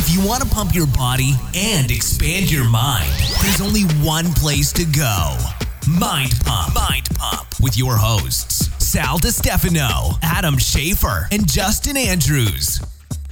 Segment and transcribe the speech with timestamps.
[0.00, 3.10] If you want to pump your body and expand your mind,
[3.42, 5.36] there's only one place to go.
[5.88, 6.72] Mind Pump.
[6.74, 12.80] Mind Pump with your hosts, Sal Di Stefano, Adam Schafer, and Justin Andrews.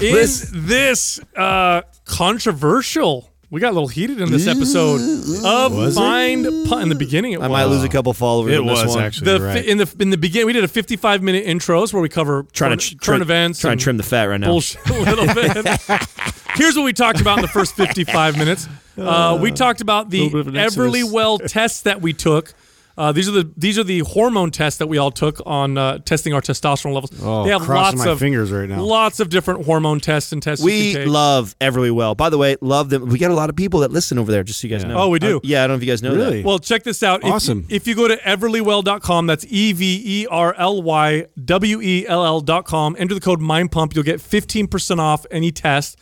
[0.00, 0.26] In
[0.66, 5.00] this uh, controversial, we got a little heated in this episode
[5.46, 6.82] of Mind Pump.
[6.82, 7.50] In the beginning, it I was.
[7.50, 8.52] might lose a couple followers.
[8.52, 9.04] It in this was one.
[9.04, 9.64] actually the right.
[9.64, 12.70] in the in the beginning, we did a 55 minute intros where we cover Trying
[12.70, 14.48] current, to tr- current try- events, Trying and to trim the fat right now.
[14.48, 15.78] bullshit a little bit.
[16.56, 18.68] Here's what we talked about in the first 55 minutes.
[18.98, 21.10] Uh, we talked about the little bit of an Everly.
[21.10, 22.54] Well tests that we took.
[22.98, 25.98] Uh, these are the these are the hormone tests that we all took on uh,
[25.98, 27.10] testing our testosterone levels.
[27.22, 28.80] Oh, they have crossing lots my of fingers right now.
[28.80, 30.62] Lots of different hormone tests and tests.
[30.64, 31.08] you We can take.
[31.10, 32.14] love Everly Well.
[32.14, 33.10] By the way, love them.
[33.10, 34.88] We got a lot of people that listen over there, just so you guys Yeah.
[34.88, 34.98] know.
[34.98, 35.36] Oh, we do?
[35.36, 36.38] Uh, yeah, I don't know if you guys know Really?
[36.40, 36.46] that.
[36.48, 37.22] Well, check this out.
[37.22, 37.66] If- Awesome.
[37.68, 42.24] If, you go to everlywell.com, that's E V E R L Y W E L
[42.24, 45.98] L.com, enter the code MindPump, you'll get 15% off any test.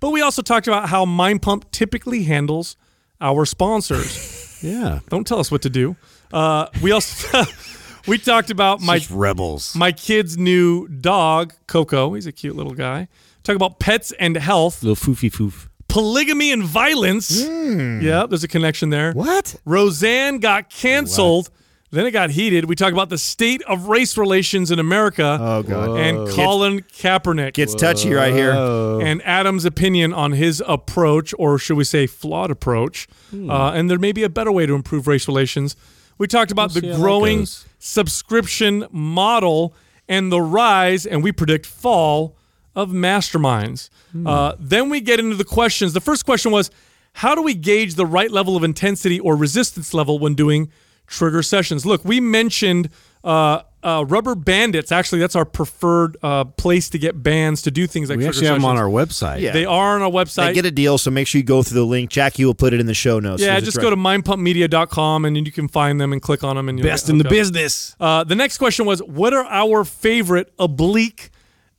[0.00, 2.76] But we also talked about how Mind Pump typically handles
[3.20, 4.58] our sponsors.
[4.62, 5.00] yeah.
[5.08, 5.96] Don't tell us what to do.
[6.32, 7.42] Uh, we also
[8.06, 9.74] we talked about my rebels.
[9.74, 12.14] my kid's new dog, Coco.
[12.14, 13.08] He's a cute little guy.
[13.42, 15.68] Talk about pets and health, Little foofy foof.
[15.88, 17.44] polygamy and violence.
[17.46, 18.00] Hmm.
[18.02, 19.12] Yeah, there's a connection there.
[19.12, 19.56] what?
[19.64, 21.48] Roseanne got canceled.
[21.90, 22.66] Then it got heated.
[22.66, 25.98] We talked about the state of race relations in America Oh god.
[25.98, 28.52] and Colin Kaepernick Gets touchy right here.
[28.52, 33.08] and Adam's opinion on his approach, or should we say flawed approach.
[33.30, 33.50] Hmm.
[33.50, 35.76] Uh, and there may be a better way to improve race relations.
[36.18, 37.46] We talked about see the growing
[37.78, 39.74] subscription model
[40.08, 42.36] and the rise, and we predict fall
[42.74, 43.88] of masterminds.
[44.12, 44.26] Hmm.
[44.26, 45.94] Uh, then we get into the questions.
[45.94, 46.70] The first question was
[47.14, 50.70] how do we gauge the right level of intensity or resistance level when doing
[51.08, 51.84] trigger sessions?
[51.84, 52.90] Look, we mentioned
[53.24, 54.92] uh, uh, Rubberbanditz.
[54.92, 58.36] Actually, that's our preferred uh, place to get bands to do things like We trigger
[58.36, 59.40] actually have them on our website.
[59.40, 59.52] Yeah.
[59.52, 60.46] They are on our website.
[60.48, 62.10] They get a deal, so make sure you go through the link.
[62.10, 63.42] Jackie will put it in the show notes.
[63.42, 66.56] yeah, It's just right- go to mindpumpmedia.com and you can find them and click on
[66.56, 66.68] them.
[66.68, 67.38] And you'll Best get in the hooked up.
[67.38, 67.96] business.
[68.00, 71.30] Uh, the next question was, what are our favorite oblique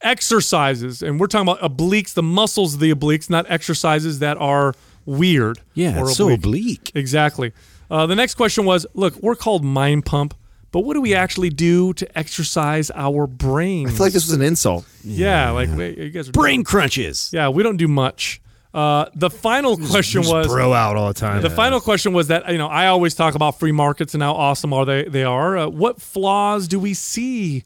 [0.02, 1.02] exercises?
[1.02, 4.74] And we're talking about obliques, the muscles of the obliques, not exercises that are
[5.06, 5.60] weird.
[5.74, 6.92] Yeah, or it's so oblique.
[6.96, 7.52] Exactly.
[7.90, 10.34] Uh, the next question was, look, we're called Mind Pump,
[10.72, 13.90] but what do we actually do to exercise our brains?
[13.90, 14.86] I feel like this was an insult.
[15.04, 17.32] yeah, like wait, you guys are Brain crunches.
[17.34, 18.42] Yeah, we don't do much.
[18.72, 21.42] Uh, the final question was bro out all the time.
[21.42, 24.34] the final question was that you know I always talk about free markets and how
[24.34, 25.58] awesome are they they are.
[25.58, 27.64] Uh, what flaws do we see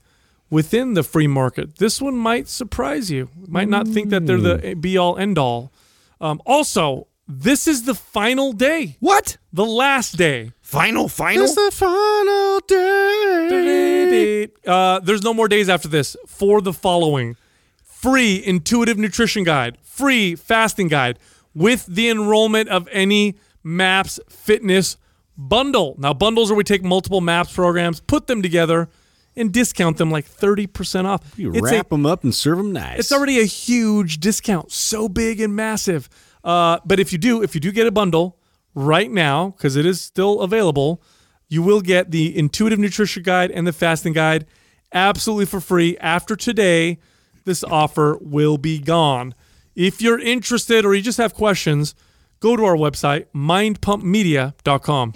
[0.49, 1.75] within the free market?
[1.77, 3.27] This one might surprise you.
[3.49, 5.73] Might not think that they're the be all end all.
[6.21, 9.37] Um, also, this is the final day, What?
[9.51, 10.51] the last day.
[10.61, 11.43] Final, final.
[11.43, 14.47] It's the final day.
[14.65, 17.35] Uh, there's no more days after this for the following
[17.83, 21.17] free intuitive nutrition guide, free fasting guide
[21.53, 24.97] with the enrollment of any MAPS fitness
[25.37, 25.95] bundle.
[25.97, 28.89] Now, bundles are we take multiple MAPS programs, put them together,
[29.35, 31.21] and discount them like 30% off.
[31.37, 32.99] You it's, wrap a, them up and serve them nice.
[32.99, 36.09] it's already a huge discount, so big and massive.
[36.43, 38.37] Uh, but if you do, if you do get a bundle
[38.75, 41.01] right now, because it is still available,
[41.47, 44.45] you will get the intuitive nutrition guide and the fasting guide
[44.91, 45.97] absolutely for free.
[45.99, 46.99] After today,
[47.45, 49.35] this offer will be gone.
[49.75, 51.95] If you're interested or you just have questions,
[52.39, 55.13] go to our website, mindpumpmedia.com.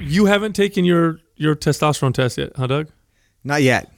[0.00, 2.88] You haven't taken your, your testosterone test yet, huh, Doug?
[3.44, 3.90] Not yet.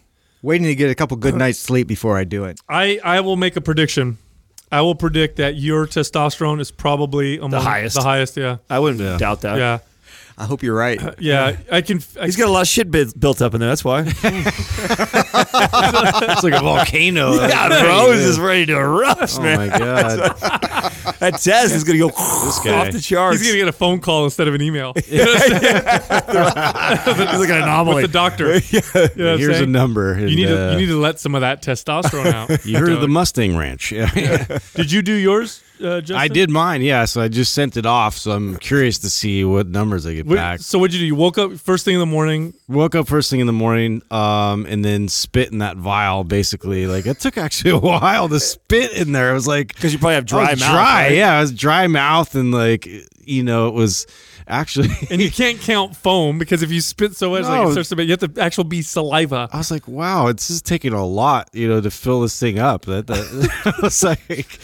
[0.43, 2.61] Waiting to get a couple good nights sleep before I do it.
[2.69, 4.19] I, I will make a prediction.
[4.73, 7.95] I will predict that your testosterone is probably among highest.
[7.97, 9.59] The highest, yeah, I wouldn't doubt that.
[9.59, 9.79] yeah,
[10.43, 11.01] I hope you're right.
[11.21, 11.57] yeah.
[11.71, 12.01] I can.
[12.21, 13.69] I, He's got a lot of shit bu- built up in there.
[13.69, 14.01] That's why.
[14.07, 14.25] it's
[16.43, 17.35] like a volcano.
[17.49, 19.57] yeah, bro, he's just ready to erupt, Oh man.
[19.57, 20.19] my god.
[21.21, 22.15] That test is gonna go guy.
[22.17, 23.39] off the charts.
[23.41, 24.93] he's gonna get a phone call instead of an email.
[24.97, 25.53] he's like
[27.49, 28.03] an anomaly.
[28.03, 28.57] with the doctor.
[28.59, 29.71] You know what I'm Here's a saying?
[29.73, 30.19] number.
[30.19, 32.67] You need and, to uh, you need to let some of that testosterone out.
[32.67, 33.93] You heard of the Mustang Ranch?
[33.93, 34.59] Yeah.
[34.75, 36.17] Did you do yours, uh, Justin?
[36.17, 36.83] I did mine.
[36.83, 38.17] Yeah, so I just sent it off.
[38.17, 40.61] So I'm curious to see what numbers I get Wait, back.
[40.61, 41.07] So what'd you do?
[41.07, 42.55] You woke up first thing in the morning.
[42.69, 46.25] Woke up first thing in the morning, um, and then spit in that vial.
[46.25, 49.31] Basically, like it took actually a while to spit in there.
[49.31, 50.71] It was like Because you probably have I dry was mouth.
[50.71, 51.03] dry.
[51.05, 51.13] right?
[51.13, 52.89] Yeah, it was dry mouth, and like
[53.25, 54.07] you know, it was
[54.49, 54.89] actually.
[55.11, 57.97] And you can't count foam because if you spit so much, like it starts to
[57.97, 59.49] be, you have to actually be saliva.
[59.53, 62.59] I was like, wow, it's just taking a lot, you know, to fill this thing
[62.59, 62.87] up.
[62.87, 64.59] That, that I was like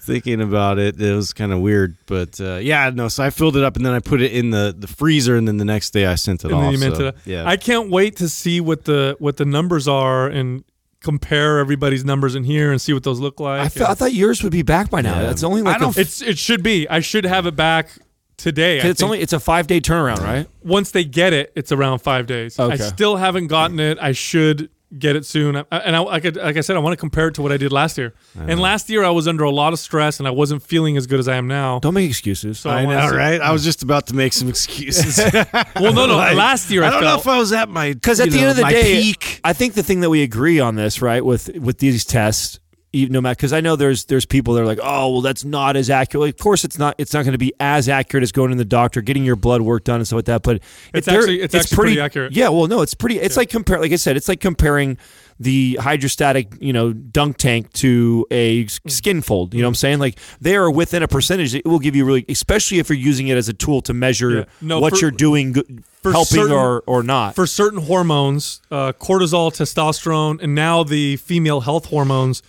[0.04, 1.00] thinking about it.
[1.00, 3.08] It was kind of weird, but uh, yeah, no.
[3.08, 5.46] So I filled it up and then I put it in the, the freezer, and
[5.46, 6.62] then the next day I sent it and off.
[6.64, 7.16] then you meant so, it.
[7.24, 10.64] Yeah, I can't wait to see what the what the numbers are and
[11.02, 13.60] compare everybody's numbers in here and see what those look like.
[13.60, 15.20] I, fe- I thought yours would be back by now.
[15.22, 16.88] That's only like I don't a, it's it should be.
[16.88, 17.88] I should have it back
[18.36, 18.78] today.
[18.78, 19.08] I 'cause it's think.
[19.08, 20.46] only it's a five day turnaround, right?
[20.62, 22.58] once they get it, it's around five days.
[22.58, 23.98] I still haven't gotten it.
[24.00, 25.56] I should get it soon.
[25.56, 27.52] I- And I, like, I, like I said, I want to compare it to what
[27.52, 28.12] I did last year.
[28.36, 31.06] And last year, I was under a lot of stress and I wasn't feeling as
[31.06, 31.78] good as I am now.
[31.78, 32.58] Don't make excuses.
[32.58, 33.40] So I wanna know, right?
[33.40, 35.18] I was just about to make some excuses.
[35.80, 36.16] Well, no, no.
[36.16, 38.26] Like, last year, I, I don't felt, know if I was at my Because at
[38.26, 39.40] you the know, end of the my day, peak.
[39.44, 42.58] I think the thing that we agree on this, right, with with these tests,
[42.92, 45.44] even no matter because I know there's there's people that are like, oh, well, that's
[45.44, 46.30] not as accurate.
[46.30, 46.94] Of course, it's not.
[46.98, 49.62] It's not going to be as accurate as going to the doctor, getting your blood
[49.62, 50.42] work done, and stuff like that.
[50.42, 50.60] But
[50.92, 52.32] It's actually- it's actually pretty accurate.
[52.32, 53.18] Yeah, well, no, it's pretty.
[53.20, 53.80] It's like compare.
[53.80, 54.98] Like I said, it's like comparing
[55.38, 59.54] the hydrostatic, you know, dunk tank to a skin fold.
[59.54, 59.98] You know what I'm saying?
[59.98, 61.54] Like they are within a percentage.
[61.54, 64.30] It will give you really, especially if you're using it as a tool to measure
[64.30, 64.44] Yeah.
[64.60, 65.54] No, what for- you're doing,
[66.02, 67.34] helping certain- or or not.
[67.36, 72.42] for certain hormones, uh, cortisol, testosterone, and now the female health hormones,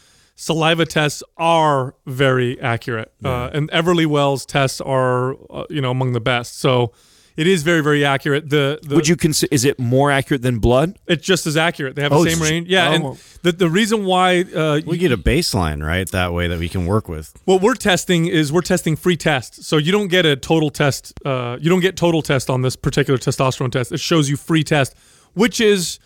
[0.46, 3.12] saliva tests are very accurate.
[3.24, 6.60] Uh, and Everly Wells tests are, uh, you know, among the best.
[6.60, 6.94] So
[7.38, 8.50] it is very, very accurate.
[8.50, 9.54] The, the Would you consider?
[9.54, 10.98] Is it more accurate than blood?
[11.08, 11.96] It's just as accurate.
[11.96, 12.68] They have Oh, the same range.
[12.68, 12.94] Yeah, oh.
[12.94, 13.04] and
[13.44, 16.10] the the reason why uh, we get a baseline, right?
[16.12, 17.32] That way that we can work with.
[17.46, 19.66] what we're testing is we're testing free tests.
[19.68, 21.14] So you don't get a total test.
[21.24, 23.92] Uh, you don't get total test on this particular testosterone test.
[23.92, 24.96] It shows you free test,
[25.34, 26.00] which is,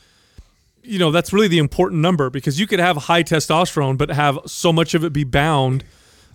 [0.85, 4.39] you know, that's really the important number because you could have high testosterone but have
[4.45, 5.83] so much of it be bound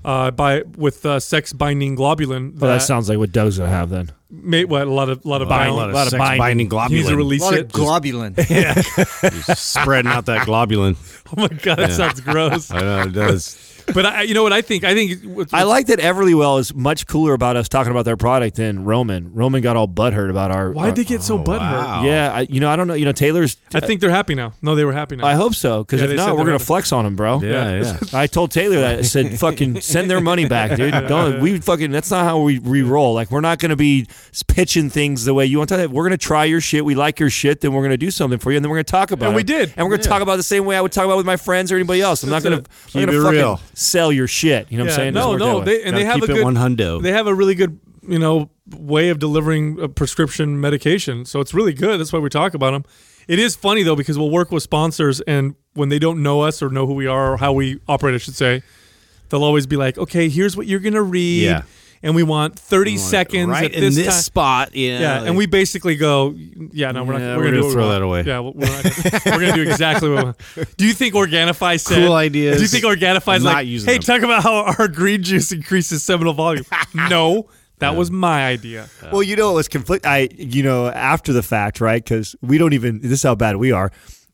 [0.05, 2.59] uh, by with uh, sex binding globulin.
[2.59, 4.11] Well, that sounds like what Doug's gonna have then.
[4.31, 5.71] may, what a lot of lot of A lot, bound.
[5.71, 6.69] a lot of lot of sex binding.
[6.69, 7.17] binding, He needs to globulin.
[7.19, 7.61] release A lot it.
[7.61, 9.45] of globulin.
[9.47, 10.97] Just spreading out that globulin.
[11.37, 12.71] oh my god, that sounds gross.
[12.71, 13.80] I know it does.
[13.95, 14.85] But I, you know what I think?
[14.85, 18.17] I think what's- I like that Everlywell is much cooler about us talking about their
[18.17, 19.33] product than Roman.
[19.35, 20.73] Roman got all butthurt about our.
[20.73, 21.59] why'd they get so oh, butthurt?
[21.59, 22.05] wow.
[22.05, 22.95] Yeah, I, you know, I don't know.
[22.95, 23.57] You know, Taylor's.
[23.75, 24.53] I think they're happy now.
[24.63, 25.27] No, they were happy now.
[25.27, 26.65] I hope so because Yeah, if not, we're gonna happy.
[26.65, 27.41] flex on him, bro.
[27.41, 27.99] Yeah, yeah.
[28.13, 28.99] I told Taylor that.
[29.01, 30.93] I said, "Fucking send their money back, dude.
[31.09, 31.91] Don't we fucking?
[31.91, 33.15] That's not how we, we roll.
[33.15, 34.07] Like we're not gonna be
[34.49, 35.87] pitching things the way you want to.
[35.87, 36.85] We're gonna try your shit.
[36.85, 37.61] We like your shit.
[37.61, 39.29] Then we're gonna do something for you, and then we're gonna talk about it.
[39.29, 39.37] And it.
[39.37, 39.73] we did.
[39.77, 41.27] and we're gonna talk about it the same way I would talk about it with
[41.27, 42.23] my friends or anybody else.
[42.23, 42.69] I'm not gonna, it.
[42.69, 43.61] I'm Keep gonna it fucking real.
[43.81, 44.71] Sell your shit.
[44.71, 45.15] You know what I'm saying?
[45.15, 47.03] no, no, they, and Gotta they have keep a it good one hundo.
[47.03, 51.25] They have a really good, you know, way of delivering a prescription medication.
[51.25, 51.99] So it's really good.
[51.99, 52.85] That's why we talk about them.
[53.27, 56.63] It is funny though because we'll work with sponsors, and when they don't know us
[56.63, 58.63] or know who we are or how we operate, I should say,
[59.29, 61.63] they'll always be like, "Okay, here's what you're gonna read." Yeah.
[62.03, 64.23] And we want 30 seconds right at in this, this time.
[64.23, 64.75] spot.
[64.75, 66.35] Yeah, Yeah, and we basically go,
[66.73, 67.21] yeah, no, we're not.
[67.21, 68.23] Yeah, we're, we're gonna, gonna throw that away.
[68.23, 70.17] Yeah, we're, not, we're gonna do exactly what.
[70.17, 70.77] we want.
[70.79, 72.57] Do you think Organifi said Cool ideas.
[72.57, 74.03] Do you think Organifi's Not like, using hey, them.
[74.03, 76.65] talk about how our green juice increases seminal volume?
[76.95, 77.49] no,
[77.81, 78.89] that was my idea.
[79.13, 80.07] Well, you know, it was conflict.
[80.07, 82.03] I, you know, after the fact, right?
[82.03, 83.01] Because we don't even.
[83.01, 83.91] This is how bad we are.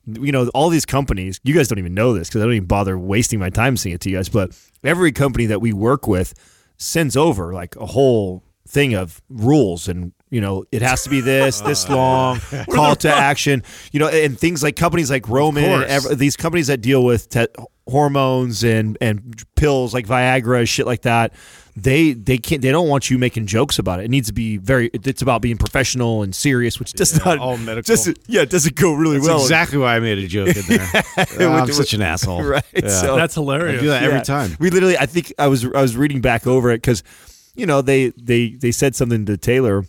[0.06, 1.40] You know, all these companies.
[1.42, 3.96] You guys don't even know this because I don't even bother wasting my time saying
[3.96, 4.28] it to you guys.
[4.28, 6.32] But every company that we work with
[6.78, 11.20] sends over like a whole thing of rules and you know it has to be
[11.20, 12.40] this this long
[12.70, 13.62] call to action
[13.92, 17.28] you know and things like companies like roman and ev- these companies that deal with
[17.28, 17.46] te-
[17.88, 21.32] hormones and and pills like viagra shit like that
[21.78, 24.56] they they can't they don't want you making jokes about it it needs to be
[24.56, 27.82] very it's about being professional and serious which does not all medical.
[27.94, 30.62] just yeah it doesn't go really That's well exactly why I made a joke in
[30.66, 30.88] there.
[31.38, 32.42] Oh, I'm such an asshole.
[32.54, 32.88] right Yeah.
[32.88, 33.82] so That's I hilarious.
[33.82, 34.22] do that every yeah.
[34.22, 34.56] time.
[34.58, 37.02] We literally, I think I was I was reading back over it because,
[37.54, 39.84] you know, they they they said something to Taylor,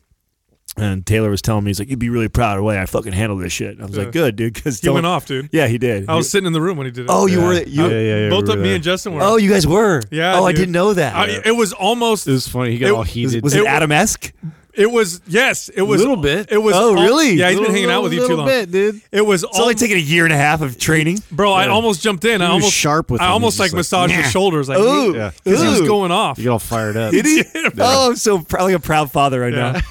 [0.77, 2.85] and Taylor was telling me he's like, "You'd be really proud of the way I
[2.85, 4.03] fucking handled this shit." I was Yeah.
[4.03, 5.49] like, "Good, dude," because He went off, dude.
[5.51, 6.09] Yeah, he did.
[6.09, 7.07] I was sitting in the room when he did it.
[7.09, 7.45] oh, you Yeah.
[7.47, 7.83] were you.
[7.83, 9.21] Yeah, yeah, yeah, Both we of me and Justin were.
[9.23, 10.01] Oh, you guys were.
[10.11, 11.15] Yeah, Oh, I didn't know that.
[11.15, 12.27] I- it was almost.
[12.27, 12.71] It was funny.
[12.71, 13.43] He got It- all heated.
[13.43, 14.31] was it- it Adam esque?
[14.77, 15.69] It was yes.
[15.69, 16.51] It was a Little bit.
[16.51, 16.75] It was.
[16.75, 17.33] Oh, al- really?
[17.33, 18.45] Yeah, he's Little- been hanging out with you too little long.
[18.47, 19.01] bit, dude.
[19.11, 21.17] It was It's only taking a year and a half of training.
[21.31, 22.41] Bro, I almost jumped in.
[22.41, 23.31] I was almost sharp with I him.
[23.31, 25.15] almost like just like, massaged his shoulders, like Ooh.
[25.15, 25.31] Yeah.
[25.43, 26.37] because he was going off.
[26.37, 27.11] You get all fired up.
[27.11, 27.43] Did he?
[27.79, 29.81] Oh, I'm so proud, like a proud father right Yeah.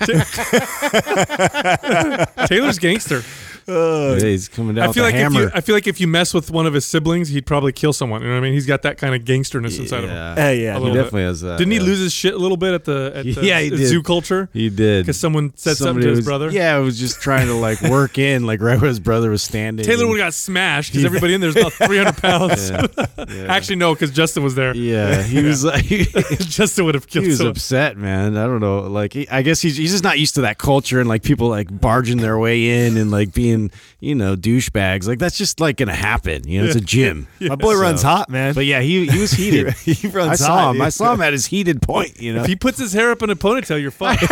[2.46, 3.22] Taylor's gangster.
[3.66, 5.40] Yeah, he's coming down I with feel a like if hammer.
[5.42, 7.92] you, I feel like if you mess with one of his siblings, he'd probably kill
[7.92, 8.22] someone.
[8.22, 8.52] You know what I mean?
[8.52, 10.16] He's got that kind of gangsterness inside of him.
[10.16, 10.34] yeah.
[10.34, 10.74] Hey, yeah.
[10.74, 11.02] He little bit.
[11.02, 11.58] definitely has that.
[11.58, 13.86] Didn't he lose his shit a little bit at the at the Yeah, he did.
[13.86, 14.48] Zoo Culture?
[14.52, 15.04] He did.
[15.04, 16.50] Because someone said something Somebody to his was- brother.
[16.50, 19.42] Yeah, I was just trying to like work in, like right where his brother was
[19.42, 19.84] standing.
[19.84, 22.70] Taylor would have got smashed because everybody in there is about 300 pounds.
[22.70, 22.86] Yeah,
[23.28, 23.46] yeah.
[23.52, 24.74] Actually, no, because Justin was there.
[24.76, 27.50] Yeah, he was like, he, Justin would have killed He was someone.
[27.52, 28.36] upset, man.
[28.36, 28.80] I don't know.
[28.80, 31.48] Like, he, I guess he's he's just not used to that culture and like people
[31.48, 33.55] like barging their way in and like being,
[34.00, 35.06] you know, douchebags.
[35.06, 36.46] Like that's just like gonna happen.
[36.48, 37.26] You know, it's a gym.
[37.40, 38.54] My boy So- runs hot, man.
[38.54, 39.72] But yeah, he he was heated.
[39.84, 40.70] he runs I saw hot.
[40.70, 40.76] him.
[40.76, 40.82] dude.
[40.82, 42.20] I saw him at his heated point.
[42.20, 42.40] You know.
[42.42, 44.18] If he puts his hair up in a ponytail, you're fine.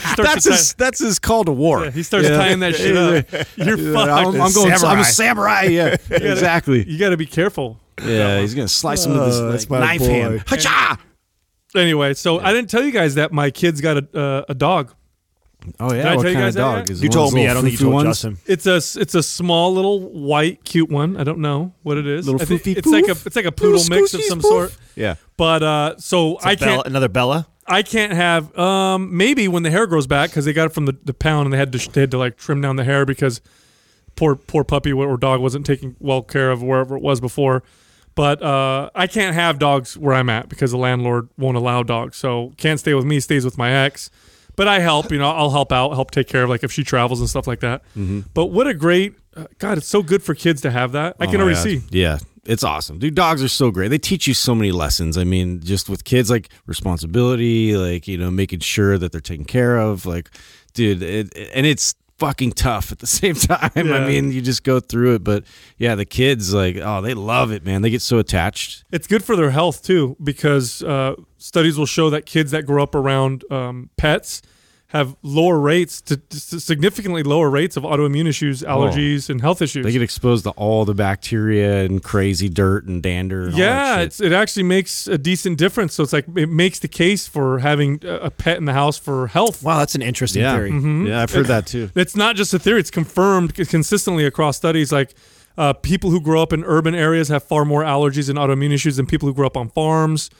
[0.00, 1.84] Start starts that's his that's his call to war.
[1.84, 3.26] tie- he starts tying that shit up.
[3.56, 4.10] You're fucked.
[4.10, 4.72] I'm, I'm going.
[4.72, 5.62] I'm a samurai.
[5.64, 6.88] Yeah, exactly.
[6.88, 7.78] you got to be careful.
[8.02, 10.06] Yeah, he's gonna slice him with his Oh, that's like, my knife boy.
[10.06, 10.42] hand.
[10.46, 10.98] Hacha!
[11.76, 14.94] Anyway, so I didn't tell you guys that my kids got a uh, a dog.
[15.78, 16.78] Oh yeah, Did I what tell you kind guys of that dog?
[16.78, 16.90] yet?
[16.90, 17.48] Is it You one of told those me.
[17.48, 18.08] I don't think you foofy told ones?
[18.22, 18.38] Justin.
[18.46, 21.16] It's a it's a small little white cute one.
[21.16, 22.26] I don't know what it is.
[22.26, 23.26] Little I think foofy it's like a poof?
[23.26, 24.48] it's like a poodle Little mix of scooshies some poof?
[24.50, 24.76] sort.
[24.96, 25.14] Yeah.
[25.36, 27.46] But uh, so I Bella- can't another Bella.
[27.66, 30.86] I can't have um maybe when the hair grows back because they got it from
[30.86, 33.04] the, the pound and they had to they had to like trim down the hair
[33.06, 33.40] because
[34.16, 37.62] poor poor puppy or dog wasn't taking well care of wherever it was before.
[38.16, 42.16] But uh, I can't have dogs where I'm at because the landlord won't allow dogs.
[42.16, 43.20] So can't stay with me.
[43.20, 44.10] Stays with my ex.
[44.56, 45.10] But I help.
[45.12, 47.46] You know, I'll help out, help take care of like if she travels and stuff
[47.46, 47.82] like that.
[48.34, 49.78] But what a great uh, God!
[49.78, 51.16] It's so good for kids to have that.
[51.20, 51.62] I can Oh, already yeah.
[51.80, 51.82] see.
[51.90, 53.14] Yeah, it's awesome, dude.
[53.14, 53.88] Dogs are so great.
[53.88, 55.16] They teach you so many lessons.
[55.16, 59.44] I mean, just with kids, like responsibility, like you know, making sure that they're taken
[59.44, 60.04] care of.
[60.06, 60.30] Like,
[60.74, 63.70] dude, it, and it's fucking tough at the same time.
[63.74, 63.96] Yeah.
[63.96, 65.44] I mean, you just go through it, but
[65.78, 67.82] yeah, the kids, like, oh, they love it, man.
[67.82, 68.84] They get so attached.
[68.92, 72.82] It's good for their health too, because uh, studies will show that kids that grow
[72.82, 74.42] up around um, pets
[74.90, 79.84] have lower rates, to, to significantly lower rates of autoimmune issues, allergies, and health issues.
[79.84, 83.44] They get exposed to all the bacteria and crazy dirt and dander.
[83.44, 84.06] And all that yeah, shit.
[84.06, 85.94] it's, it actually makes a decent difference.
[85.94, 88.96] So it's like it makes the case for having a a pet in the house
[88.96, 89.62] for health.
[89.62, 90.70] Wow, that's an interesting yeah, theory.
[91.08, 91.22] yeah.
[91.22, 91.90] I've heard that too.
[92.00, 94.90] It's not just a theory; it's confirmed consistently across studies.
[94.90, 95.14] Like
[95.58, 98.96] uh, people who grow up in urban areas have far more allergies and autoimmune issues
[98.96, 100.30] than people who grow up on farms.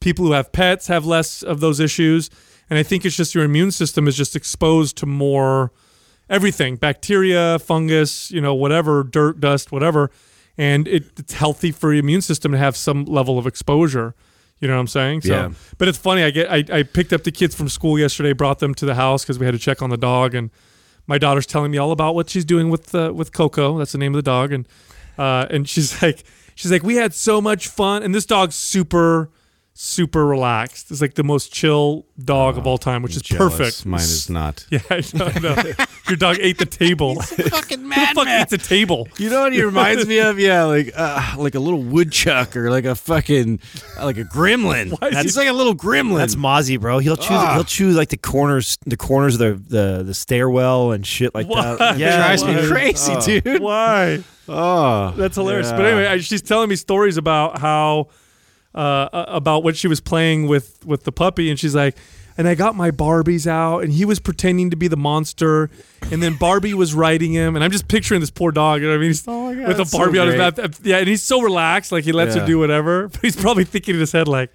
[0.00, 2.30] People who have pets have less of those issues,
[2.70, 5.72] and I think it's just your immune system is just exposed to more
[6.28, 10.10] everything: bacteria, fungus, you know, whatever, dirt, dust, whatever.
[10.56, 14.14] And it, it's healthy for your immune system to have some level of exposure.
[14.60, 15.20] You know what I'm saying?
[15.20, 15.50] So, Yeah.
[15.78, 16.24] but it's funny.
[16.24, 18.96] I get I, I picked up the kids from school yesterday, brought them to the
[18.96, 20.50] house because we had to check on the dog, and
[21.06, 23.78] my daughter's telling me all about what she's doing with uh, with Coco.
[23.78, 24.66] That's the name of the dog, and
[25.16, 26.24] uh, and she's like
[26.56, 29.30] she's like we had so much fun, and this dog's super
[29.80, 30.90] super relaxed.
[30.90, 33.56] It's like the most chill dog of all time, which is Jealous.
[33.56, 33.86] perfect.
[33.86, 34.66] Mine is not.
[34.72, 35.54] Yeah, I know.
[35.56, 35.86] I.
[36.08, 37.20] Your dog ate the table.
[37.20, 39.06] fucking Who the fuck eats a table?
[39.18, 40.40] You know what he reminds me of?
[40.40, 43.60] Yeah, like uh, like a little woodchuck or like a fucking
[43.96, 44.98] uh, like a gremlin.
[45.00, 46.16] Why is It's he- like a little gremlin.
[46.16, 46.98] That's Mozzie, bro.
[46.98, 47.28] He'll choose.
[47.30, 47.54] Ah.
[47.54, 51.46] He'll choose like the corners, the corners of the the, the stairwell and shit like
[51.46, 51.76] Why?
[51.76, 51.98] that.
[51.98, 53.20] Yeah, drives me crazy, Oh.
[53.40, 53.62] dude.
[53.62, 54.24] Why?
[54.48, 55.70] Oh, That's hilarious.
[55.70, 58.08] But anyway, I, she's telling me stories about how
[58.78, 61.96] uh, about what she was playing with with the puppy, and she's like,
[62.36, 65.68] and I got my Barbies out, and he was pretending to be the monster,
[66.12, 68.80] and then Barbie was riding him, and I'm just picturing this poor dog.
[68.80, 69.08] You know what I mean?
[69.10, 70.74] He's Oh God, with a that's so Barbie on his back.
[70.84, 73.08] Yeah, and he's so relaxed, like he lets her do whatever.
[73.12, 74.52] But he's probably thinking in his head like,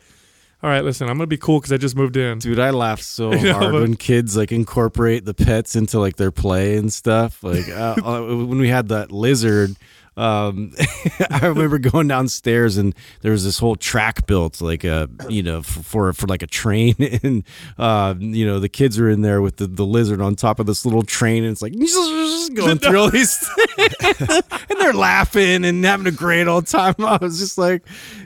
[0.63, 2.39] all right, listen, I'm gonna be cool because I just moved in.
[2.39, 6.15] Dude, I laugh so know, hard but- when kids like incorporate the pets into like
[6.15, 7.43] their play and stuff.
[7.43, 9.75] Like uh, uh, when we had that lizard,
[10.15, 10.73] um,
[11.29, 15.61] I remember going downstairs and there was this whole track built, like a you know
[15.61, 17.43] for for, for like a train, and
[17.77, 20.65] uh, you know the kids are in there with the, the lizard on top of
[20.65, 21.73] this little train, and it's like
[22.55, 23.37] going through all these,
[23.77, 26.95] and they're laughing and having a great old time.
[26.99, 27.83] I was just like,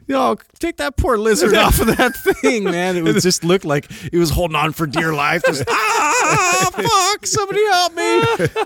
[0.07, 2.97] yo, take that poor lizard off of that thing, man.
[2.97, 5.43] It was just looked like it was holding on for dear life.
[5.45, 8.21] Just ah, fuck, somebody help me.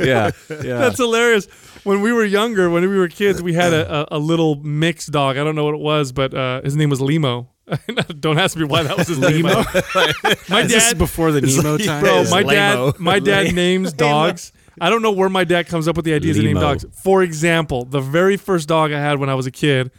[0.07, 0.77] Yeah, yeah.
[0.77, 1.47] That's hilarious.
[1.83, 5.11] When we were younger, when we were kids, we had a, a, a little mixed
[5.11, 5.37] dog.
[5.37, 7.49] I don't know what it was, but uh, his name was Limo.
[8.19, 9.45] don't ask me why that was his name.
[9.45, 9.63] Limo?
[10.49, 12.03] My This is dad, before the Nemo time.
[12.03, 12.91] bro, my Lamo.
[12.91, 14.51] dad, my dad names dogs.
[14.79, 16.85] I don't know where my dad comes up with the ideas to name dogs.
[17.03, 19.91] For example, the very first dog I had when I was a kid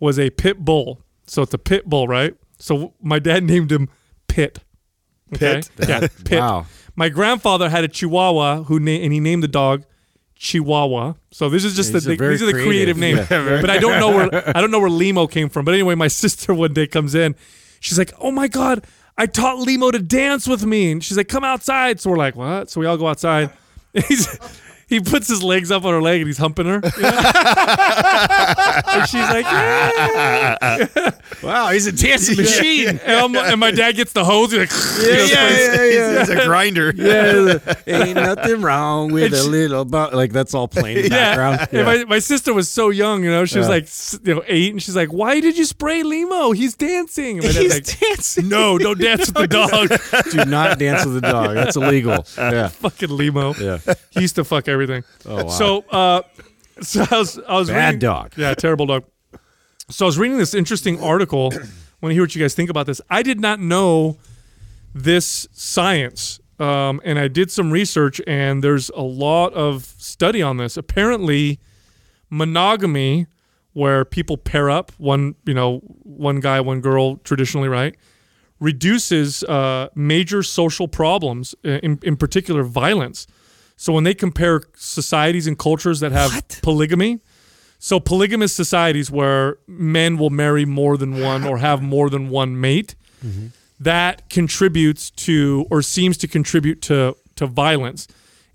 [0.00, 1.02] was a pit bull.
[1.26, 2.34] So it's a pit bull, right?
[2.58, 3.88] So my dad named him
[4.28, 4.60] Pit.
[5.34, 5.62] Okay?
[5.76, 5.88] Pit?
[5.88, 6.38] Yeah, Pit.
[6.40, 6.66] Wow.
[6.96, 9.84] My grandfather had a Chihuahua who na- and he named the dog
[10.44, 11.14] Chihuahua.
[11.32, 12.98] So this is just These the, are very these are the creative, creative.
[12.98, 13.30] names.
[13.30, 15.64] Yeah, but I don't know where I don't know where Limo came from.
[15.64, 17.34] But anyway, my sister one day comes in.
[17.80, 18.84] She's like, "Oh my god,
[19.16, 22.36] I taught Limo to dance with me." And she's like, "Come outside." So we're like,
[22.36, 23.50] "What?" So we all go outside.
[24.08, 24.26] He's
[24.94, 26.80] he puts his legs up on her leg and he's humping her.
[26.96, 27.08] you know?
[28.88, 31.10] and she's like, "Yeah."
[31.42, 33.00] Wow, he's a dancing machine.
[33.04, 34.52] And, and my dad gets the hose.
[34.52, 34.70] He's like,
[35.02, 36.20] Yeah, yeah, yeah, yeah.
[36.20, 36.92] It's a grinder.
[36.94, 41.68] Yeah, ain't nothing wrong with a little bu- like that's all playing in the background.
[41.72, 43.74] And my, my sister was so young, you know, she was Yeah.
[43.74, 46.52] like, you know, eight, and she's like, "Why did you spray Limo?
[46.52, 48.48] He's dancing." And my He's like, dancing.
[48.48, 51.54] "No, don't dance with the dog." Do not dance with the dog.
[51.54, 52.24] That's illegal.
[52.38, 53.54] Yeah, Fucking Limo.
[53.54, 53.78] yeah.
[54.10, 54.83] He used to fuck everything.
[55.26, 55.48] Oh, wow.
[55.48, 56.22] So, uh,
[56.80, 58.32] so I was, I was Bad reading, dog.
[58.36, 59.04] Yeah, terrible dog.
[59.90, 61.50] So I was reading this interesting article.
[62.00, 63.00] Want to hear what you guys think about this?
[63.08, 64.18] I did not know
[64.94, 70.56] this science um, and I did some research, and there's a lot of study on
[70.56, 70.76] this.
[70.76, 71.58] Apparently,
[72.30, 73.26] monogamy,
[73.72, 77.96] where people pair up one, you know, one guy, one girl, traditionally, right,
[78.60, 83.26] reduces uh, major social problems, uh, in, in particular, violence.
[83.76, 86.30] So when they compare societies and cultures that have
[86.62, 87.20] polygamy,
[87.78, 92.60] so polygamous societies where men will marry more than one or have more than one
[92.60, 92.94] mate,
[93.80, 98.06] that contributes to or seems to contribute to to violence.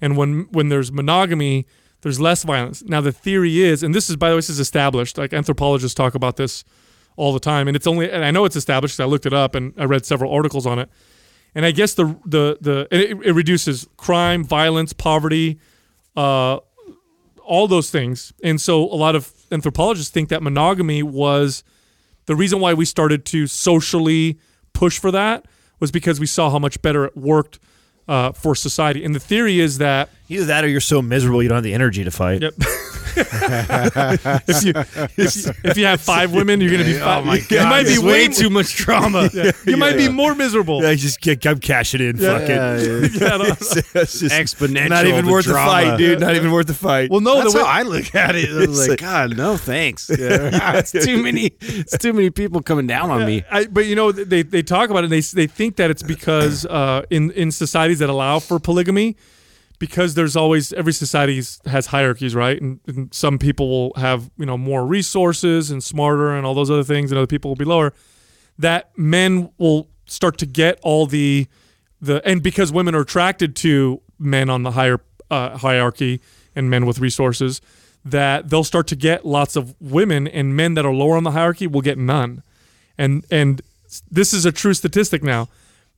[0.01, 1.65] And when when there's monogamy,
[2.01, 2.81] there's less violence.
[2.83, 5.17] Now the theory is, and this is by the way, this is established.
[5.17, 6.63] Like anthropologists talk about this
[7.17, 9.33] all the time, and it's only and I know it's established because I looked it
[9.33, 10.89] up and I read several articles on it.
[11.55, 15.59] And I guess the the the it, it reduces crime, violence, poverty,
[16.15, 16.59] uh,
[17.43, 18.33] all those things.
[18.43, 21.63] And so a lot of anthropologists think that monogamy was
[22.27, 24.37] the reason why we started to socially
[24.73, 25.45] push for that
[25.79, 27.59] was because we saw how much better it worked
[28.07, 29.03] uh, for society.
[29.03, 31.73] And the theory is that Either that or you're so miserable you don't have the
[31.73, 32.41] energy to fight.
[32.41, 32.53] Yep.
[33.19, 36.93] if you if you, if you have five women, you're gonna be.
[36.93, 37.69] Five, Oh my You god!
[37.69, 39.29] might be way way too much drama.
[39.39, 40.85] Yeah, you might be more miserable.
[40.85, 42.17] I just get, I'm cashing in.
[42.17, 42.39] Yeah.
[42.39, 42.49] Fuck it.
[42.49, 43.29] Yeah, yeah.
[43.31, 44.89] Yeah, don't- It's just Exponential.
[44.89, 45.65] not even the worth drama.
[45.81, 46.19] the fight, dude.
[46.19, 47.09] Not even worth the fight.
[47.09, 48.49] well, no, That's the way, how I look at it.
[48.49, 50.09] I was It's like, like- God, no thanks.
[50.11, 51.51] it's too many.
[51.61, 53.43] It's too many people coming down on me.
[53.51, 56.03] I, but you know they, they talk about it and they they think that it's
[56.03, 59.15] because uh, in in societies that allow for polygamy
[59.79, 62.61] because there's always every society has hierarchies right?
[62.61, 66.69] And, and some people will have you know more resources and smarter and all those
[66.69, 67.93] other things and other people will be lower.
[68.57, 71.47] That men will start to get all the
[72.01, 74.99] the and because women are attracted to men on the higher
[75.31, 76.21] uh, hierarchy
[76.55, 77.61] and men with resources
[78.03, 81.31] that they'll start to get lots of women and men that are lower on the
[81.31, 82.43] hierarchy will get none.
[82.97, 83.61] And and
[84.11, 85.47] this is a true statistic now.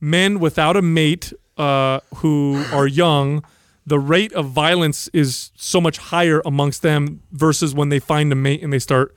[0.00, 3.44] Men without a mate uh, who are young
[3.86, 8.36] the rate of violence is so much higher amongst them versus when they find a
[8.36, 9.14] mate and they start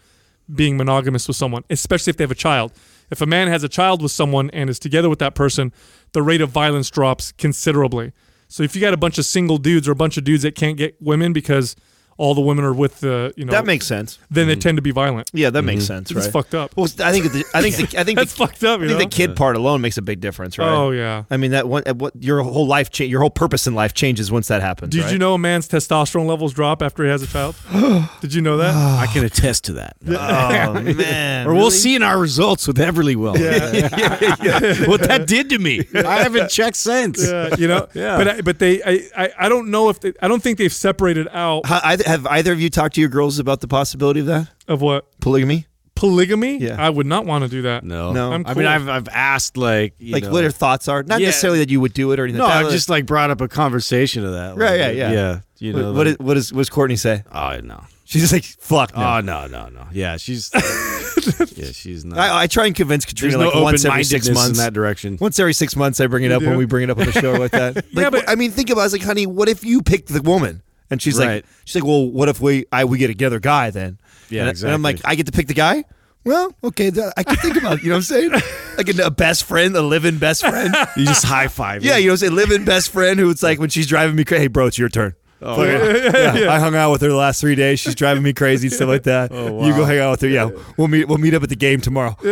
[0.53, 2.71] being monogamous with someone, especially if they have a child.
[3.11, 5.71] If a man has a child with someone and is together with that person,
[6.13, 8.13] the rate of violence drops considerably.
[8.47, 10.55] So if you got a bunch of single dudes or a bunch of dudes that
[10.55, 11.75] can't get women because
[12.17, 14.19] all the women are with the, you know, that makes sense.
[14.31, 14.61] then they mm-hmm.
[14.61, 15.29] tend to be violent.
[15.33, 16.05] Yeah, that makes mm-hmm.
[16.05, 16.75] sense, It's fucked up.
[16.77, 18.79] Well, I think the, I think the, I think That's the, fucked up.
[18.79, 18.97] I think know?
[18.99, 20.69] the kid part alone makes a big difference, right?
[20.69, 21.25] Oh yeah.
[21.29, 23.93] I mean that one, uh, what your whole life cha- your whole purpose in life
[23.93, 24.91] changes once that happens.
[24.91, 25.11] Did right?
[25.11, 27.55] you know a man's testosterone levels drop after he has a child?
[28.21, 28.73] Did you know that?
[28.75, 29.97] I can attest to that.
[30.45, 33.33] Oh man, or we'll see in our results with Everly Well
[34.87, 35.81] what that did to me.
[35.93, 37.25] I haven't checked since.
[37.25, 37.87] Yeah, you know.
[37.93, 38.17] Yeah.
[38.17, 40.73] But I, but they I, I I don't know if they, I don't think they've
[40.73, 44.19] separated out Ha- I- Have either of you talked to your girls about the possibility
[44.21, 45.65] of that of what polygamy?
[45.95, 46.57] polygamy.
[46.57, 46.75] Yeah.
[46.77, 47.83] I would not want to do that.
[47.85, 48.33] No, No.
[48.33, 51.03] I'm I mean, I've I've asked like you Like know, what your thoughts are?
[51.03, 51.27] Not Yeah.
[51.27, 52.39] necessarily that you would do it or anything.
[52.39, 52.65] no, that.
[52.65, 54.57] I've just like brought up a conversation of that.
[54.57, 55.11] Right, like, yeah, yeah.
[55.11, 55.39] yeah.
[55.59, 57.23] You What- know, what, like- is, what, is, what does Courtney say?
[57.31, 57.81] Oh no.
[58.07, 59.03] She's just like, fuck no.
[59.03, 59.87] Oh no, no, no.
[59.91, 60.51] Yeah, she's.
[61.55, 62.19] yeah, she's not.
[62.19, 64.59] I, I try and convince There's Katrina no like once every six months.
[64.59, 65.17] in that direction.
[65.19, 66.49] Once every six months, I bring it up do?
[66.49, 67.75] when we bring it up on the show like that.
[67.93, 68.81] Like, Yeah, but- I mean, think about.
[68.81, 68.83] it.
[68.83, 70.61] I was like, honey, what if you picked the woman?
[70.91, 71.35] And she's Right.
[71.35, 73.97] like, she's like, well, what if we I we get a together guy then?
[74.29, 75.01] Yeah, and, and I'm like.
[75.05, 75.83] I get to pick the guy.
[76.23, 77.83] Well, okay, I can think about it.
[77.83, 78.31] You know what I'm saying?
[78.77, 80.75] Like a, a best friend, a living best friend.
[80.97, 81.81] You just high five.
[81.85, 82.35] Yeah, you know what I'm saying?
[82.35, 84.41] Living best friend who it's like when she's driving me crazy.
[84.41, 85.15] Hey, bro, it's your turn.
[85.41, 86.47] Oh, yeah.
[86.51, 87.79] I hung out with her the last three days.
[87.79, 89.31] She's driving me crazy and stuff like that.
[89.31, 90.27] Oh, you go hang out with her.
[90.29, 91.07] Yeah, we'll meet.
[91.07, 92.15] We'll meet up at the game tomorrow.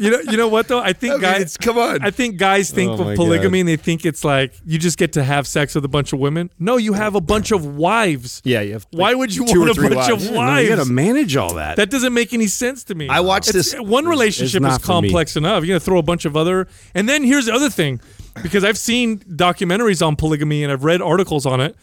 [0.00, 0.78] You know you know what though?
[0.78, 2.04] I think I mean, guys it's- come on.
[2.04, 3.60] I think guys think Oh, of polygamy God.
[3.62, 6.20] and they think it's like you just get to have sex with a bunch of
[6.20, 6.50] women.
[6.56, 8.40] No, you have a bunch of wives.
[8.44, 8.86] Yeah, you have.
[8.92, 10.24] like, Why would you two or want a bunch wives.
[10.26, 10.68] of No, wives?
[10.68, 11.76] you got to manage all that.
[11.78, 13.08] That doesn't make any sense to me.
[13.08, 15.08] I watched It's- this- One relationship is for me.
[15.08, 15.64] complex enough.
[15.64, 18.00] You're gonna throw a bunch of other, and then here's the other thing,
[18.42, 21.76] because I've seen documentaries on polygamy and I've read articles on it,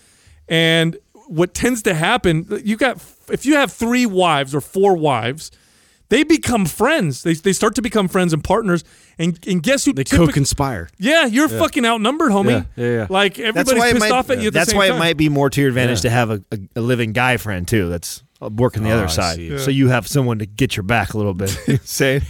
[0.47, 2.97] and what tends to happen, you got
[3.29, 5.51] if you have three wives or four wives,
[6.09, 7.23] they become friends.
[7.23, 8.83] They, they start to become friends and partners,
[9.17, 9.93] and and guess who?
[9.93, 10.89] they typic- co-conspire.
[10.99, 12.67] Yeah, you're fucking outnumbered, homie.
[12.75, 13.07] Yeah, yeah, yeah.
[13.09, 14.11] Like That's everybody's why it pissed might.
[14.11, 14.47] off at you.
[14.47, 14.97] At the that's same why time.
[14.97, 17.67] it might be more to your advantage to have a, a, a living guy friend
[17.67, 17.89] too.
[17.89, 19.57] That's working the Oh, other I side, see.
[19.57, 21.49] so you have someone to get your back a little bit.
[21.83, 22.21] Say,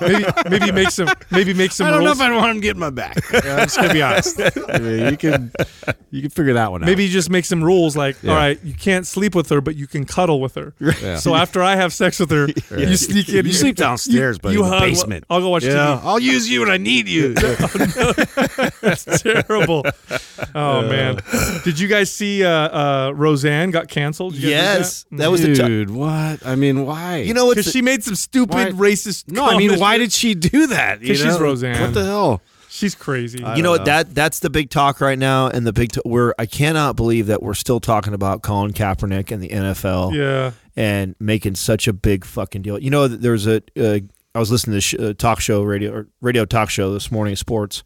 [0.00, 2.18] maybe maybe make some maybe make some I don't rules.
[2.18, 3.18] know if I want him getting my back.
[3.32, 4.40] Yeah, I'm just gonna be honest.
[4.68, 5.52] I mean, you can
[6.10, 6.86] you can figure that one out.
[6.86, 8.30] Maybe you just make some rules like, Yeah.
[8.30, 10.74] all right, you can't sleep with her, but you can cuddle with her.
[10.80, 11.16] Yeah.
[11.16, 13.46] So after I have sex with her, you sneak in.
[13.46, 15.24] You sleep downstairs, but in the hug- basement.
[15.30, 17.34] I'll go watch Yeah, I'll use you when I need you.
[17.34, 18.80] TV.
[18.80, 19.84] That's terrible.
[20.54, 21.18] Oh man,
[21.64, 24.34] did you guys see uh, uh, Roseanne got canceled?
[24.34, 26.44] Did you guys read yes, that was Dude, what?
[26.46, 27.18] I mean, why?
[27.18, 27.56] you know what?
[27.56, 29.30] Because she made some stupid Why- racist.
[29.30, 31.02] No, I mean, why did she do that?
[31.02, 31.38] You 'Cause she's?
[31.40, 31.80] Roseanne.
[31.80, 32.40] What the hell?
[32.68, 33.44] she's crazy.
[33.44, 33.84] I you know what?
[33.84, 37.26] That that's the big talk right now, and the big t- we're I cannot believe
[37.26, 40.52] that we're still talking about Colin Kaepernick and the NFL yeah.
[40.74, 42.78] and making such a big fucking deal.
[42.78, 43.98] You know, there's a uh,
[44.34, 47.36] I was listening to sh- uh, talk show radio or radio talk show this morning,
[47.36, 47.82] sports,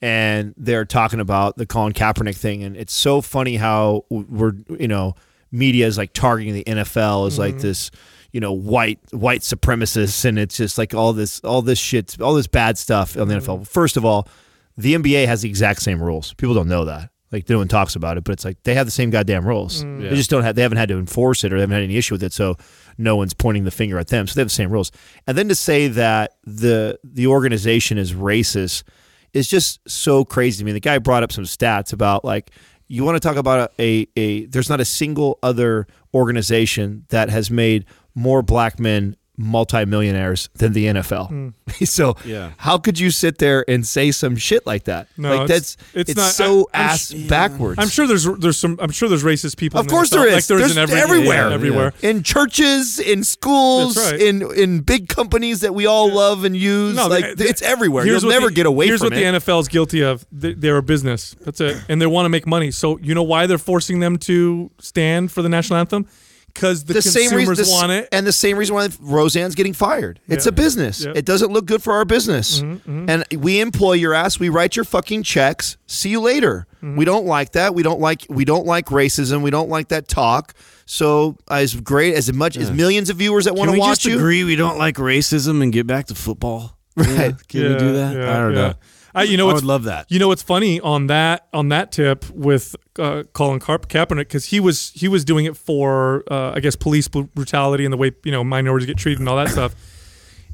[0.00, 4.88] and they're talking about the Colin Kaepernick thing, and it's so funny how we're you
[4.88, 5.14] know
[5.54, 7.62] media is like targeting the NFL as like mm-hmm.
[7.62, 7.90] this
[8.32, 12.34] you know white white supremacists, and it's just like all this all this shit, all
[12.34, 13.50] this bad stuff on the mm-hmm.
[13.50, 13.68] NFL.
[13.68, 14.28] First of all,
[14.76, 16.34] the NBA has the exact same rules.
[16.34, 17.10] People don't know that.
[17.30, 19.82] Like no one talks about it, but it's like they have the same goddamn rules.
[19.82, 20.08] Mm.
[20.08, 20.54] They just don't have.
[20.54, 22.32] They haven't had to enforce it, or they haven't had any issue with it.
[22.32, 22.56] So
[22.96, 24.26] no one's pointing the finger at them.
[24.26, 24.92] So they have the same rules.
[25.26, 28.84] And then to say that the the organization is racist
[29.32, 30.70] is just so crazy to me.
[30.70, 32.52] The guy brought up some stats about like
[32.86, 37.28] you want to talk about a, a, a there's not a single other organization that
[37.28, 41.28] has made more black men multimillionaires than the NFL.
[41.28, 41.48] Hmm.
[41.84, 42.52] so Yeah.
[42.58, 45.08] how could you sit there and say some shit like that?
[45.16, 47.78] No, like it's- that's it's it's, not- so I- I'm ass sh- backwards.
[47.78, 49.80] I'm sure there's there's some I'm sure there's racist people.
[49.80, 50.34] Of in course the there NFL, is.
[50.34, 51.48] Like there is There's in every, everywhere.
[51.48, 51.92] yeah, everywhere.
[52.02, 54.20] in churches, in schools, right.
[54.20, 56.94] in in big companies that we all love and use.
[56.96, 58.06] No, like the- it's everywhere.
[58.06, 58.88] You'll never the- get away from it.
[58.90, 59.16] Here's what it.
[59.16, 60.24] the NFL is guilty of.
[60.30, 61.34] They- They're a business.
[61.40, 62.70] That's it, and they want to make money.
[62.70, 66.06] So you know why they're forcing them to stand for the national anthem?
[66.54, 68.08] Because the, the same reason, the want it.
[68.12, 70.20] and the same reason why Roseanne's getting fired.
[70.28, 70.50] It's Yeah.
[70.50, 71.00] a business.
[71.00, 71.08] Yeah.
[71.08, 72.60] Mm-hmm, It doesn't look good for our business.
[72.60, 74.38] And we employ your ass.
[74.38, 75.76] We write your fucking checks.
[75.86, 76.66] See you later.
[76.76, 76.96] Mm-hmm.
[76.96, 77.74] We don't like that.
[77.74, 79.42] We don't like we don't like racism.
[79.42, 80.54] We don't like that talk.
[80.86, 84.16] So as great as much as millions of viewers that want to watch just you,
[84.16, 86.78] agree we don't like racism and get back to football?
[86.96, 87.34] Right.
[87.48, 88.16] Can we do that?
[88.20, 88.74] I don't know.
[89.14, 90.10] I, you know, I would love that.
[90.10, 94.46] You know what's funny on that on that tip with uh, Colin Ka- Kaepernick because
[94.46, 98.12] he was he was doing it for uh, I guess police brutality and the way
[98.24, 99.74] you know minorities get treated and all that stuff.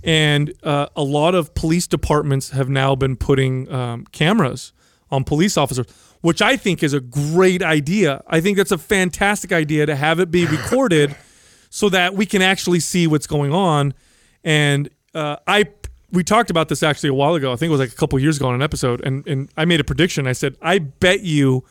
[0.03, 4.73] And uh, a lot of police departments have now been putting um, cameras
[5.11, 5.87] on police officers,
[6.21, 8.23] which I think is a great idea.
[8.27, 11.17] I think that's a fantastic idea to have it be recorded
[11.71, 13.95] so that we can actually see what's going on.
[14.43, 15.65] And uh, I
[16.13, 17.53] we talked about this actually a while ago.
[17.53, 19.65] I think it was like a couple years ago on an episode, and and I
[19.65, 20.27] made a prediction.
[20.27, 21.65] I said I bet you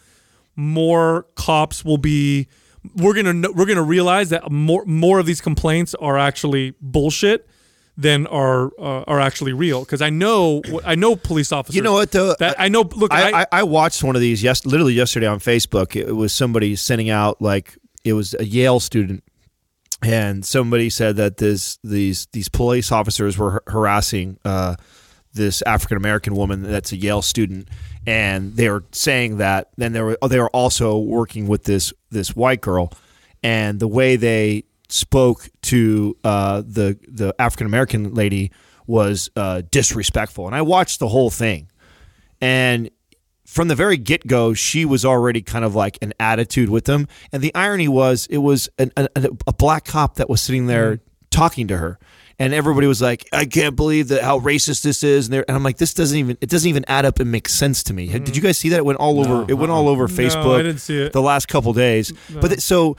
[0.55, 2.47] more cops will be.
[2.95, 7.47] We're gonna we're gonna realize that more more of these complaints are actually bullshit
[7.99, 9.81] than are uh, are actually real.
[9.81, 11.75] Because I know I know police officers.
[11.75, 12.35] You know what, though?
[12.39, 12.81] That I know.
[12.81, 15.95] Look, I, I, I watched one of these yes, literally yesterday on Facebook.
[15.95, 19.23] It was somebody sending out like it was a Yale student,
[20.01, 24.75] and somebody said that this these these police officers were har- harassing uh,
[25.33, 27.67] this African American woman that's a Yale student,
[28.05, 29.69] and they were saying that.
[29.77, 32.93] Then they were they were also working with this this white girl,
[33.43, 38.51] and the way they spoke to uh, the the African American lady
[38.87, 40.47] was uh, disrespectful.
[40.47, 41.69] And I watched the whole thing,
[42.41, 42.89] and
[43.49, 47.07] from the very get go, she was already kind of like an attitude with them.
[47.33, 49.09] And the irony was, it was an, a,
[49.47, 51.03] a black cop that was sitting there mm-hmm.
[51.31, 51.97] talking to her.
[52.37, 55.61] And everybody was like, "I can't believe that how racist this is," and, and I'm
[55.61, 58.23] like, "This doesn't even it doesn't even add up and make sense to me." Did
[58.23, 58.33] mm-hmm.
[58.33, 58.77] you guys see that?
[58.77, 59.45] It went all over.
[59.51, 60.57] It went all over Facebook.
[60.57, 61.11] I didn't see it.
[61.11, 62.95] The last couple days, but it, so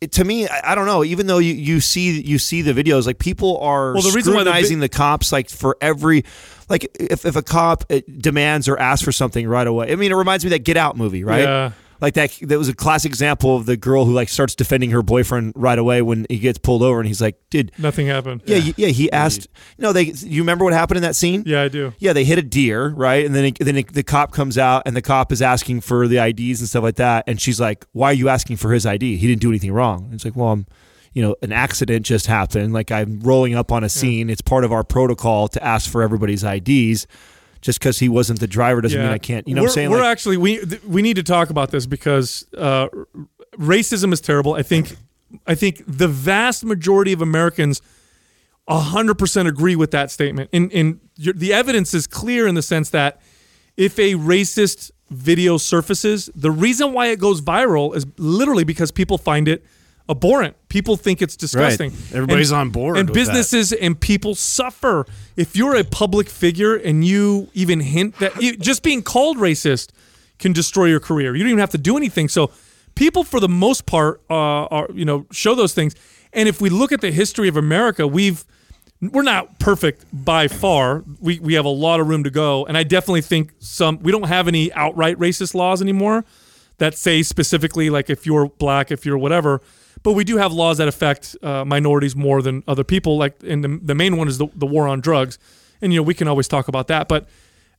[0.00, 1.04] it, to me, I, I don't know.
[1.04, 4.34] Even though you, you see you see the videos, like people are Well, the reason
[4.34, 6.24] why the vi- scrutinizing the cops like for every
[6.68, 9.92] like if, if a cop uh, demands or asks for something right away.
[9.92, 11.42] I mean, it reminds me of that Get Out movie, right?
[11.42, 11.72] Yeah.
[12.00, 15.02] Like that that was a classic example of the girl who like starts defending her
[15.02, 18.42] boyfriend right away when he gets pulled over and he's like, "Dude, nothing happened.
[18.46, 21.62] yeah, yeah." yeah he asked, "No, they you remember what happened in that scene?" yeah,
[21.62, 21.92] I do.
[21.98, 23.24] Yeah, they hit a deer, right?
[23.26, 26.08] And then it, then it, the cop comes out, and the cop is asking for
[26.08, 27.24] the IDs and stuff like that.
[27.26, 29.16] And she's like, "Why are you asking for his ID?
[29.16, 30.66] He didn't do anything wrong." And it's like, "Well, I'm,
[31.12, 32.72] you know, an accident just happened.
[32.72, 34.30] Like I'm rolling up on a scene.
[34.30, 37.06] It's part of our protocol to ask for everybody's IDs.
[37.60, 39.46] Just because he wasn't the driver doesn't mean I can't.
[39.46, 39.90] You know we're, what I'm saying?
[39.90, 42.88] We're Like, actually we th- we need to talk about this because uh,
[43.58, 44.54] racism is terrible.
[44.54, 44.96] I think
[45.46, 47.82] I think the vast majority of Americans
[48.68, 50.50] hundred percent agree with that statement.
[50.52, 53.20] And and your, the evidence is clear in the sense that
[53.76, 59.18] if a racist video surfaces, the reason why it goes viral is literally because people
[59.18, 59.64] find it
[60.10, 60.56] abhorrent.
[60.68, 61.92] People think it's disgusting.
[62.12, 63.20] Everybody's And- on board And with that.
[63.32, 68.56] businesses and people suffer if you're a public figure and you even hint that you,
[68.56, 69.88] just being called racist
[70.38, 71.34] can destroy your career.
[71.36, 72.28] You don't even have to do anything.
[72.28, 72.50] So
[72.94, 75.94] people, for the most part, uh, are you know show those things.
[76.32, 78.44] And if we look at the history of America, we've
[79.02, 81.04] we're not perfect by far.
[81.20, 84.12] We we have a lot of room to go, and I definitely think some we
[84.12, 86.24] don't have any outright racist laws anymore
[86.78, 89.60] that say specifically like if you're black, if you're whatever.
[90.02, 93.18] But we do have laws that affect uh, minorities more than other people.
[93.18, 95.38] Like, and the, the main one is the, the war on drugs,
[95.82, 97.08] and you know we can always talk about that.
[97.08, 97.28] But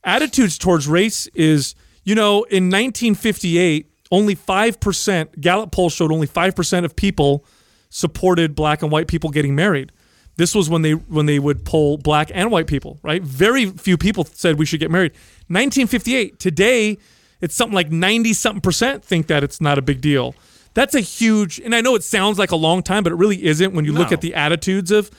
[0.04, 6.86] attitudes towards race is, you know, in 1958, only 5%, Gallup poll showed only 5%
[6.86, 7.46] of people
[7.90, 9.92] supported black and white people getting married.
[10.38, 13.22] This was when they when they would poll black and white people, right?
[13.22, 15.12] Very few people said we should get married.
[15.48, 16.40] 1958.
[16.40, 16.98] Today,
[17.42, 20.34] it's something like 90 something percent think that it's not a big deal.
[20.74, 23.44] That's a huge, and I know it sounds like a long time, but it really
[23.44, 25.12] isn't when you look at the attitudes of.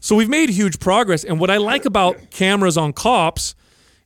[0.00, 1.24] So we've made huge progress.
[1.24, 3.54] And what I like about cameras on cops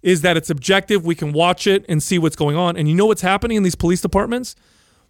[0.02, 1.04] is that it's objective.
[1.04, 2.76] We can watch it and see what's going on.
[2.76, 4.54] And you know what's happening in these police departments?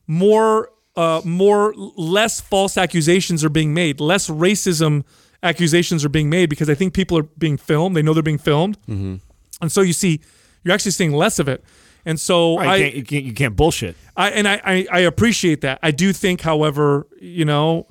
[0.06, 4.00] More, uh, more, less false accusations are being made.
[4.00, 5.04] Less racism
[5.42, 7.94] accusations are being made because I think people are being filmed.
[7.96, 8.78] They know they're being filmed,
[9.60, 10.20] and so you see,
[10.62, 11.62] you're actually seeing less of it.
[12.06, 13.96] And so Right, I, you, can't, you, can't, you can't bullshit.
[14.16, 15.78] I and I, I I appreciate that.
[15.82, 17.88] I do think, however, you know,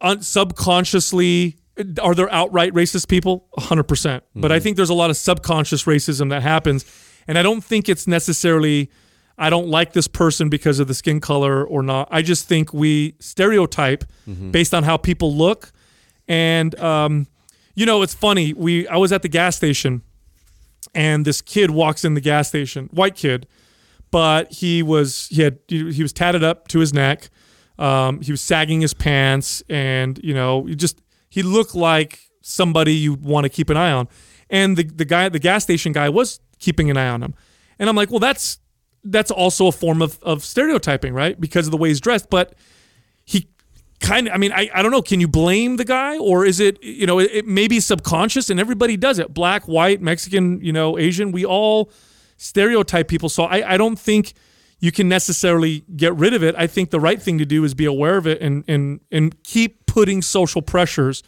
[0.00, 1.56] un- subconsciously,
[2.00, 3.46] are there outright racist people?
[3.58, 4.24] hundred percent.
[4.34, 6.84] But I think there's a lot of subconscious racism that happens,
[7.26, 8.90] and I don't think it's necessarily.
[9.38, 12.06] I don't like this person because of the skin color or not.
[12.10, 14.04] I just think we stereotype
[14.50, 15.72] based on how people look,
[16.28, 17.26] and um,
[17.74, 18.52] you know, it's funny.
[18.52, 20.02] We I was at the gas station,
[20.94, 23.46] and this kid walks in the gas station, white kid
[24.12, 27.30] but he was he had he was tatted up to his neck.
[27.78, 32.94] Um, he was sagging his pants, and you know, he just he looked like somebody
[32.94, 34.06] you want to keep an eye on.
[34.50, 37.34] And the the guy, the gas station guy, was keeping an eye on him.
[37.78, 38.58] And I'm like, well, that's
[39.02, 41.40] that's also a form of of stereotyping, right?
[41.40, 42.54] Because of the way he's dressed, but
[43.24, 43.48] he
[44.02, 45.02] kind of i mean I, I don't know.
[45.02, 46.18] Can you blame the guy?
[46.18, 49.32] Or is it you know it, it may be subconscious and everybody does it.
[49.32, 51.32] Black white mexican you know asian.
[51.32, 51.90] We all
[52.36, 53.28] stereotype people.
[53.28, 54.34] So i, I don't think
[54.80, 56.56] you can necessarily get rid of it.
[56.58, 59.42] I think the right thing to do is be aware of it and and and
[59.44, 61.22] keep putting social pressures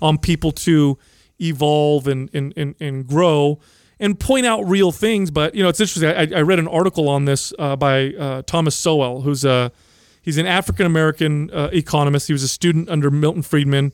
[0.00, 0.96] on people to
[1.40, 3.58] evolve and and, and and grow
[3.98, 5.30] and point out real things.
[5.30, 6.08] But you know it's interesting.
[6.08, 9.72] I, I read an article on this uh, by uh, Thomas Sowell who's a
[10.22, 12.26] He's an African American uh, economist.
[12.26, 13.92] He was a student under Milton Friedman,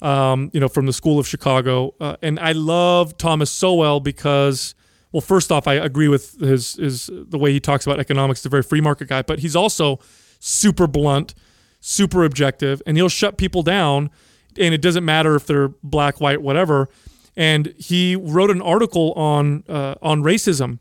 [0.00, 1.94] um, you know, from the School of Chicago.
[2.00, 4.74] Uh, and I love Thomas Sowell because,
[5.12, 8.44] well, first off, I agree with his his the way he talks about economics.
[8.44, 9.98] A very free market guy, but he's also
[10.38, 11.34] super blunt,
[11.80, 14.10] super objective, and he'll shut people down.
[14.58, 16.88] And it doesn't matter if they're black, white, whatever.
[17.36, 20.78] And he wrote an article on uh, on racism,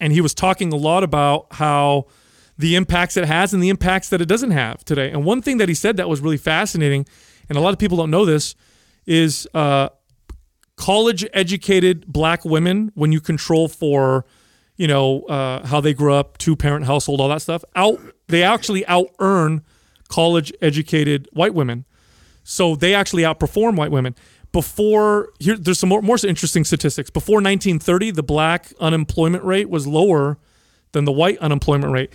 [0.00, 2.06] and he was talking a lot about how
[2.58, 5.10] the impacts it has and the impacts that it doesn't have today.
[5.10, 7.06] And one thing that he said that was really fascinating,
[7.48, 8.56] and a lot of people don't know this,
[9.06, 9.88] is uh,
[10.76, 14.26] college educated black women, when you control for,
[14.76, 18.42] you know, uh, how they grew up, two parent household, all that stuff, out they
[18.42, 19.62] actually out earn
[20.08, 21.84] college educated white women.
[22.42, 24.14] So they actually outperform white women.
[24.52, 27.10] Before here, there's some more, more interesting statistics.
[27.10, 30.38] Before 1930, the black unemployment rate was lower
[30.92, 32.12] than the white unemployment rate,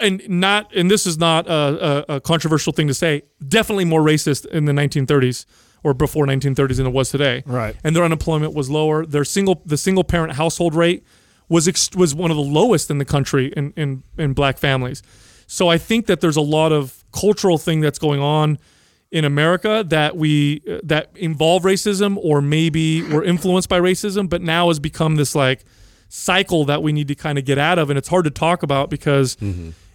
[0.00, 0.74] and not.
[0.74, 3.22] And this is not a, a, a controversial thing to say.
[3.46, 5.46] Definitely more racist in the 1930s
[5.82, 7.42] or before 1930s than it was today.
[7.46, 7.76] Right.
[7.84, 9.06] And their unemployment was lower.
[9.06, 11.04] Their single the single parent household rate
[11.48, 15.02] was ex- was one of the lowest in the country in, in in black families.
[15.46, 18.58] So I think that there's a lot of cultural thing that's going on
[19.10, 24.42] in America that we uh, that involve racism or maybe we're influenced by racism, but
[24.42, 25.64] now has become this like
[26.08, 28.62] cycle that we need to kind of get out of, and it's hard to talk
[28.62, 29.36] about because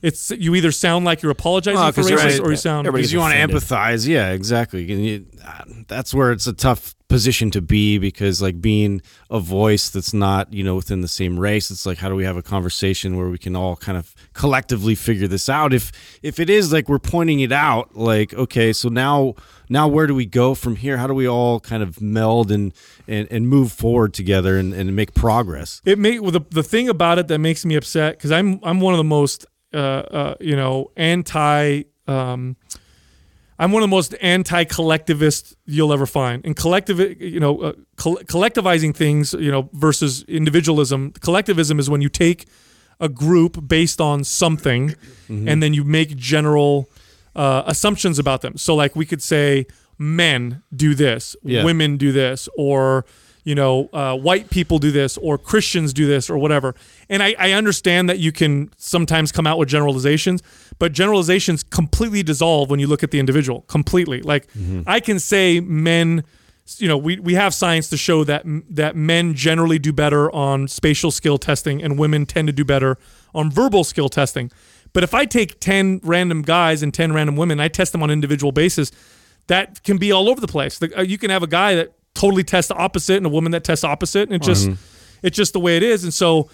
[0.02, 2.88] it's you either sound like you're apologizing Well, for 'cause racist right, or you sound
[2.88, 4.92] everybody because you want to empathize yeah exactly.
[4.92, 9.40] And you, uh, that's where it's a tough position to be because like being a
[9.40, 12.38] voice that's not you know within the same race it's like how do we have
[12.38, 15.74] a conversation where we can all kind of collectively figure this out?
[15.74, 19.34] If if it is like we're pointing it out like okay so now
[19.70, 20.98] now where do we go from here?
[20.98, 22.74] How do we all kind of meld and
[23.08, 25.82] and, and move forward together and, and make progress?
[25.86, 28.80] It may well, the, the thing about it that makes me upset because I'm I'm
[28.80, 32.56] one of the most uh, uh, you know anti um,
[33.62, 36.46] I'm one of the most anti-collectivist you'll ever find.
[36.46, 41.12] And collective, you know, uh, coll- collectivizing things, you know, versus individualism.
[41.20, 42.48] Collectivism is when you take
[43.02, 44.96] a group based on something,
[45.28, 46.90] and then you make general
[47.36, 48.56] uh, assumptions about them.
[48.58, 49.66] So, like, we could say
[49.98, 51.64] men do this, Yeah.
[51.66, 53.06] women do this, or
[53.50, 56.70] you know, uh, white people do this, or Christians do this, or whatever.
[57.10, 60.44] And I, I understand that you can sometimes come out with generalizations,
[60.78, 63.62] but generalizations completely dissolve when you look at the individual.
[63.68, 64.44] Completely, like
[64.96, 66.24] I can say men.
[66.78, 68.44] You know, we, we have science to show that
[68.82, 72.92] that men generally do better on spatial skill testing, and women tend to do better
[73.34, 74.52] on verbal skill testing.
[74.94, 78.10] But if I take ten random guys and ten random women, I test them on
[78.12, 78.92] an individual basis.
[79.48, 80.78] That can be all over the place.
[80.78, 83.64] The- uh, You can have a guy that totally tests opposite and a woman that
[83.64, 85.26] tests opposite, and it just mm-hmm.
[85.26, 86.04] it's just the way it is.
[86.04, 86.50] And so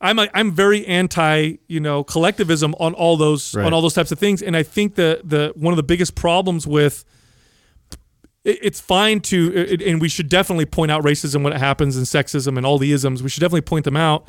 [0.00, 3.64] I'm a, I'm very anti you know collectivism on all those Right.
[3.66, 4.42] on all those types of things.
[4.42, 7.04] And I think the the one of the biggest problems with
[8.44, 11.96] it- it's fine to it, and we should definitely point out racism when it happens
[11.96, 13.22] and sexism and all the isms.
[13.22, 14.28] We should definitely point them out.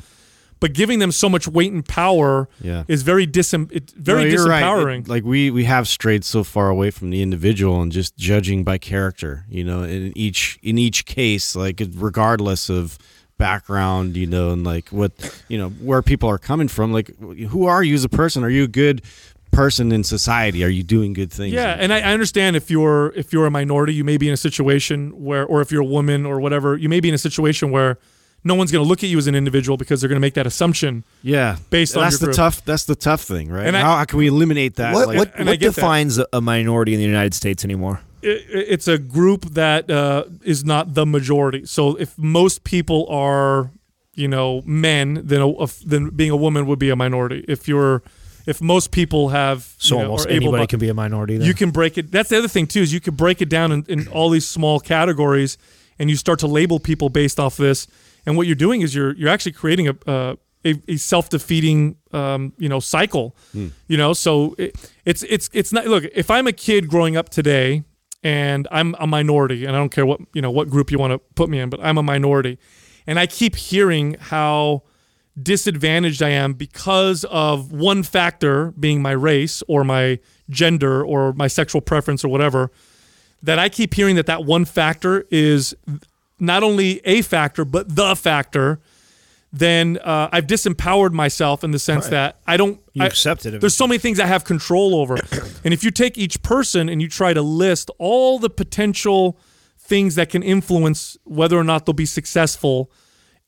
[0.60, 2.84] But giving them so much weight and power Yeah.
[2.88, 4.62] is very very No, you're right.
[4.62, 5.00] disempowering.
[5.00, 8.64] It- like we we have strayed so far away from the individual and just judging
[8.64, 9.44] by character.
[9.48, 12.98] You know, in each in each case, like regardless of
[13.38, 15.12] background, you know, and like what
[15.48, 16.92] you know where people are coming from.
[16.92, 17.12] Like,
[17.50, 18.42] who are you as a person?
[18.42, 19.02] Are you a good
[19.52, 20.64] person in society?
[20.64, 21.54] Are you doing good things?
[21.54, 24.34] Yeah, and I, I understand if you're if you're a minority, you may be in
[24.34, 27.18] a situation where, or if you're a woman or whatever, you may be in a
[27.18, 27.98] situation where
[28.44, 30.34] no one's going to look at you as an individual because they're going to make
[30.34, 31.04] that assumption.
[31.22, 31.56] yeah.
[31.70, 32.36] Based on that's the group.
[32.36, 32.64] tough.
[32.64, 33.66] That's the tough thing, right?
[33.66, 34.94] And I- how, how can we eliminate that?
[34.94, 35.74] What, Like, what, and what get that.
[35.74, 38.00] defines a minority in the United States anymore?
[38.22, 41.66] It, it's a group that uh, is not the majority.
[41.66, 43.70] So if most people are,
[44.14, 47.44] you know, men, then a, then being a woman would be a minority.
[47.48, 48.02] If you're,
[48.46, 50.94] if most people have, So you know, almost are able anybody bo- can be a
[50.94, 51.38] minority.
[51.38, 51.46] Then.
[51.46, 52.10] you can break it.
[52.10, 54.46] That's the other thing too is you can break it down in, in all these
[54.48, 55.58] small categories,
[55.98, 57.86] and you start to label people based off this.
[58.28, 61.96] And what you're doing is you're you're actually creating a uh, a, a self defeating
[62.12, 63.34] um, you know cycle.
[63.86, 65.86] You know, so it, it's it's it's not.
[65.86, 67.84] Look, if I'm a kid growing up today
[68.22, 71.12] and I'm a minority, and I don't care what you know what group you want
[71.14, 72.58] to put me in, but I'm a minority,
[73.06, 74.82] and I keep hearing how
[75.42, 80.18] disadvantaged I am because of one factor being my race or my
[80.50, 82.70] gender or my sexual preference or whatever
[83.42, 85.74] that I keep hearing that that one factor is
[86.38, 88.80] not only a factor but the factor
[89.50, 93.58] then uh, I've disempowered myself in the sense that I don't You I- accept it.
[93.60, 95.16] there's so many things I have control over.
[95.64, 99.38] and if you take each person and you try to list all the potential
[99.78, 102.90] things that can influence whether or not they'll be successful,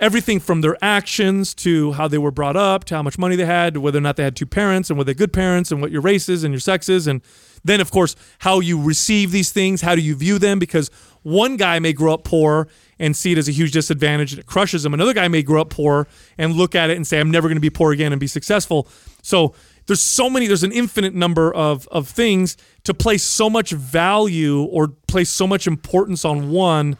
[0.00, 3.44] everything from their actions to how they were brought up, to how much money they
[3.44, 5.82] had, to whether or not they had two parents and were they good parents and
[5.82, 7.06] what your race is and your sex is.
[7.06, 7.20] And
[7.64, 10.58] then, of course, how you receive these things, how do you view them?
[10.58, 10.90] Because
[11.22, 12.68] one guy may grow up poor
[12.98, 14.94] and see it as a huge disadvantage and it crushes him.
[14.94, 17.56] Another guy may grow up poor and look at it and say, I'm never going
[17.56, 18.88] to be poor again and be successful.
[19.22, 19.54] So
[19.86, 24.62] there's so many, there's an infinite number of, of things to place so much value
[24.62, 26.96] or place so much importance on one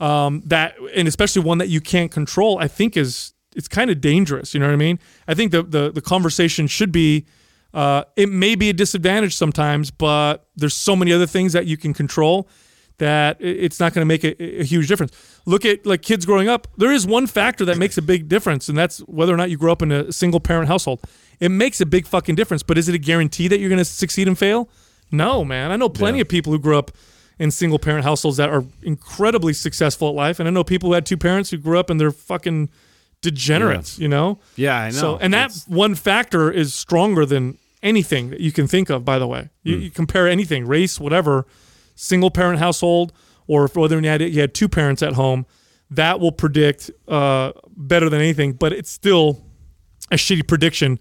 [0.00, 4.00] um, that, and especially one that you can't control, I think is, it's kind of
[4.00, 4.54] dangerous.
[4.54, 4.98] You know what I mean?
[5.26, 7.24] I think the, the, the conversation should be,
[7.74, 11.76] uh, it may be a disadvantage sometimes, but there's so many other things that you
[11.76, 12.48] can control
[12.98, 15.12] that it's not going to make a, a huge difference.
[15.46, 16.68] Look at like kids growing up.
[16.76, 19.56] There is one factor that makes a big difference, and that's whether or not you
[19.58, 21.00] grow up in a single parent household.
[21.40, 22.62] It makes a big fucking difference.
[22.62, 24.68] But is it a guarantee that you're going to succeed and fail?
[25.10, 25.72] No, man.
[25.72, 26.92] I know plenty of people who grew up
[27.40, 30.94] in single parent households that are incredibly successful at life, and I know people who
[30.94, 32.70] had two parents who grew up and they're fucking
[33.20, 33.98] degenerates.
[33.98, 34.38] You know?
[34.54, 34.98] yeah, I know.
[34.98, 39.04] So, and that It's- one factor is stronger than anything that you can think of.
[39.04, 41.46] By the way, you, you compare anything, race, whatever,
[41.94, 43.12] single parent household,
[43.46, 45.46] or if whether you had you had two parents at home,
[45.90, 48.54] that will predict uh, better than anything.
[48.54, 49.44] But it's still
[50.10, 50.98] a shitty prediction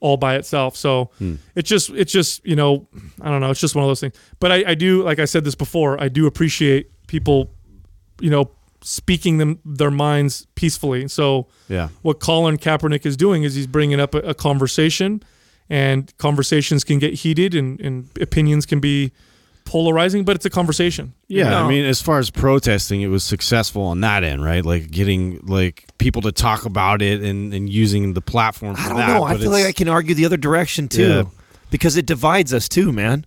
[0.00, 0.76] all by itself.
[0.76, 1.10] So
[1.54, 2.88] it's just it's just you know
[3.20, 3.50] I don't know.
[3.50, 4.14] It's just one of those things.
[4.38, 6.00] But I, I do like I said this before.
[6.00, 7.52] I do appreciate people,
[8.20, 8.50] you know,
[8.82, 11.08] speaking them their minds peacefully.
[11.08, 11.88] So yeah.
[12.02, 15.22] what Colin Kaepernick is doing is he's bringing up a, a conversation,
[15.70, 19.12] and conversations can get heated, and, and opinions can be
[19.64, 21.14] polarizing, but it's a conversation.
[21.28, 21.64] Yeah, No.
[21.64, 24.64] I mean, as far as protesting, it was successful on that end, right?
[24.64, 28.74] Like getting like people to talk about it and, and using the platform.
[28.74, 29.22] For I don't that, know.
[29.22, 31.22] I feel like I can argue the other direction too, Yeah.
[31.70, 33.24] because it divides us too, man.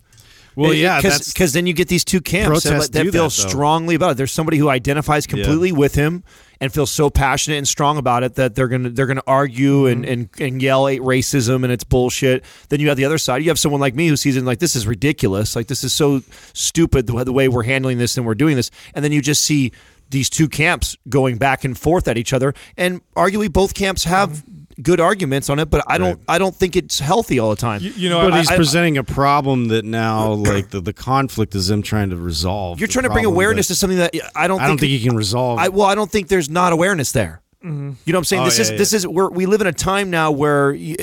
[0.55, 4.11] Well, yeah, because then you get these two camps that, that feel that, strongly about
[4.11, 4.17] it.
[4.17, 6.23] There's somebody who identifies completely with him
[6.61, 10.05] and feels so passionate and strong about it that they're gonna they're gonna argue and,
[10.05, 10.11] Mm-hmm.
[10.13, 12.43] and and yell at racism and it's bullshit.
[12.69, 13.41] Then you have the other side.
[13.41, 15.55] You have someone like me who sees it like this is ridiculous.
[15.55, 16.21] Like this is so
[16.53, 18.71] stupid the, the way we're handling this and we're doing this.
[18.93, 19.71] And then you just see
[20.09, 22.53] these two camps going back and forth at each other.
[22.77, 24.43] And arguably both camps have
[24.81, 27.81] good arguments on it, but I don't I don't think it's healthy all the time.
[27.81, 30.93] You, you know, But I, he's I- presenting a problem that now, like the, the
[30.93, 32.79] conflict is them trying to resolve.
[32.79, 35.15] You're trying to bring awareness to something that I don't I don't think you can
[35.15, 35.59] resolve.
[35.59, 37.41] I well, I don't think there's not awareness there.
[37.63, 37.91] Mm-hmm.
[38.03, 38.41] You know what I'm saying?
[38.41, 38.77] Oh, this yeah, is yeah.
[38.77, 40.95] this is we're, we live in a time now where you,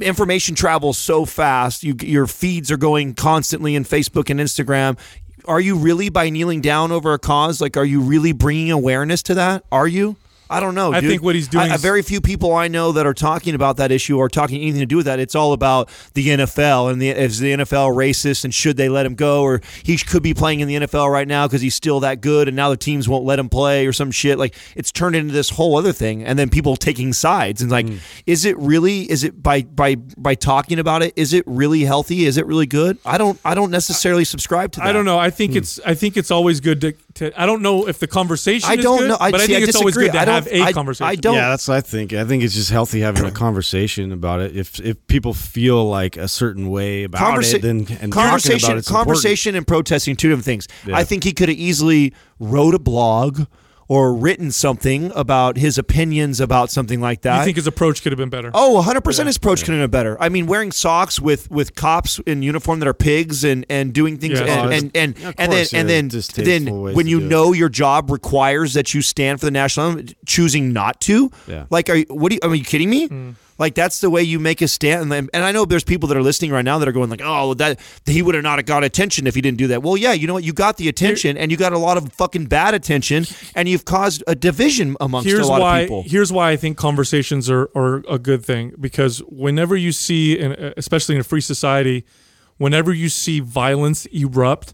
[0.00, 1.82] information travels so fast.
[1.82, 4.98] You your feeds are going constantly in Facebook and Instagram.
[5.46, 7.60] Are you really by kneeling down over a cause?
[7.60, 9.64] Like, are you really bringing awareness to that?
[9.72, 10.16] Are you?
[10.50, 10.92] I don't know.
[10.92, 11.10] I dude.
[11.10, 13.78] think what he's doing I, is- very few people I know that are talking about
[13.78, 15.18] that issue or talking anything to do with that.
[15.18, 19.06] It's all about the NFL and the is the NFL racist and should they let
[19.06, 22.00] him go or he could be playing in the NFL right now because he's still
[22.00, 24.38] that good and now the teams won't let him play or some shit.
[24.38, 27.86] Like it's turned into this whole other thing and then people taking sides and like,
[27.86, 28.00] mm.
[28.26, 29.10] is it really?
[29.10, 31.12] Is it by by by talking about it?
[31.16, 32.26] Is it really healthy?
[32.26, 32.98] Is it really good?
[33.04, 34.86] I don't I don't necessarily subscribe to that.
[34.86, 35.18] I don't know.
[35.18, 35.58] I think hmm.
[35.58, 37.40] it's I think it's always good to, to.
[37.40, 38.68] I don't know if the conversation.
[38.70, 39.16] I don't good, know.
[39.20, 41.06] I, but I think I it's always good to I have a I- conversation.
[41.10, 41.34] I don't.
[41.34, 42.12] Yeah, that's what I think.
[42.12, 44.56] I think it's just healthy having a conversation about it.
[44.56, 48.70] If if people feel like a certain way about Conversa- it, then and conversation, talking
[48.72, 50.68] about it's conversation, and protesting two different things.
[50.86, 50.96] Yeah.
[50.96, 53.42] I think he could have easily wrote a blog
[53.88, 57.38] or written something about his opinions about something like that.
[57.40, 58.50] you think his approach could have been better?
[58.54, 60.16] Oh, 100% his approach could have been better.
[60.20, 64.16] I mean, wearing socks with, with cops in uniform that are pigs and, and doing
[64.18, 64.46] things Yeah.
[64.46, 66.08] and, Oh, and, and, of and then course, and then
[66.64, 67.28] then when you do it.
[67.28, 71.30] know your job requires that you stand for the national anthem, choosing not to.
[71.46, 71.66] Yeah.
[71.70, 72.32] Like, are you, what?
[72.32, 73.06] Are you, are you kidding me?
[73.08, 73.30] Hmm.
[73.58, 76.16] Like that's the way you make a stand, and, and I know there's people that
[76.16, 78.82] are listening right now that are going like, "Oh, that he would have not got
[78.82, 80.44] attention if he didn't do that." Well, yeah, you know what?
[80.44, 83.84] You got the attention, and you got a lot of fucking bad attention, and you've
[83.84, 86.02] caused a division amongst here's a lot why of people.
[86.06, 90.52] here's why I think conversations are, are a good thing because whenever you see in,
[90.76, 92.04] especially in a free society
[92.58, 94.72] whenever you see violence erupt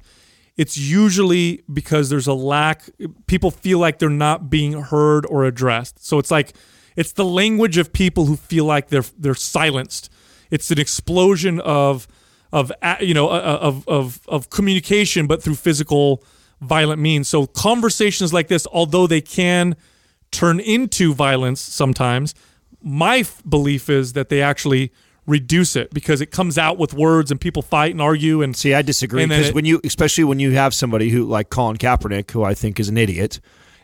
[0.56, 2.90] it's usually because there's a lack
[3.26, 6.54] people feel like they're not being heard or addressed so it's like
[6.96, 10.10] it's the language of people who feel like they're they're silenced
[10.50, 12.08] it's an explosion of
[12.52, 16.22] of you know of of of communication but through physical
[16.60, 19.76] violent means so conversations like this although they can
[20.30, 22.34] turn into violence sometimes.
[22.82, 24.92] My f- belief is that they actually
[25.26, 28.74] reduce it because it comes out with words and people fight and argue and See,
[28.74, 32.42] I disagree because when you, especially when you have somebody who like Colin Kaepernick, who
[32.42, 33.40] I think is an idiot.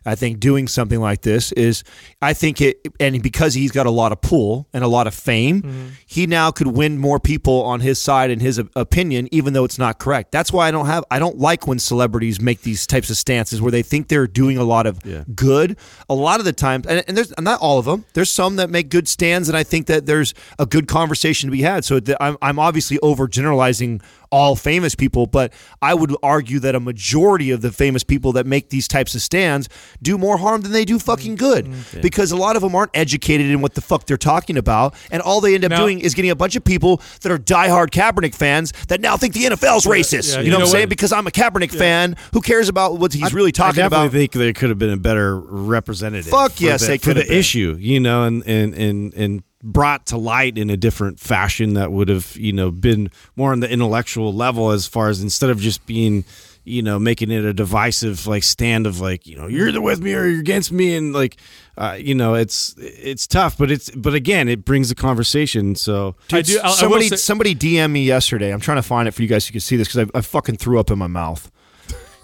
[0.07, 1.83] I think doing something like this is,
[2.23, 5.15] I think it, and because he's got a lot of pull and a lot of
[5.15, 5.87] fame, Mm-hmm.
[6.07, 9.79] he now could win more people on his side and his opinion, even though it's
[9.79, 10.31] not correct.
[10.33, 13.61] That's why I don't have, I don't like when celebrities make these types of stances
[13.61, 15.01] where they think they're doing a lot of
[15.35, 15.77] good.
[16.09, 18.05] A lot of the times, and, and there's not all of them.
[18.15, 21.51] There's some that make good stands, and I think that there's a good conversation to
[21.53, 21.85] be had.
[21.85, 26.81] So the, I'm, I'm obviously overgeneralizing all famous people, but I would argue that a
[26.81, 29.69] majority of the famous people that make these types of stands
[30.03, 32.75] do more harm than they do fucking mm, good mm, because a lot of them
[32.75, 35.81] aren't educated in what the fuck they're talking about, and all they end up Now-
[35.81, 39.35] doing is getting a bunch of people that are diehard Kaepernick fans that now think
[39.35, 40.33] the NFL's racist.
[40.35, 40.83] yeah, you you know what I'm saying?
[40.83, 40.89] what?
[40.91, 42.17] Because I'm a Kaepernick fan.
[42.33, 43.93] Who cares about what he's really talking about.
[43.93, 44.13] I definitely about?
[44.13, 46.31] think there could have been a better representative.
[46.31, 47.39] Fuck yes, the, they for could the been.
[47.39, 51.91] issue, you know, and and and and brought to light in a different fashion that
[51.91, 55.59] would have you know been more on the intellectual level as far as instead of
[55.61, 56.25] just being
[56.63, 60.01] you know making it a divisive like stand of like you know you're either with
[60.01, 61.37] me or you're against me and like
[61.79, 66.15] uh, you know it's it's tough but it's but again it brings a conversation so
[66.33, 66.59] I do.
[66.59, 68.53] I, I will somebody say- somebody DM me yesterday.
[68.53, 70.19] I'm trying to find it for you guys so you can see this because I,
[70.19, 71.51] I fucking threw up in my mouth.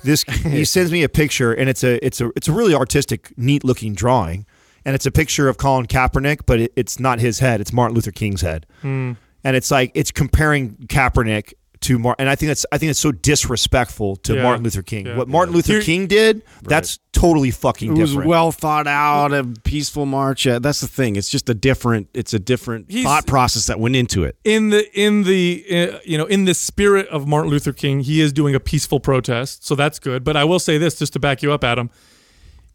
[0.05, 3.33] This he sends me a picture and it's a it's a it's a really artistic,
[3.37, 4.47] neat looking drawing,
[4.85, 7.61] and it's a picture of Colin Kaepernick, but it, it's not his head.
[7.61, 9.13] It's Martin Luther King's head, Hmm.
[9.45, 12.23] and it's like it's comparing Kaepernick to Martin.
[12.23, 14.43] And I think that's I think it's so disrespectful to Yeah.
[14.45, 15.07] Martin Luther King.
[15.07, 15.17] Yeah.
[15.17, 18.29] What Martin Luther Here- King did, that's totally fucking it was different.
[18.29, 22.33] well thought out a peaceful march yeah, that's the thing it's just a different it's
[22.33, 26.17] a different He's- thought process that went into it in the in the uh, you
[26.17, 29.75] know in the spirit of Martin Luther King, he is doing a peaceful protest, so
[29.75, 30.23] that's good.
[30.25, 31.91] But I will say this, just to back you up, Adam.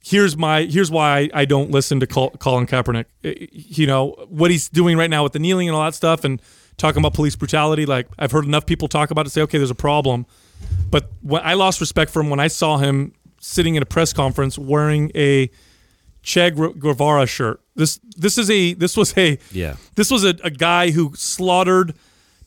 [0.10, 3.06] Here's my here's why I, I don't listen to Colin Kaepernick.
[3.26, 6.24] Uh, You know what he's doing right now with the kneeling and all that stuff,
[6.24, 6.42] and
[6.78, 7.86] talking about police brutality.
[7.86, 10.26] Like I've heard enough people talk about it, say, okay, there's a problem.
[10.90, 14.14] But when I lost respect for him when I saw him sitting in a press
[14.14, 15.50] conference wearing a
[16.24, 17.62] Che Guevara shirt.
[17.76, 19.76] This this is a this was a Yeah.
[19.96, 21.94] this was a, a guy who slaughtered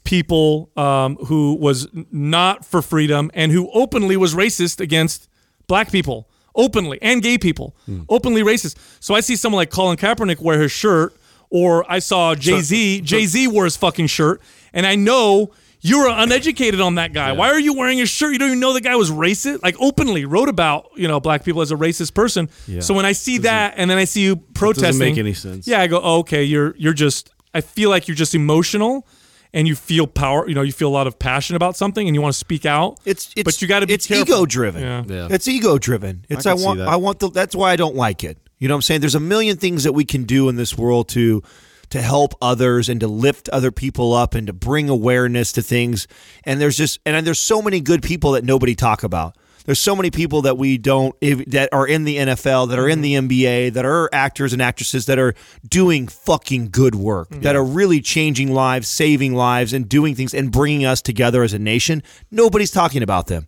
[0.05, 5.29] people um, who was not for freedom and who openly was racist against
[5.67, 8.03] black people openly and gay people hmm.
[8.09, 11.15] openly racist so i see someone like colin kaepernick wear his shirt
[11.51, 14.41] or i saw jay-z jay-z wore his fucking shirt
[14.73, 17.33] and i know you were uneducated on that guy.
[17.33, 18.33] Why are you wearing his shirt?
[18.33, 19.63] You don't even know the guy was racist.
[19.63, 22.51] Like openly wrote about you know black people as a racist person.
[22.67, 22.81] Yeah.
[22.81, 25.67] So when I see that and then I see you protesting, make any sense.
[25.67, 27.31] Yeah, I go, oh, okay, you're you're just.
[27.53, 29.09] I feel like you're just emotional,
[29.53, 30.49] and you feel power.
[30.49, 32.67] You know, you feel a lot of passion about something, and you want to speak
[32.67, 32.99] out.
[33.05, 34.83] It's, it's but you got to be it's ego driven.
[34.83, 35.05] Yeah.
[35.07, 35.29] Yeah.
[35.31, 36.25] It's ego driven.
[36.29, 36.81] It's I, can see want.
[36.81, 38.39] I want the that's why I don't like it.
[38.59, 39.01] You know what I'm saying?
[39.01, 41.43] There's a million things that we can do in this world to
[41.91, 46.07] to help others and to lift other people up and to bring awareness to things.
[46.45, 49.37] And there's just and there's so many good people that nobody talk about.
[49.65, 53.03] There's so many people that we don't that are in the NFL, that are in
[53.03, 53.29] the mm-hmm.
[53.29, 55.35] NBA, that are actors and actresses that are
[55.69, 57.43] doing fucking good work, mm-hmm.
[57.43, 61.53] that are really changing lives, saving lives, and doing things and bringing us together as
[61.53, 62.03] a nation.
[62.31, 63.47] Nobody's talking about them.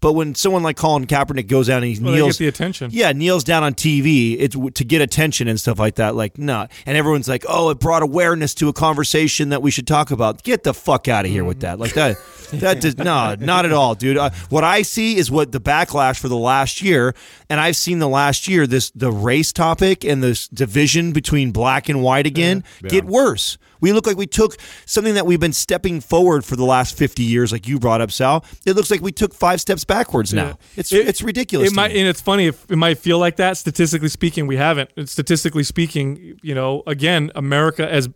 [0.00, 2.90] But when someone like Colin Kaepernick goes out and he Well, kneels the attention.
[2.92, 4.36] yeah, kneels down on TV.
[4.38, 6.14] It's to get attention and stuff like that.
[6.14, 6.66] Like, no.
[6.86, 10.42] And everyone's like, oh, it brought awareness to a conversation that we should talk about.
[10.42, 11.78] Get the fuck out of here with that.
[11.78, 12.16] Like that.
[12.48, 14.16] That does no, not at all, dude.
[14.16, 17.14] Uh, what I see is what the backlash for the last year,
[17.50, 21.90] and I've seen the last year this the race topic and this division between black
[21.90, 23.58] and white again get worse.
[23.80, 24.56] We look like we took
[24.86, 28.10] something that we've been stepping forward for the last fifty years, like you brought up,
[28.12, 28.44] Sal.
[28.66, 30.42] It looks like we took five steps backwards Yeah.
[30.42, 30.58] now.
[30.76, 31.70] It's It- it's ridiculous.
[31.70, 32.00] It might, me.
[32.00, 33.56] and it's funny if it might feel like that.
[33.56, 34.90] Statistically speaking, we haven't.
[35.06, 38.08] Statistically speaking, you know, again, America as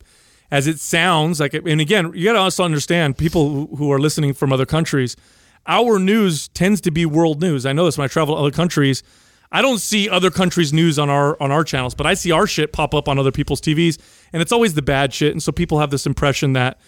[0.50, 1.54] as it sounds like.
[1.54, 5.16] And again, you got to also understand people who, who are listening from other countries.
[5.66, 7.64] Our news tends to be world news.
[7.64, 9.02] I know this when I travel to other countries.
[9.54, 12.46] I don't see other countries' news on our on our channels, but I see our
[12.46, 13.98] shit pop up on other people's TVs,
[14.32, 15.32] and it's always the bad shit.
[15.32, 16.80] And so people have this impression that,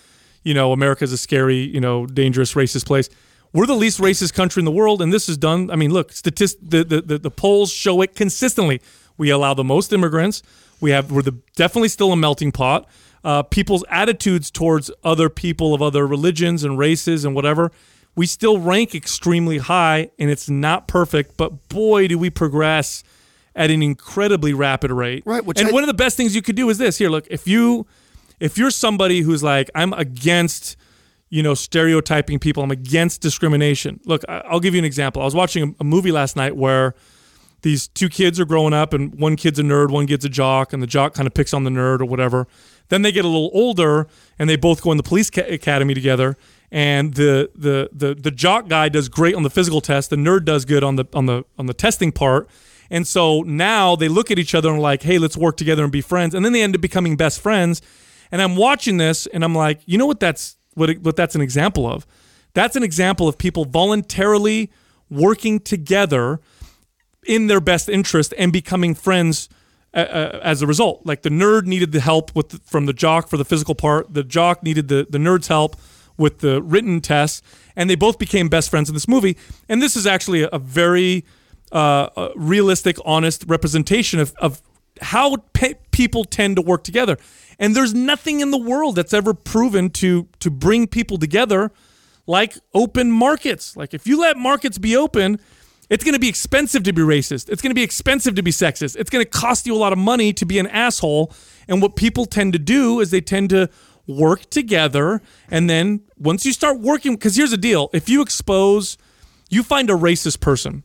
[0.43, 3.11] you know, America's a scary, you know, dangerous, racist place.
[3.53, 5.71] We're the least racist country in the world, and this is done.
[5.71, 8.81] I mean, look, statist- the, the, the, the polls show it consistently.
[9.17, 10.43] We allow the most immigrants.
[10.81, 12.89] We have we're the definitely still a melting pot.
[13.23, 17.73] Uh, people's attitudes towards other people of other religions and races and whatever,
[18.17, 21.37] we still rank extremely high, and it's not perfect.
[21.37, 23.03] But boy, do we progress
[23.57, 25.23] at an incredibly rapid rate.
[25.25, 26.99] Right, which and I- one of the best things you could do is this.
[26.99, 27.87] Here, look, if you
[28.41, 30.77] if you're somebody who's like, I'm against
[31.31, 32.63] you know, stereotyping people.
[32.63, 33.99] I'm against discrimination.
[34.05, 35.21] Look, I'll give you an example.
[35.21, 36.95] I was watching a, a movie last night where
[37.63, 40.73] these two kids are growing up, and one kid's a nerd, one kid's a jock,
[40.73, 42.47] and the jock kind of picks on the nerd or whatever.
[42.89, 44.07] Then they get a little older,
[44.39, 46.37] and they both go in the police ca- academy together.
[46.75, 50.11] And the, the the the jock guy does great on the physical test.
[50.11, 52.51] The nerd does good on the on the on the testing part.
[52.91, 55.93] And so now they look at each other and like, "Hey, let's work together and
[55.93, 57.81] be friends." And then they end up becoming best friends.
[58.33, 60.19] And I'm watching this, and I'm like, you know what?
[60.19, 62.09] That's what what that's an example of.
[62.55, 64.73] That's an example of people voluntarily
[65.09, 66.41] working together
[67.25, 69.49] in their best interest and becoming friends
[69.95, 71.07] uh, uh, as a result.
[71.07, 74.13] Like the nerd needed the help with from the jock for the physical part.
[74.13, 75.77] The jock needed the the nerd's help
[76.17, 77.43] with the written tests,
[77.77, 79.37] and they both became best friends in this movie.
[79.69, 81.25] And this is actually a, a very
[81.73, 84.63] uh, uh, realistic, honest representation of of
[85.01, 87.17] how pe- people tend to work together.
[87.59, 91.73] And there's nothing in the world that's ever proven to to bring people together
[92.27, 93.77] like open markets.
[93.77, 95.39] Like if you let markets be open,
[95.91, 97.49] it's going to be expensive to be racist.
[97.51, 98.97] It's going to be expensive to be sexist.
[98.97, 101.33] It's going to cost you a lot of money to be an asshole.
[101.69, 103.69] And what people tend to do is they tend to
[104.07, 105.23] work together.
[105.51, 108.99] And then once you start working, because here's the deal if you expose,
[109.51, 110.83] you find a racist person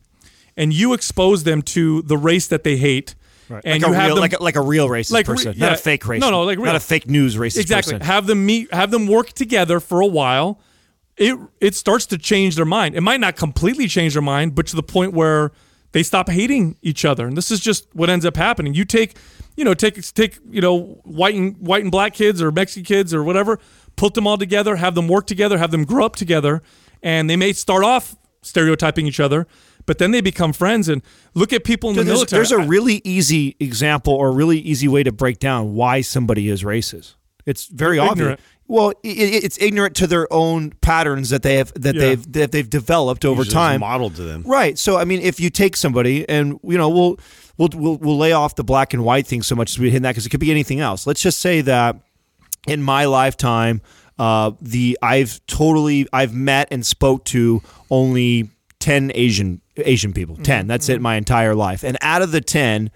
[0.56, 3.14] and you expose them to the race that they hate.
[3.64, 5.54] And like you a have real, them like, a, like a real racist like person,
[5.56, 5.66] yeah.
[5.66, 6.20] not a fake racist.
[6.20, 6.66] No, no, like real.
[6.66, 8.06] not a fake news racist exactly person.
[8.06, 10.60] have them meet have them work together for a while
[11.16, 14.68] it it starts to change their mind it might not completely change their mind but
[14.68, 15.50] to the point where
[15.92, 17.26] they stop hating each other.
[17.26, 18.74] And this is just what ends up happening.
[18.74, 19.16] You take
[19.56, 23.12] you know take take you know white and white and black kids or mexican kids
[23.12, 23.58] or whatever
[23.96, 26.62] put them all together have them work together have them grow up together
[27.02, 29.46] and they may start off stereotyping each other
[29.86, 30.88] but then they become friends.
[30.88, 31.02] And
[31.34, 32.38] look at people in the there's, military.
[32.38, 36.48] there's a really easy example or a really easy way to break down why somebody
[36.48, 37.14] is racist.
[37.46, 38.38] It's very obvious.
[38.70, 42.00] Well, it's ignorant to their own patterns that they have that Yeah.
[42.00, 43.80] they've that they've developed over Usually time.
[43.80, 44.44] modeled to them.
[44.46, 44.78] Right.
[44.78, 47.18] So I mean, if you take somebody and you know we'll
[47.58, 50.02] we'll we'll, we'll lay off the black and white thing so much as we hit
[50.02, 51.04] that because it could be anything else.
[51.04, 51.96] Let's just say that
[52.68, 53.82] in my lifetime,
[54.20, 60.36] uh, the I've totally I've met and spoke to only ten Asian Asian people.
[60.36, 60.44] Mm-hmm.
[60.44, 60.94] 10 That's it.
[60.94, 61.02] Mm-hmm.
[61.02, 62.92] My entire life, and out of the ten.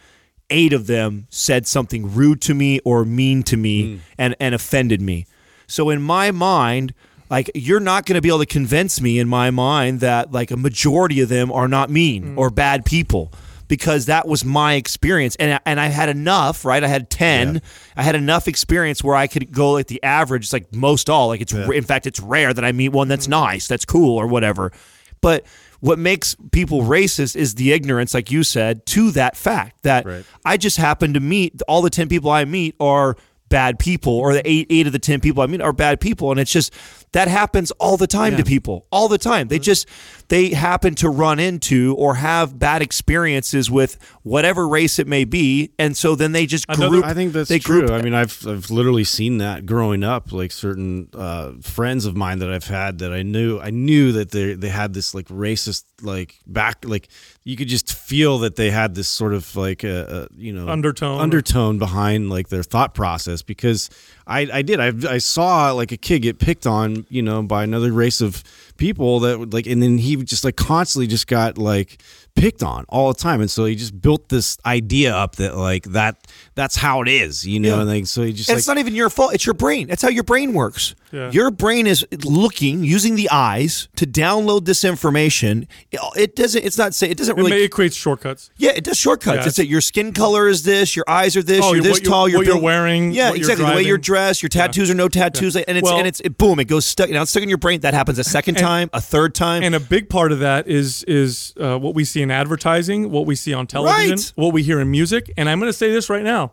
[0.50, 4.00] Eight of them said something rude to me or mean to me mm.
[4.18, 5.24] and, and offended me.
[5.66, 6.94] So in my mind,
[7.30, 10.50] like you're not going to be able to convince me in my mind that like
[10.50, 12.38] a majority of them are not mean mm.
[12.38, 13.32] or bad people
[13.66, 15.36] because that was my experience.
[15.36, 16.82] And and I had enough right?
[16.82, 17.62] I had 10
[17.96, 21.28] I had enough experience where I could go like the average like most all.
[21.28, 23.30] Like it's in fact it's rare that I meet one that's mm.
[23.30, 24.72] nice that's cool or whatever.
[25.20, 25.46] But
[25.80, 30.24] what makes people racist is the ignorance like you said to that fact that Right.
[30.44, 33.16] I just happen to meet all the 10 people I meet are
[33.48, 36.30] bad people or the eight eight of the ten people I mean are bad people
[36.30, 36.72] and it's just
[37.12, 39.88] that happens all the time to people all the time they just
[40.28, 45.70] they happen to run into or have bad experiences with whatever race it may be
[45.78, 47.80] and so then they just Another- I think that's they true.
[47.86, 50.32] group I mean, I've I've literally seen that growing up.
[50.32, 54.30] Like certain uh, friends of mine that I've had that I knew, I knew that
[54.30, 57.08] they they had this like racist like back like
[57.44, 60.68] you could just feel that they had this sort of like a, a you know
[60.68, 61.20] Undertone.
[61.20, 63.90] undertone behind like their thought process because
[64.26, 67.62] I I did I I saw like a kid get picked on you know by
[67.62, 68.42] another race of
[68.78, 72.02] people that would like and then he just like constantly just got like
[72.36, 75.84] picked on all the time and so he just built this idea up that like
[75.84, 76.16] that
[76.56, 77.80] that's how it is you know Yeah.
[77.82, 79.34] and like so he just And like it's not even your fault.
[79.34, 79.86] It's your brain.
[79.86, 80.94] That's how your brain works.
[81.12, 81.30] Yeah.
[81.30, 85.68] Your brain is looking, using the eyes to download this information.
[85.92, 86.64] It, it doesn't.
[86.64, 87.08] It's not say.
[87.08, 87.50] It doesn't It, really.
[87.52, 88.50] may, it creates shortcuts.
[88.56, 89.36] yeah, it does shortcuts.
[89.42, 91.88] Yeah, it's that your skin color is this, your eyes are this, Oh, you're what
[91.88, 93.64] this you're- tall, you're what you're wearing, Yeah, what you're exactly.
[93.66, 96.36] The way you're dressed, your tattoos or no tattoos, and it's Well- and it's it,
[96.36, 97.08] boom, it goes stuck.
[97.10, 97.80] Now it's stuck in your brain.
[97.80, 99.62] That happens a second time, a third time.
[99.62, 103.24] And a big part of that is is uh, what we see in advertising, what
[103.26, 104.32] we see on television, Right.
[104.34, 105.30] what we hear in music.
[105.36, 106.50] And I'm going to say this right now: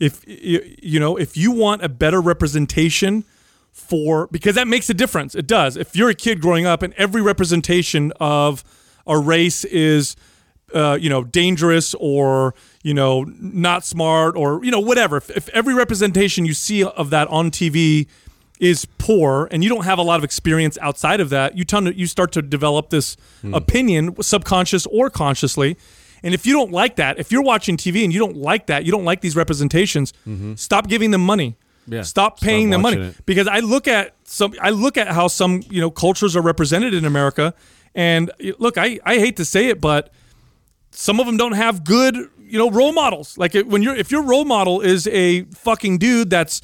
[0.00, 3.24] if you, know, if you want a better representation
[3.72, 5.34] for, because that makes a difference.
[5.36, 5.76] It does.
[5.76, 8.64] If you're a kid growing up and every representation of
[9.06, 10.16] a race is
[10.74, 15.16] uh, you know, dangerous or you know, not smart or you know, whatever.
[15.16, 18.06] If, if every representation you see of that on TV
[18.60, 21.86] is poor, and you don't have a lot of experience outside of that, you tend
[21.86, 23.54] to, you start to develop this hmm.
[23.54, 25.76] opinion, subconscious or consciously.
[26.22, 28.84] And if you don't like that, if you're watching TV and you don't like that,
[28.84, 30.54] you don't like these representations, mm-hmm.
[30.54, 31.56] stop giving them money.
[31.86, 32.02] Yeah.
[32.02, 33.26] Stop Stop paying them money it.
[33.26, 36.92] because I look at some I look at how some you know cultures are represented
[36.92, 37.54] in America,
[37.94, 40.12] and look, I I hate to say it, but
[40.90, 43.38] some of them don't have good you know role models.
[43.38, 46.60] Like it, when you're if your role model is a fucking dude that's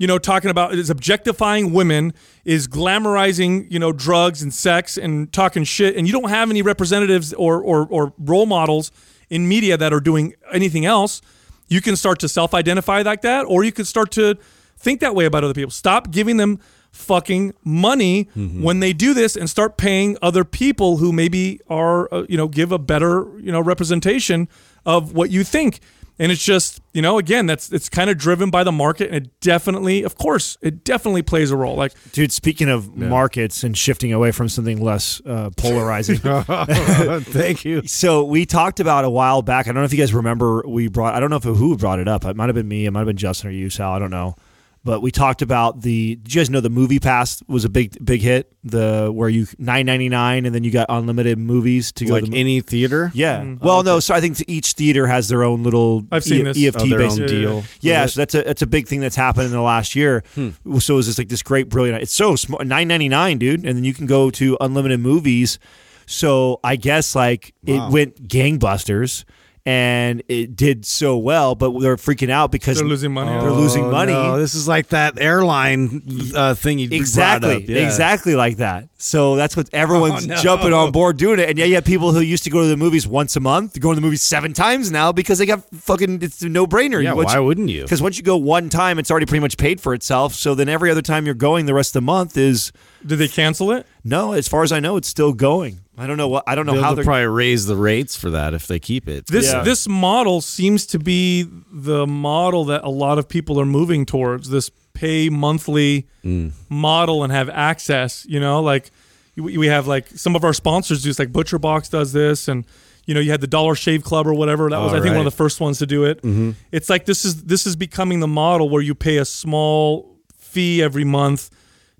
[0.00, 5.30] you know talking about is objectifying women, is glamorizing you know drugs and sex and
[5.30, 8.90] talking shit, and you don't have any representatives or or, or role models
[9.28, 11.20] in media that are doing anything else,
[11.68, 14.36] you can start to self-identify like that, or you can start to
[14.76, 15.70] think that way about other people.
[15.70, 16.58] Stop giving them
[16.92, 18.24] fucking money
[18.64, 22.48] when they do this and start paying other people who maybe are uh, you know
[22.48, 24.48] give a better you know representation
[24.86, 25.78] of what you think
[26.20, 29.26] and it's just you know again that's it's kind of driven by the market and
[29.26, 33.76] it definitely of course it definitely plays a role like Dude, speaking of markets and
[33.76, 36.18] shifting away from something less uh, polarizing.
[36.18, 39.66] thank you So we talked about a while back.
[39.66, 40.62] I don't know if you guys remember.
[40.66, 41.14] We brought.
[41.14, 42.24] I don't know if who brought it up.
[42.24, 42.86] It might have been me.
[42.86, 43.92] It might have been Justin or you, Sal.
[43.92, 44.36] I don't know.
[44.82, 46.16] But we talked about the.
[46.16, 48.50] Did you guys know the MoviePass was a big big hit?
[48.64, 52.14] The where you nine ninety nine and then you got unlimited movies to go.
[52.14, 53.40] like to the, any theater yeah.
[53.40, 53.62] Mm-hmm.
[53.66, 54.00] Well, oh, no.
[54.00, 56.06] So I think each theater has their own little.
[56.10, 56.64] I've seen E- this.
[56.74, 59.00] EFT Oh, their based own deal Yeah, with so that's a that's a big thing
[59.00, 60.24] that's happened in the last year.
[60.34, 60.50] Hmm.
[60.78, 62.02] So it was just like this great, brilliant.
[62.02, 65.58] It's so smart, nine ninety nine, dude, and then you can go to unlimited movies.
[66.06, 67.88] So I guess like Wow.
[67.88, 69.24] it went gangbusters,
[69.66, 73.84] and it did so well, but they're freaking out because they're losing money They're losing
[73.84, 74.12] Oh, money.
[74.12, 76.02] no, this is like that airline
[76.34, 77.62] uh, thing you Exactly, up.
[77.68, 77.84] Yeah.
[77.84, 78.88] exactly like that.
[78.96, 80.36] So that's what everyone's Oh, no.
[80.36, 81.50] jumping on board doing it.
[81.50, 83.78] And yeah, you have people who used to go to the movies once a month,
[83.78, 87.02] going to the movies seven times now because they got fucking it's a no brainer.
[87.02, 87.82] Yeah, why wouldn't you?
[87.82, 90.34] Because once you go one time, it's already pretty much paid for itself.
[90.34, 92.72] So then every other time you're going, the rest of the month is
[93.06, 94.32] did they cancel it no.
[94.32, 95.80] As far as I know, it's still going.
[95.98, 97.04] I don't know what I don't know They'll, how they'll they're.
[97.04, 99.26] probably raise the rates for that if they keep it.
[99.26, 99.62] this Yeah.
[99.62, 104.48] this model seems to be the model that a lot of people are moving towards
[104.48, 106.52] this pay monthly mm.
[106.68, 108.90] model and have access you know like
[109.36, 112.48] we we have like some of our sponsors do this like butcher box does this
[112.48, 112.64] and
[113.06, 115.12] you know you had the dollar shave club or whatever that was Oh, i think
[115.12, 116.52] one of the first ones to do it mm-hmm.
[116.72, 120.82] it's like this is this is becoming the model where you pay a small fee
[120.82, 121.50] every month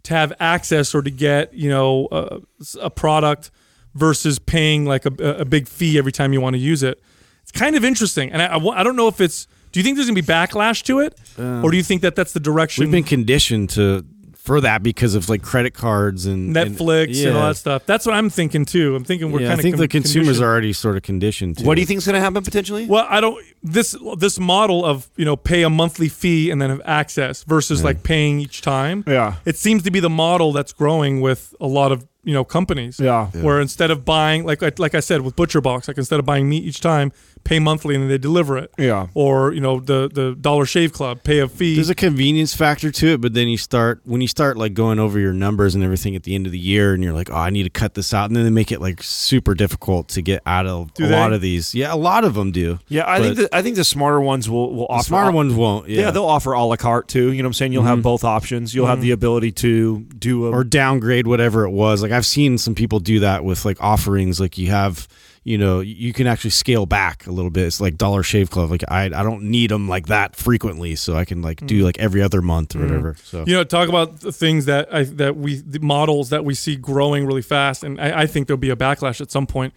[0.05, 2.40] to have access or to get you know a,
[2.80, 3.51] a product
[3.94, 7.01] versus paying like a, a big fee every time you want to use it.
[7.42, 9.46] It's kind of interesting, and I, I, I don't know if it's.
[9.72, 12.16] Do you think there's gonna be backlash to it, um, or do you think that
[12.16, 14.05] that's the direction We've been conditioned to
[14.51, 17.86] for that because of like credit cards and and- Netflix and, all that stuff?
[17.86, 18.96] That's what I'm thinking too.
[18.96, 21.59] I'm thinking we're Yeah, kind I of think the consumers are already sort of conditioned.
[21.59, 22.86] To What do you think is going to happen potentially?
[22.86, 26.70] Well, I don't this this model of you know pay a monthly fee and then
[26.70, 29.05] have access versus like paying each time.
[29.07, 29.36] Yeah.
[29.44, 32.98] it seems to be the model that's growing with a lot of you know companies.
[32.98, 33.26] Yeah.
[33.28, 36.26] Where instead of buying like I- like I said with Butcher Box, like instead of
[36.26, 37.12] buying meat each time,
[37.45, 38.72] pay monthly and then they deliver it.
[38.78, 39.09] Yeah.
[39.14, 41.74] Or you know the the Dollar Shave Club, pay a fee.
[41.74, 44.99] There's a convenience factor to it, but then you start when you start like going
[44.99, 47.36] over your numbers and everything at the end of the year, and you're like, oh,
[47.36, 50.22] I need to cut this out, and then they make it like super difficult to
[50.22, 51.16] get out of Do a they?
[51.16, 51.74] lot of these.
[51.74, 52.78] Yeah, a lot of them do.
[52.88, 55.34] Yeah, I think the, I think the smarter ones will will the offer smarter op-
[55.34, 55.88] ones won't.
[55.88, 56.03] Yeah.
[56.03, 57.32] Yeah, they'll offer a la carte too.
[57.32, 57.72] You know what I'm saying?
[57.72, 58.03] You'll have mm-hmm.
[58.03, 58.74] both options.
[58.74, 59.03] You'll have mm-hmm.
[59.03, 62.03] the ability to do a or downgrade whatever it was.
[62.03, 64.41] Like I've seen some people do that with like offerings.
[64.41, 65.09] Like you have,
[65.43, 67.64] you know, you can actually scale back a little bit.
[67.66, 68.70] It's like Dollar Shave Club.
[68.70, 71.84] Like I, I don't need them like that frequently, so I can like do mm.
[71.84, 72.88] like every other month or mm.
[72.88, 73.16] whatever.
[73.22, 76.55] So You know, talk about the things that I that we the models that we
[76.55, 79.72] see growing really fast, and I, I think there'll be a backlash at some point.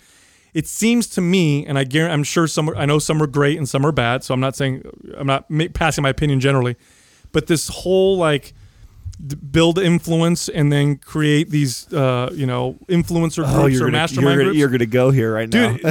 [0.53, 2.69] It seems to me, and I guarantee, I'm sure some.
[2.69, 4.23] Are, I know some are great and some are bad.
[4.25, 4.83] So I'm not saying
[5.17, 6.75] I'm not ma- passing my opinion generally,
[7.31, 8.53] but this whole like
[9.25, 13.85] d- build influence and then create these uh, you know influencer groups Oh, you're or
[13.87, 14.57] gonna, mastermind you're, gonna, groups.
[14.59, 15.73] you're gonna go here right now.
[15.77, 15.85] Dude,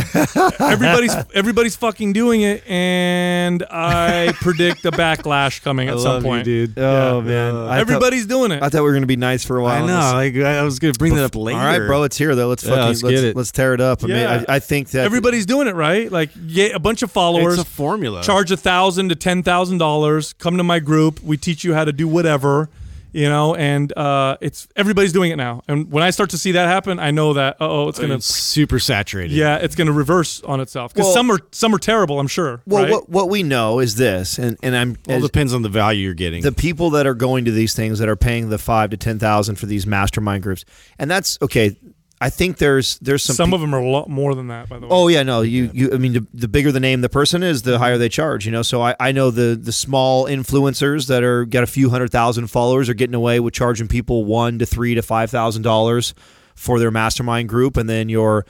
[0.61, 6.45] everybody's everybody's fucking doing it, and I predict a backlash coming at some point.
[6.45, 6.78] dude.
[6.78, 8.62] oh man, I thought, Everybody's doing it.
[8.62, 9.83] I thought we were gonna be nice for a while.
[9.83, 10.20] I know.
[10.20, 10.35] this.
[10.37, 11.59] Like I was gonna bring that up later.
[11.59, 12.03] All right, bro.
[12.05, 12.49] it's here though.
[12.49, 13.37] Let's Yeah, fucking let's let's, get it.
[13.37, 14.03] let's tear it up.
[14.05, 14.45] I mean, Yeah.
[14.49, 16.11] I, I think that Everybody's doing it, right?
[16.11, 18.22] Like, get a bunch of followers, It's a formula.
[18.22, 20.33] charge a thousand to ten thousand dollars.
[20.35, 21.20] Come to my group.
[21.22, 22.68] We teach you how to do whatever,
[23.12, 23.54] you know.
[23.54, 25.62] And uh, it's everybody's doing it now.
[25.68, 28.26] And when I start to see that happen, I know that oh, it's gonna It's
[28.26, 29.34] super saturated.
[29.34, 30.92] yeah, it's gonna reverse on itself.
[30.92, 32.18] Because Well- some are some are terrible.
[32.20, 32.62] I'm sure.
[32.66, 32.90] well, right?
[32.92, 36.04] what what we know is this, and and I'm All as- depends on the value
[36.04, 36.42] you're getting.
[36.42, 39.18] the people that are going to these things that are paying the five to ten
[39.18, 40.64] thousand for these mastermind groups,
[40.98, 41.76] and that's okay.
[42.23, 44.68] I think there's there's some some pe- of them are a lot more than that.
[44.68, 44.93] By the way.
[44.93, 45.93] Oh yeah, no, you you.
[45.93, 48.47] I mean, the, the bigger the name the person is, the higher they charge.
[48.47, 51.91] You know, so I, I know the the small influencers that are got a few
[51.91, 55.62] hundred thousand followers are getting away with charging people one to three to five thousand
[55.62, 56.14] dollars
[56.55, 58.47] for their mastermind group, and then your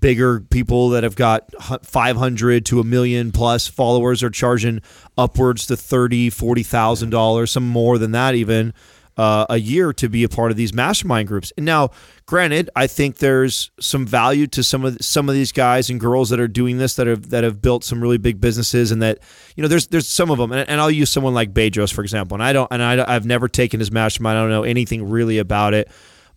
[0.00, 1.50] bigger people that have got
[1.84, 4.80] five hundred to a million plus followers are charging
[5.18, 8.72] upwards to thirty, forty thousand dollars, some more than that even.
[9.18, 11.50] Uh, a year to be a part of these mastermind groups.
[11.56, 11.88] And now,
[12.26, 16.30] granted, I think there's some value to some of some of these guys and girls
[16.30, 19.20] that are doing this that have that have built some really big businesses, and that
[19.54, 22.02] you know there's there's some of them, and, and I'll use someone like Bedros for
[22.02, 25.08] example, and I don't and I, I've never taken his mastermind, I don't know anything
[25.08, 25.88] really about it,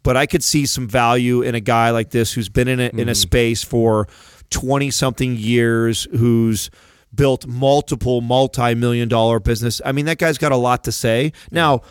[0.04, 2.90] but I could see some value in a guy like this who's been in a,
[2.90, 3.14] in a mm-hmm.
[3.14, 4.08] space for
[4.50, 6.70] twenty something years, who's
[7.14, 9.82] built multiple multi-million dollar business.
[9.84, 11.34] I mean, that guy's got a lot to say.
[11.50, 11.82] Now,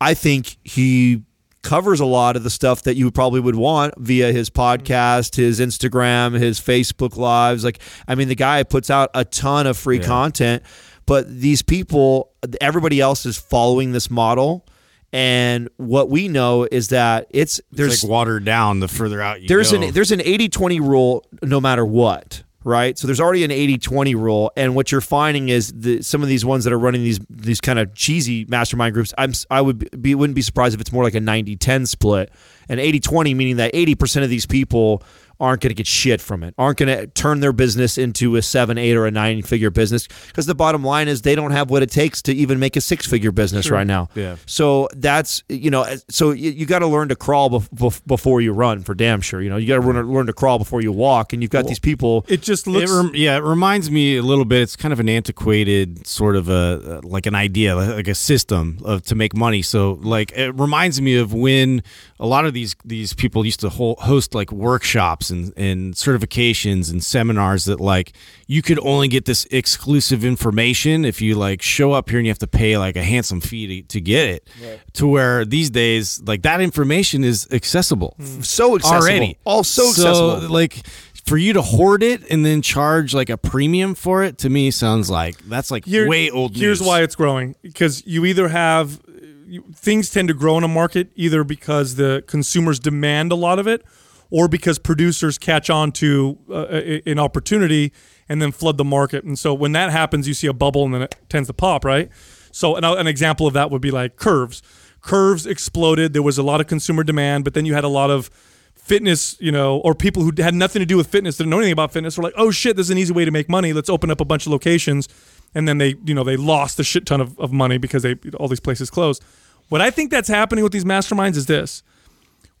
[0.00, 1.24] I think he
[1.62, 4.82] covers a lot of the stuff that you probably would want via his mm-hmm.
[4.82, 7.64] podcast, his Instagram, his Facebook lives.
[7.64, 10.62] Like, I mean, the guy puts out a ton of free content,
[11.06, 14.66] but these people, everybody else is following this model.
[15.12, 19.40] And what we know is that it's there's it's like watered down the further out
[19.40, 19.80] you there's go.
[19.80, 22.98] an there's an 80-20 rule no matter what right?
[22.98, 26.44] So there's already an 80-20 rule and what you're finding is the, some of these
[26.44, 30.14] ones that are running these these kind of cheesy mastermind groups i'm i would be
[30.14, 32.30] wouldn't be surprised if it's more like a 90-10 split.
[32.68, 35.02] And 80-20 meaning that 80% of these people
[35.40, 38.42] aren't going to get shit from it aren't going to turn their business into a
[38.42, 41.70] seven eight or a nine figure business because the bottom line is they don't have
[41.70, 44.36] what it takes to even make a six figure business right now Yeah.
[44.46, 48.40] so that's you know, so you, you got to learn to crawl bef- bef- before
[48.40, 49.40] you run, for damn sure.
[49.42, 51.66] You know, you got to learn, learn to crawl before you walk, and you've got
[51.66, 52.24] these people.
[52.28, 52.90] it just It looks.
[52.92, 54.62] rem- yeah, it reminds me a little bit.
[54.62, 59.02] It's kind of an antiquated sort of a like an idea, like a system of
[59.04, 59.62] to make money.
[59.62, 61.82] So like it reminds me of when
[62.20, 67.02] a lot of these these people used to host like workshops and and certifications and
[67.02, 68.12] seminars that like
[68.46, 72.30] you could only get this exclusive information if you like show up here and you
[72.30, 74.48] have to pay like a handsome fee to, to get it.
[74.94, 78.40] To where these days like that information is accessible hmm.
[78.40, 79.38] so accessible, already.
[79.44, 80.48] all so accessible.
[80.48, 80.86] like
[81.28, 84.70] for you to hoard it and then charge like a premium for it, to me
[84.70, 86.88] sounds like that's like Here- way old Here's news.
[86.88, 89.00] why it's growing because you either have
[89.46, 93.58] you, things tend to grow in a market either because the consumers demand a lot
[93.58, 93.84] of it
[94.30, 96.66] or because producers catch on to uh,
[97.06, 97.92] an opportunity
[98.28, 99.24] and then flood the market.
[99.24, 101.84] And so when that happens, you see a bubble and then it tends to pop,
[101.84, 102.10] right?
[102.52, 104.62] So an, an example of that would be like curves.
[105.00, 106.12] Curves exploded.
[106.12, 108.28] There was a lot of consumer demand, but then you had a lot of
[108.74, 111.72] fitness, you know, or people who had nothing to do with fitness, didn't know anything
[111.72, 113.72] about fitness, were like, oh shit, this is an easy way to make money.
[113.72, 115.08] Let's open up a bunch of locations.
[115.54, 118.16] And then they, you know, they lost a shit ton of, of money because they
[118.34, 119.22] all these places closed.
[119.68, 121.82] What I think that's happening with these masterminds is this.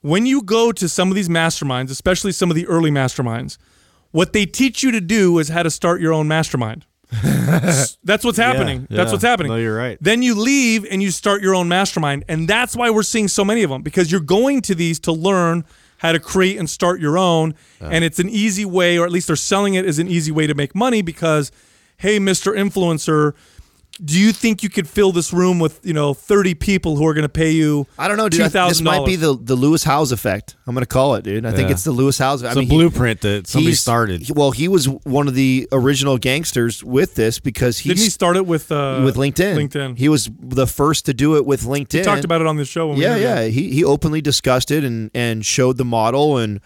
[0.00, 3.58] When you go to some of these masterminds, especially some of the early masterminds,
[4.10, 6.86] what they teach you to do is how to start your own mastermind.
[8.04, 8.86] that's what's happening.
[8.90, 9.12] That's yeah.
[9.12, 9.50] what's happening.
[9.50, 9.96] No, you're right.
[10.00, 12.24] Then you leave and you start your own mastermind.
[12.28, 15.12] And that's why we're seeing so many of them because you're going to these to
[15.12, 15.64] learn
[15.98, 17.54] how to create and start your own.
[17.80, 20.46] And it's an easy way, or at least they're selling it as an easy way
[20.46, 21.50] to make money because,
[21.96, 22.54] hey, Mr.
[22.54, 23.34] Influencer,
[24.04, 27.14] do you think you could fill this room with you know 30 people who are
[27.14, 28.38] going to pay you I don't know, dude.
[28.40, 30.56] two I- thousand This might be the the Lewis Howes effect.
[30.66, 31.44] I'm going to call it, dude.
[31.46, 32.42] I think it's the Lewis Howes.
[32.44, 34.22] I It's a mean, he- blueprint that somebody started.
[34.22, 38.10] he- well, he was one of the original gangsters with this because he didn't he
[38.10, 39.56] start it with uh, with LinkedIn.
[39.68, 39.98] LinkedIn.
[39.98, 41.94] He was the first to do it with LinkedIn.
[42.00, 42.88] We talked about it on the show.
[42.88, 43.44] When yeah, we yeah.
[43.46, 46.60] He he openly discussed it and and showed the model and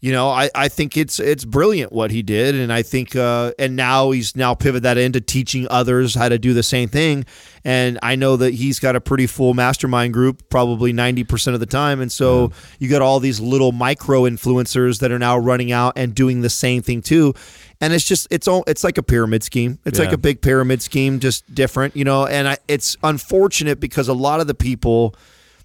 [0.00, 2.54] you know I, I think it's it's brilliant what he did.
[2.54, 6.38] And I think uh, and now he's now pivoted that into teaching others how to
[6.38, 7.24] do the same thing.
[7.64, 11.66] And I know that he's got a pretty full mastermind group probably 90% of the
[11.66, 12.00] time.
[12.00, 16.14] And so you got all these little micro influencers that are now running out and
[16.14, 17.34] doing the same thing too.
[17.80, 19.78] And it's just it's all it's like a pyramid scheme.
[19.84, 22.26] It's like a big pyramid scheme just different you know?
[22.26, 25.14] And I, it's unfortunate because a lot of the people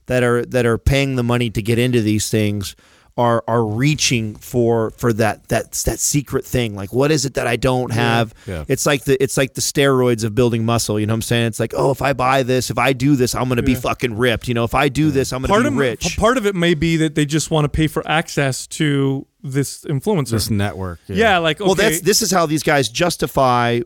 [0.07, 2.75] that are that are paying the money to get into these things
[3.17, 6.75] are are reaching for for that that that secret thing.
[6.75, 8.33] Like what is it that I don't have?
[8.47, 8.65] Yeah.
[8.67, 11.47] it's like the it's like the steroids of building muscle you know what I'm saying?
[11.47, 13.75] It's like oh if I buy this if I do this I'm going to be
[13.75, 14.47] fucking ripped.
[14.47, 16.17] You know if I do this I'm going part to of be rich.
[16.17, 19.83] part of it may be that they just want to pay for access to this
[19.85, 20.31] influencer.
[20.31, 20.99] This network.
[21.07, 21.37] yeah.
[21.39, 23.81] like okay, Well, that's this is how these guys justify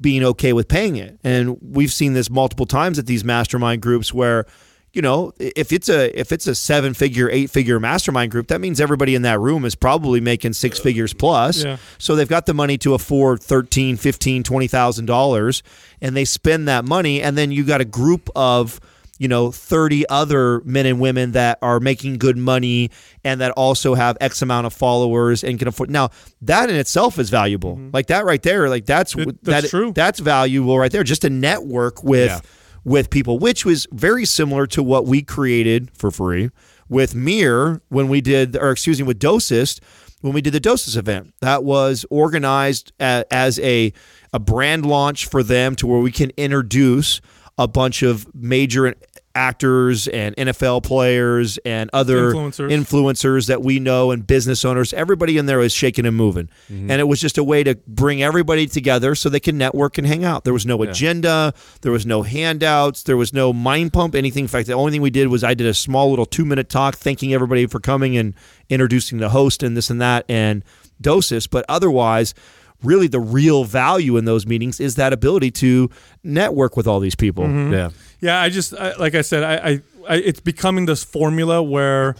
[0.00, 4.12] being okay with paying it, and we've seen this multiple times at these mastermind groups
[4.12, 4.46] where,
[4.94, 8.60] you know, if it's a if it's a seven figure, eight figure mastermind group, that
[8.60, 11.64] means everybody in that room is probably making six figures plus.
[11.64, 11.78] Yeah.
[11.98, 15.62] So they've got the money to afford thirteen, fifteen, twenty thousand dollars,
[16.00, 18.80] and they spend that money, and then you got a group of
[19.18, 22.90] you know 30 other men and women that are making good money
[23.22, 26.10] and that also have x amount of followers and can afford now
[26.42, 27.90] that in itself is valuable mm-hmm.
[27.92, 29.92] like that right there like that's It- that's that- true.
[29.92, 32.40] that's valuable right there just a network with Yeah.
[32.84, 36.50] With people which was very similar to what we created for free
[36.88, 39.80] with Mir when we did or excuse me with Dosist
[40.20, 41.34] when we did the Dosist event.
[41.40, 43.92] That was organized as a
[44.32, 47.20] a brand launch for them to where we can introduce
[47.56, 48.94] a bunch of major
[49.34, 52.70] actors and NFL players and other Influencers.
[52.70, 54.92] influencers that we know and business owners.
[54.92, 56.48] Everybody in there is shaking and moving.
[56.70, 56.90] Mm-hmm.
[56.90, 60.06] And it was just a way to bring everybody together so they can network and
[60.06, 60.44] hang out.
[60.44, 64.44] There was no agenda, there was no handouts, there was no mind pump, anything.
[64.44, 66.68] In fact, the only thing we did was I did a small little two minute
[66.68, 68.34] talk thanking everybody for coming and
[68.68, 70.64] introducing the host and this and that and
[71.02, 71.50] Dosist.
[71.50, 72.34] But otherwise,
[72.82, 75.88] really the real value in those meetings is that ability to
[76.22, 77.48] network with all these people.
[77.48, 77.90] Yeah.
[78.20, 82.14] Yeah, I just I, like I said, I, I, I it's becoming this formula where,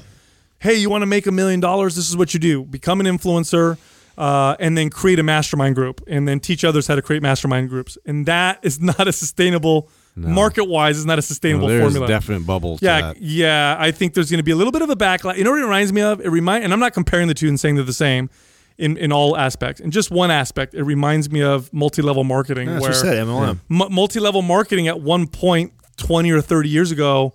[0.58, 1.96] hey, you want to make a million dollars?
[1.96, 3.78] This is what you do: become an influencer,
[4.18, 7.70] uh, and then create a mastermind group, and then teach others how to create mastermind
[7.70, 7.96] groups.
[8.04, 10.98] And that is not a sustainable market wise.
[10.98, 12.04] Is not a sustainable Well, there's formula.
[12.04, 12.76] a definite bubble.
[12.78, 13.22] To yeah, that.
[13.22, 13.76] yeah.
[13.78, 15.38] I think there's going to be a little bit of a backlash.
[15.38, 16.20] You know what it reminds me of?
[16.20, 18.28] It remind, and I'm not comparing the two and saying they're the same.
[18.76, 22.66] In, in all aspects, in just one aspect, it reminds me of multi-level marketing.
[22.66, 23.60] That's where what said, MLM.
[23.70, 27.34] M- multi-level marketing at one point 20 or 30 years ago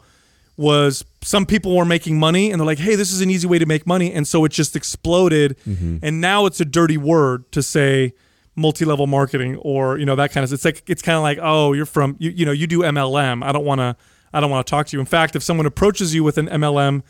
[0.57, 3.57] was some people were making money and they're like hey this is an easy way
[3.57, 4.11] to make money.
[4.11, 5.57] And so it just exploded.
[5.65, 5.99] Mm-hmm.
[6.03, 8.13] And now it's a dirty word to say
[8.55, 11.71] multi-level marketing or you know that kind of it's like it's kind of like oh
[11.71, 13.95] you're from you, you know you do mlm i don't want to
[14.33, 14.99] i don't want to talk to you.
[14.99, 17.01] In fact if someone approaches you with an mlm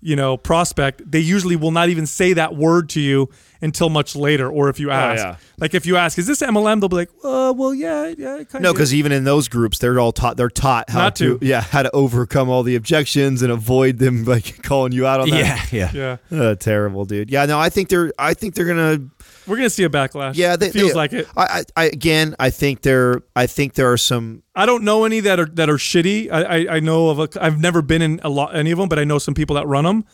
[0.00, 3.28] you know prospect they usually will not even say that word to you
[3.62, 5.36] until much later or if you ask yeah.
[5.58, 8.62] like if you ask is this mlm they'll be like uh, well yeah yeah kind
[8.62, 10.36] No, because even in those groups, they're all taught.
[10.36, 11.38] They're taught how Not to.
[11.42, 15.30] yeah, how to overcome all the objections and avoid them like calling you out on
[15.30, 15.72] that.
[15.72, 15.90] Yeah.
[15.92, 16.16] Yeah.
[16.30, 17.30] yeah Uh, terrible, dude.
[17.30, 18.12] Yeah, no, I think they're.
[18.18, 19.08] I think they're gonna.
[19.46, 20.32] We're gonna see a backlash.
[20.36, 21.28] Yeah, they, it feels they- like it.
[21.36, 23.22] I, I, I again, I think there.
[23.34, 24.42] I think there are some.
[24.54, 26.30] I don't know any that are that are shitty.
[26.30, 27.28] I I, I know of a.
[27.40, 29.66] I've never been in a lot any of them, but I know some people that
[29.66, 30.04] run them.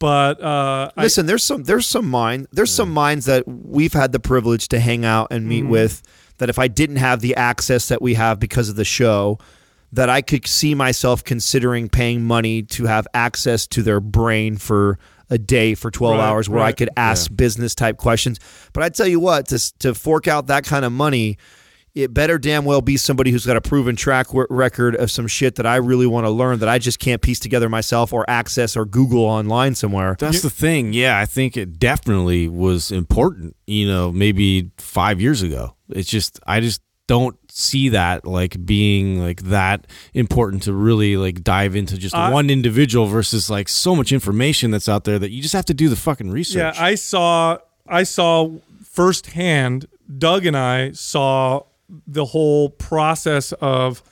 [0.00, 1.62] But uh, I, Listen, there's some.
[1.62, 2.48] There's some mind.
[2.52, 6.02] There's some minds that we've had the privilege to hang out and meet with.
[6.38, 9.38] That if I didn't have the access that we have because of the show,
[9.92, 14.98] that I could see myself considering paying money to have access to their brain for
[15.30, 18.38] a day for 12 Right, hours where I could ask business type questions.
[18.72, 21.38] But I tell you what, to, to fork out that kind of money,
[21.94, 25.54] it better damn well be somebody who's got a proven track record of some shit
[25.56, 28.76] that I really want to learn that I just can't piece together myself or access
[28.76, 30.16] or Google online somewhere.
[30.18, 30.92] That's the thing.
[30.92, 35.76] Yeah, I think it definitely was important, you know, maybe five years ago.
[35.88, 41.44] It's just, I just don't see that like being like that important to really like
[41.44, 45.30] dive into just I- one individual versus like so much information that's out there that
[45.30, 46.76] you just have to do the fucking research.
[46.76, 48.50] yeah, I saw I saw
[48.82, 49.86] firsthand.
[50.18, 51.62] Doug and I saw
[52.06, 54.02] the whole process of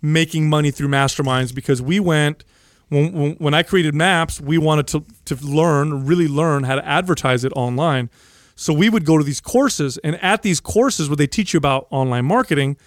[0.00, 2.44] making money through masterminds because we went
[2.88, 6.86] when, when, when I created maps, we wanted to, to learn, really learn how to
[6.86, 8.10] advertise it online.
[8.56, 11.58] So we would go to these courses, and at these courses where they teach you
[11.58, 12.78] about online marketing,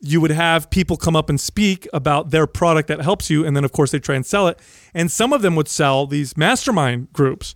[0.00, 3.44] you would have people come up and speak about their product that helps you.
[3.44, 4.58] And then, of course, they try and sell it.
[4.94, 7.54] And some of them would sell these mastermind groups.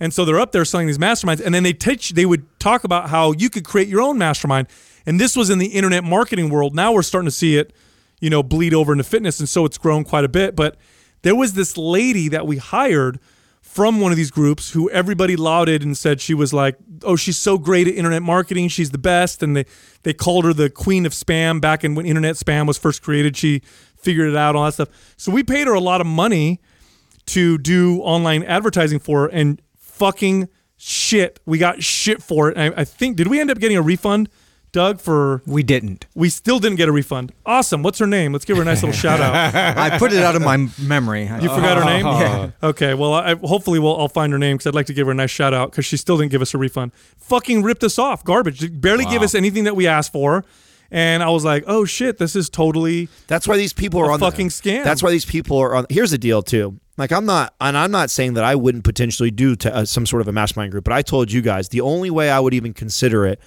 [0.00, 1.40] And so they're up there selling these masterminds.
[1.44, 4.66] And then they teach, they would talk about how you could create your own mastermind.
[5.06, 6.74] And this was in the internet marketing world.
[6.74, 7.72] Now we're starting to see it,
[8.20, 9.38] you know, bleed over into fitness.
[9.38, 10.56] And so it's grown quite a bit.
[10.56, 10.76] But
[11.22, 13.20] there was this lady that we hired
[13.74, 17.36] from one of these groups who everybody lauded and said she was like, oh, she's
[17.36, 18.68] so great at internet marketing.
[18.68, 19.42] She's the best.
[19.42, 19.66] And they,
[20.04, 23.36] they called her the queen of spam back in when internet spam was first created.
[23.36, 23.62] She
[23.96, 25.14] figured it out, all that stuff.
[25.16, 26.60] So we paid her a lot of money
[27.26, 31.40] to do online advertising for her and fucking shit.
[31.44, 32.56] We got shit for it.
[32.56, 34.28] I, I think, did we end up getting a refund?
[34.74, 36.06] Doug, for We didn't.
[36.16, 37.32] we still didn't get a refund.
[37.46, 37.84] Awesome.
[37.84, 38.32] What's her name?
[38.32, 39.54] Let's give her a nice little shout out.
[39.54, 41.22] I put it out of my memory.
[41.22, 42.04] You forgot her name?
[42.04, 42.50] Yeah.
[42.64, 42.94] Okay.
[42.94, 45.14] Well, I, hopefully we'll, I'll find her name because I'd like to give her a
[45.14, 46.92] nice shout out because she still didn't give us a refund.
[47.18, 48.24] Fucking ripped us off.
[48.24, 48.58] Garbage.
[48.58, 50.44] She barely give us anything that we asked for.
[50.90, 53.08] And I was like, oh shit, this is totally.
[53.28, 54.82] That's why these people are on fucking the, scam.
[54.82, 55.86] That's why these people are on.
[55.88, 56.80] Here's the deal, too.
[56.96, 60.06] Like I'm not, and I'm not saying that I wouldn't potentially do to, uh, some
[60.06, 62.54] sort of a mastermind group, but I told you guys the only way I would
[62.54, 63.40] even consider it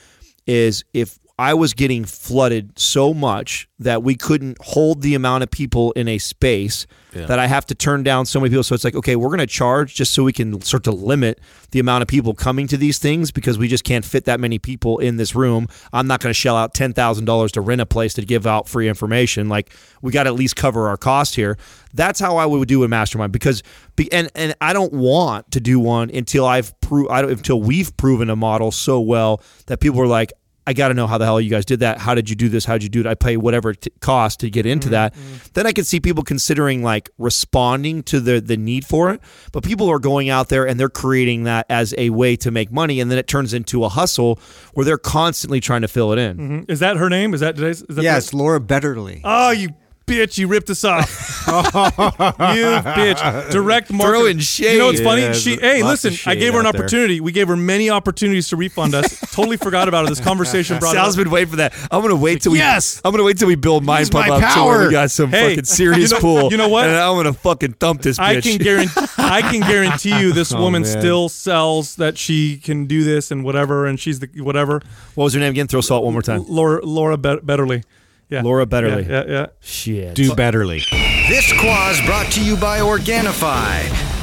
[0.48, 5.52] is if I was getting flooded so much that we couldn't hold the amount of
[5.52, 6.88] people in a space
[7.26, 8.64] that I have to turn down so many people.
[8.64, 11.40] So it's like, okay, we're going to charge just so we can start to limit
[11.72, 14.60] the amount of people coming to these things because we just can't fit that many
[14.60, 15.68] people in this room.
[15.92, 18.88] I'm not going to shell out $10,000 to rent a place to give out free
[18.88, 19.50] information.
[19.50, 21.58] Like, we got to at least cover our cost here.
[21.94, 23.64] That's how I would do a mastermind because,
[24.12, 28.36] and and I don't want to do one until I've proved until we've proven a
[28.36, 30.32] model so well that people are like,
[30.68, 31.98] I got to know how the hell you guys did that.
[31.98, 32.66] How did you do this?
[32.66, 33.08] How did you do it?
[33.08, 35.14] I pay whatever it t- cost to get into that.
[35.14, 35.24] Mm-hmm.
[35.24, 35.48] Mm-hmm.
[35.54, 39.22] Then I could see people considering like responding to the the need for it.
[39.54, 42.70] But people are going out there and they're creating that as a way to make
[42.70, 44.40] money, and then it turns into a hustle
[44.74, 46.38] where they're constantly trying to fill it in.
[46.38, 46.72] Mm-hmm.
[46.72, 47.34] Is that her name?
[47.34, 47.84] Is that today's?
[47.84, 49.22] Is that Yes, Laura Betterly.
[49.24, 49.70] Oh, you
[50.08, 50.38] bitch!
[50.38, 51.08] You ripped us off.
[51.48, 53.52] you bitch!
[53.52, 54.10] Direct market.
[54.18, 54.74] Throwing shade.
[54.74, 55.22] You know what's funny?
[55.22, 55.58] Yeah, she.
[55.58, 56.14] Hey, listen.
[56.26, 56.82] I gave her an out there.
[56.84, 57.20] opportunity.
[57.22, 59.20] We gave her many opportunities to refund us.
[59.34, 60.10] totally forgot about it.
[60.10, 61.24] This conversation brought it Sal's up.
[61.24, 61.74] been waiting for that.
[61.92, 62.58] I'm gonna wait till we.
[62.58, 63.02] Yes!
[63.06, 65.30] I'm gonna wait till we build Mind Pump my up to where we got some
[65.30, 66.52] Hey, fucking serious you know- pool.
[66.52, 66.88] you know what?
[66.88, 68.24] And I'm gonna fucking thump this bitch.
[68.24, 69.02] I can guarantee.
[69.18, 70.92] I can guarantee you, this Oh, woman man.
[71.00, 74.82] still sells that she can do this and whatever, and she's the whatever.
[75.16, 75.68] what was her name again?
[75.68, 76.46] Throw salt one more time.
[76.48, 77.84] Laura Laura Bet- Betterly.
[78.30, 78.42] Yeah.
[78.42, 79.08] Laura Betterly.
[79.08, 79.46] Yeah, yeah, yeah.
[79.62, 80.16] Shit.
[80.16, 80.82] Do betterly.
[81.30, 84.17] This Quah's brought to you by Organifi.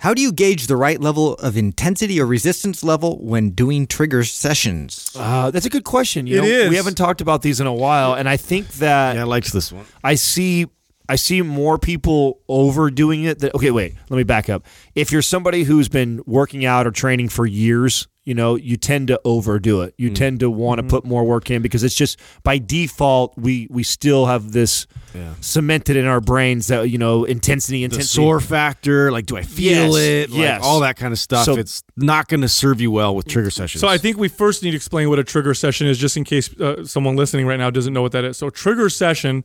[0.00, 4.22] How do you gauge the right level of intensity or resistance level when doing trigger
[4.22, 5.10] sessions?
[5.16, 6.26] Uh, that's a good question.
[6.28, 6.70] You It know, is.
[6.70, 9.52] We haven't talked about these in a while, and I think that Yeah, I liked
[9.52, 9.86] this one.
[10.04, 10.66] I see
[11.08, 13.38] I see more people overdoing it.
[13.40, 14.66] That, okay, wait, let me back up.
[14.94, 19.08] If you're somebody who's been working out or training for years, you know, you tend
[19.08, 19.90] to overdo it.
[19.92, 19.94] Mm.
[20.02, 20.90] You tend to want to Mm-hmm.
[20.90, 25.32] put more work in because it's just by default we we still have this Yeah.
[25.40, 28.14] cemented in our brains that you know intensity, The intensity.
[28.22, 30.30] sore factor, like, do I feel Yes, it?
[30.30, 30.60] Like, yes.
[30.62, 31.44] all that kind of stuff.
[31.46, 33.80] So- it's not going to serve you well with trigger sessions.
[33.80, 36.24] So I think we first need to explain what a trigger session is, just in
[36.24, 38.36] case uh, someone listening right now doesn't know what that is.
[38.36, 39.42] So trigger session,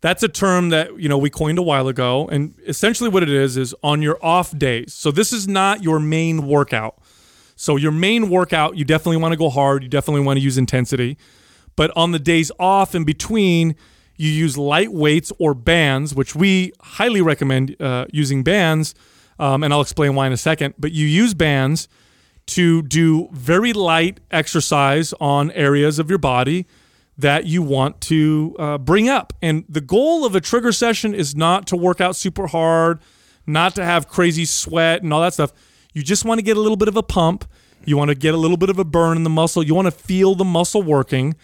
[0.00, 3.28] that's a term that you know we coined a while ago, and essentially what it
[3.44, 4.94] is is on your off days.
[4.94, 6.94] So this is not your main workout.
[7.60, 9.82] So your main workout, you definitely want to go hard.
[9.82, 11.18] You definitely want to use intensity,
[11.76, 13.76] but on the days off in between.
[14.16, 18.94] You use light weights or bands, which we highly recommend uh, using bands,
[19.38, 20.74] um, and I'll explain why in a second.
[20.78, 21.88] But you use bands
[22.48, 26.66] to do very light exercise on areas of your body
[27.16, 29.32] that you want to uh, bring up.
[29.40, 33.00] And the goal of a trigger session is not to work out super hard,
[33.46, 35.52] not to have crazy sweat and all that stuff.
[35.92, 37.44] You just want to get a little bit of a pump.
[37.84, 39.62] You want to get a little bit of a burn in the muscle.
[39.62, 41.34] You want to feel the muscle working.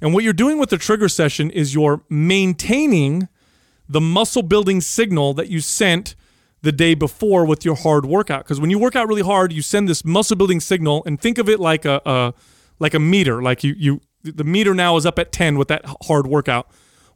[0.00, 3.28] And what you're doing with the trigger session is you're maintaining
[3.88, 6.14] the muscle building signal that you sent
[6.62, 8.44] the day before with your hard workout.
[8.44, 11.38] Because when you work out really hard, you send this muscle building signal, and think
[11.38, 12.34] of it like a, a
[12.78, 13.42] like a meter.
[13.42, 16.68] Like you you the meter now is up at ten with that hard workout.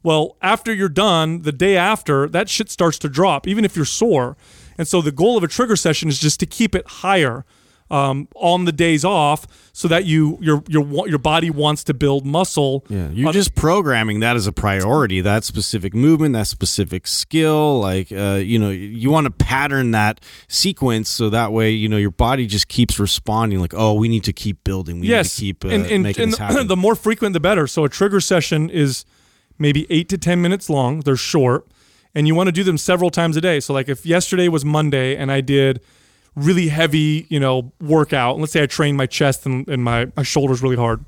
[0.03, 3.85] Well, after you're done, the day after, that shit starts to drop, even if you're
[3.85, 4.37] sore.
[4.77, 7.45] And so the goal of a trigger session is just to keep it higher
[7.89, 12.25] um, on the days off, so that you your your your body wants to build
[12.25, 12.85] muscle.
[12.89, 15.21] Yeah, you're on- just programming that as a priority.
[15.21, 20.19] That specific movement, that specific skill, like uh, you know, you want to pattern that
[20.47, 23.59] sequence so that way you know your body just keeps responding.
[23.59, 24.99] Like, oh, we need to keep building.
[24.99, 26.67] We yes, need to keep uh, and, and, making and this happen.
[26.67, 27.67] the more frequent the better.
[27.67, 29.05] So a trigger session is
[29.57, 31.01] maybe eight to ten minutes long.
[31.01, 31.67] They're short,
[32.17, 33.59] and you want to do them several times a day.
[33.59, 35.81] So like if yesterday was Monday and I did
[36.33, 38.39] really heavy, you know, workout.
[38.39, 41.05] Let's say I trained my chest and, and my, my shoulders really hard.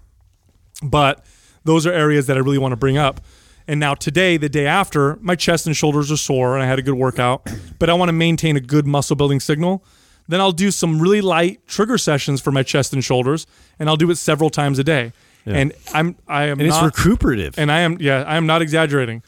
[0.84, 1.26] But
[1.64, 3.22] those are areas that I really want to bring up.
[3.68, 6.78] And now today, the day after, my chest and shoulders are sore and I had
[6.78, 9.84] a good workout, but I want to maintain a good muscle building signal.
[10.28, 13.48] Then I'll do some really light trigger sessions for my chest and shoulders,
[13.80, 15.12] and I'll do it several times a day.
[15.48, 17.58] And I'm I am and it's not, recuperative.
[17.58, 19.24] and I am yeah, I am not exaggerating.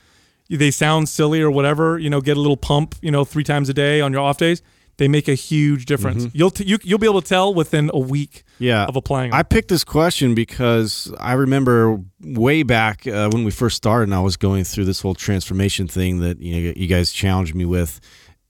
[0.58, 3.70] They sound silly or whatever, you know, get a little pump, you know, three times
[3.70, 4.62] a day on your off days.
[4.98, 6.28] They make a huge difference.
[6.34, 9.32] You'll t- you, you'll be able to tell within a week yeah, of applying.
[9.32, 9.40] 'em.
[9.40, 14.14] I picked this question because I remember way back uh, when we first started, and
[14.14, 17.66] I was going through this whole transformation thing that you know you guys challenged me
[17.66, 18.00] with,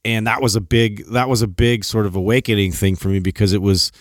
[0.04, 3.20] and that was a big that was a big sort of awakening thing for me
[3.20, 3.94] because it was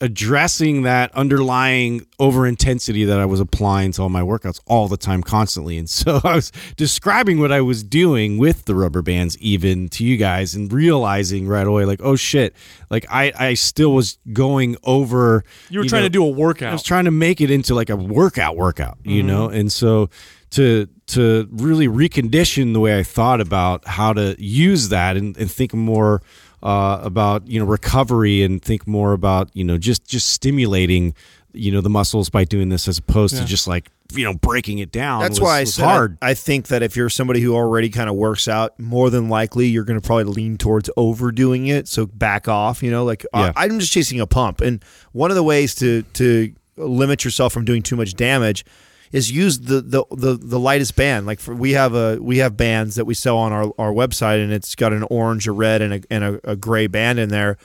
[0.00, 4.96] addressing that underlying over intensity that I was applying to all my workouts all the
[4.96, 9.36] time constantly and so I was describing what I was doing with the rubber bands
[9.38, 12.54] even to you guys and realizing right away like oh shit
[12.90, 16.70] like I I still was going over you were trying to do a workout.
[16.70, 19.26] I was trying to make it into like a workout workout, you Mm-hmm.
[19.26, 19.48] know?
[19.48, 20.10] And so
[20.50, 25.50] to to really recondition the way I thought about how to use that and, and
[25.50, 26.22] think more
[26.62, 31.14] uh, about, you know, recovery and think more about, you know, just just stimulating,
[31.52, 33.42] you know, the muscles by doing this as opposed Yeah.
[33.42, 35.20] to just like, you know, breaking it down.
[35.20, 36.18] That's was- why it's was hard.
[36.22, 39.28] I, I think that if you're somebody who already kind of works out, more than
[39.28, 41.86] likely you're going to probably lean towards overdoing it.
[41.88, 42.82] So back off.
[42.82, 43.52] You know, like Yeah.
[43.54, 44.82] I, I'm just chasing a pump, and
[45.12, 48.64] one of the ways to to limit yourself from doing too much damage
[49.12, 51.26] is use the the the, the lightest band.
[51.26, 54.42] Like for, we have a we have bands that we sell on our, our website,
[54.42, 57.28] and it's got an orange, a red, and a and a, a gray band in
[57.28, 57.56] there.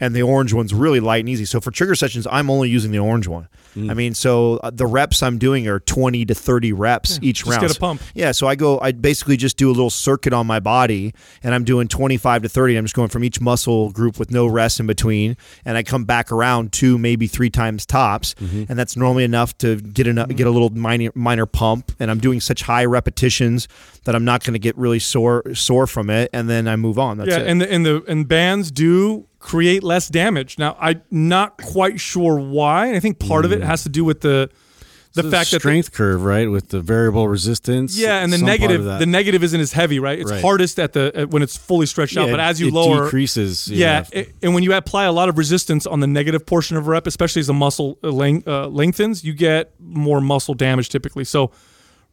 [0.00, 1.44] And the orange one's really light and easy.
[1.44, 3.46] So for trigger sessions, I'm only using the orange one.
[3.76, 3.90] Mm.
[3.90, 7.50] I mean, so uh, the reps I'm doing are 20 to 30 reps each just
[7.50, 7.62] round.
[7.62, 8.02] get a pump.
[8.14, 11.54] Yeah, so I go, I basically just do a little circuit on my body, and
[11.54, 12.76] I'm doing 25 to 30.
[12.76, 16.04] I'm just going from each muscle group with no rest in between, and I come
[16.04, 18.64] back around two, maybe three times tops, Mm-hmm.
[18.68, 21.92] and that's normally enough to get enough, get a little minor minor pump.
[22.00, 23.68] And I'm doing such high repetitions
[24.04, 26.98] that I'm not going to get really sore sore from it, and then I move
[26.98, 27.18] on.
[27.18, 27.46] That's yeah, it.
[27.46, 30.58] and the and the and bands do create less damage.
[30.58, 32.94] Now I'm not quite sure why.
[32.94, 34.50] I think part of it has to do with the
[35.14, 37.98] the The fact that the- strength curve, right, with the variable resistance.
[37.98, 40.18] yeah, and the some part of negative the negative isn't as heavy, right?
[40.18, 40.40] It's Right.
[40.40, 42.30] hardest at the at, when it's fully stretched out.
[42.30, 43.68] But as you lower it lower, decreases.
[43.68, 46.86] yeah, it- and when you apply a lot of resistance on the negative portion of
[46.86, 50.88] a rep, especially as the muscle uh, length, uh, lengthens, you get more muscle damage
[50.88, 51.24] typically.
[51.24, 51.50] So,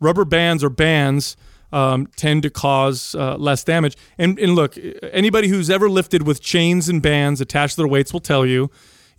[0.02, 1.38] rubber bands or bands
[1.72, 3.96] um, tend to cause uh, less damage.
[4.18, 4.76] And and look,
[5.14, 8.70] anybody who's ever lifted with chains and bands attached to their weights will tell you,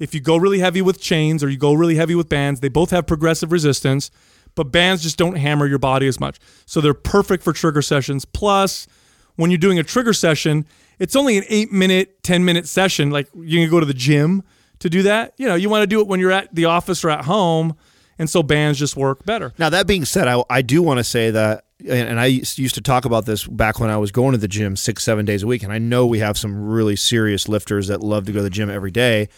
[0.00, 2.68] if you go really heavy with chains or you go really heavy with bands, they
[2.68, 4.10] both have progressive resistance.
[4.56, 6.40] But bands just don't hammer your body as much.
[6.66, 8.24] So they're perfect for trigger sessions.
[8.24, 8.88] Plus,
[9.36, 10.66] when you're doing a trigger session,
[10.98, 13.10] it's only an eight minute, 10 minute session.
[13.10, 14.42] Like you can go to the gym
[14.80, 15.34] to do that.
[15.36, 17.76] You know, you want to do it when you're at the office or at home.
[18.18, 19.52] And so bands just work better.
[19.56, 22.82] Now that being said, I, I do want to say that, and I used to
[22.82, 25.46] talk about this back when I was going to the gym six seven days a
[25.46, 28.42] week, and I know we have some really serious lifters that love to go to
[28.42, 29.30] the gym every day.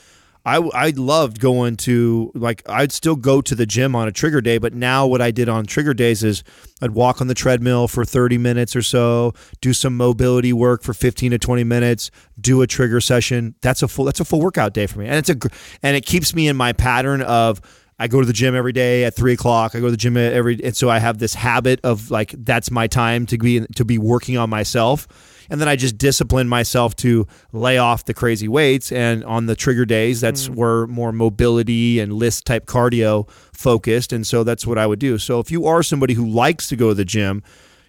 [0.45, 4.41] I, I loved going to like I'd still go to the gym on a trigger
[4.41, 6.43] day, but now what I did on trigger days is
[6.81, 10.95] I'd walk on the treadmill for 30 minutes or so, do some mobility work for
[10.95, 13.55] 15 to 20 minutes, do a trigger session.
[13.63, 15.37] That's a full that's a full workout day for me, and it's a
[15.83, 17.61] and it keeps me in my pattern of
[17.99, 19.75] I go to the gym every day at three o'clock.
[19.75, 22.71] I go to the gym every, and so I have this habit of like that's
[22.71, 25.07] my time to be to be working on myself,
[25.51, 28.91] and then I just discipline myself to lay off the crazy weights.
[28.91, 30.57] And on the trigger days, that's mm.
[30.57, 35.19] where more mobility and LISS type cardio focused, and so that's what I would do.
[35.19, 37.43] So if you are somebody who likes to go to the gym.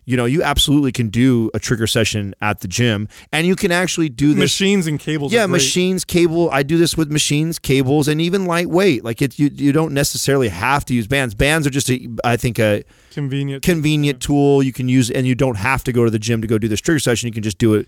[0.06, 3.72] You know, you absolutely can do a trigger session at the gym, and you can
[3.72, 5.32] actually do this Machines and cables.
[5.32, 6.50] yeah, machines, cable.
[6.52, 9.04] I do this with machines, cables, and even lightweight.
[9.04, 11.34] Like it, you, you don't necessarily have to use bands.
[11.36, 13.64] Bands are just, a, I think, a Convenient.
[13.64, 16.48] convenient tool you can use, and you don't have to go to the gym to
[16.48, 17.28] go do this trigger session.
[17.28, 17.88] You can just do it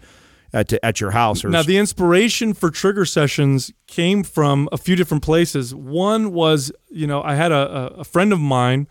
[0.53, 1.43] at at your house.
[1.43, 5.75] Or Now, the inspiration for trigger sessions came from a few different places.
[5.75, 8.87] One was, you know, I had a- a friend of mine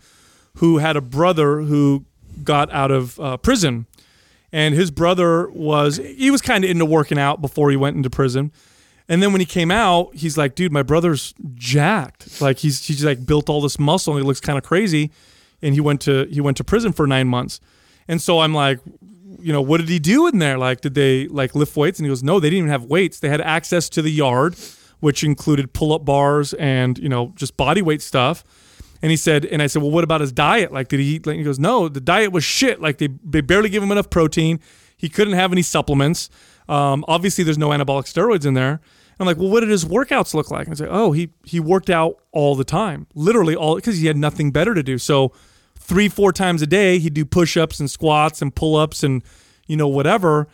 [0.57, 2.05] who had a brother who
[2.43, 3.85] got out of uh, prison.
[4.51, 8.09] and his brother was he was kind of into working out before he went into
[8.09, 8.51] prison.
[9.07, 12.41] And then when he came out, he's like, dude, my brother's jacked.
[12.41, 15.11] Like he's he's like built all this muscle and he looks kind of crazy.
[15.61, 17.59] And he went to he went to prison for nine months.
[18.07, 18.79] And so I'm like,
[19.39, 20.57] you know, what did he do in there?
[20.57, 21.99] Like, did they like lift weights?
[21.99, 23.19] And he goes, no, they didn't even have weights.
[23.19, 24.55] They had access to the yard,
[25.01, 28.43] which included pull up bars and you know just body weight stuff.
[29.05, 30.73] And he said, and I said, well, what about his diet?
[30.73, 31.27] Like, did he eat?
[31.27, 32.81] Like, he goes, no, the diet was shit.
[32.81, 34.59] Like, they, they barely give him enough protein.
[34.97, 36.27] He couldn't have any supplements.
[36.67, 38.81] Um, obviously, there's no anabolic steroids in there.
[39.19, 40.65] I'm like, well, what did his workouts look like?
[40.65, 44.07] And I say, oh, he he worked out all the time, literally all because he
[44.07, 44.97] had nothing better to do.
[44.97, 45.33] So,
[45.77, 49.21] three, four times a day, he'd do push-ups and squats and pull-ups and
[49.67, 50.47] you know whatever.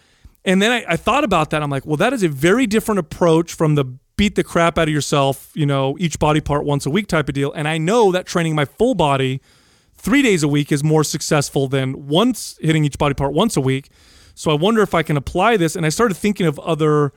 [0.43, 1.63] And then I, I thought about that.
[1.63, 3.85] I'm like, well, that is a very different approach from the
[4.21, 7.27] beat the crap out of yourself, you know, each body part once a week type
[7.27, 7.51] of deal.
[7.53, 9.41] And I know that training my full body
[9.95, 13.61] three days a week is more successful than once hitting each body part once a
[13.61, 13.89] week.
[14.35, 15.75] So I wonder if I can apply this.
[15.75, 17.13] And I started thinking of other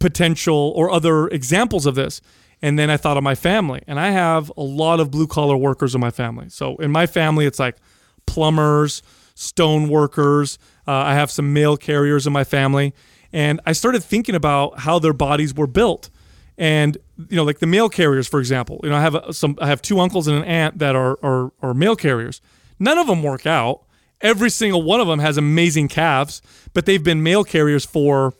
[0.00, 2.20] potential or other examples of this.
[2.60, 5.56] And then I thought of my family, and I have a lot of blue collar
[5.56, 6.50] workers in my family.
[6.50, 7.76] So in my family, it's like
[8.26, 9.02] plumbers,
[9.34, 10.58] stone workers.
[10.86, 12.92] Uh, I have some mail carriers in my family,
[13.32, 16.10] and I started thinking about how their bodies were built.
[16.58, 18.80] And you know, like the mail carriers, for example.
[18.82, 19.56] You know, I have a, some.
[19.60, 22.40] I have two uncles and an aunt that are, are are mail carriers.
[22.78, 23.84] None of them work out.
[24.20, 26.42] Every single one of them has amazing calves,
[26.74, 28.34] but they've been mail carriers for,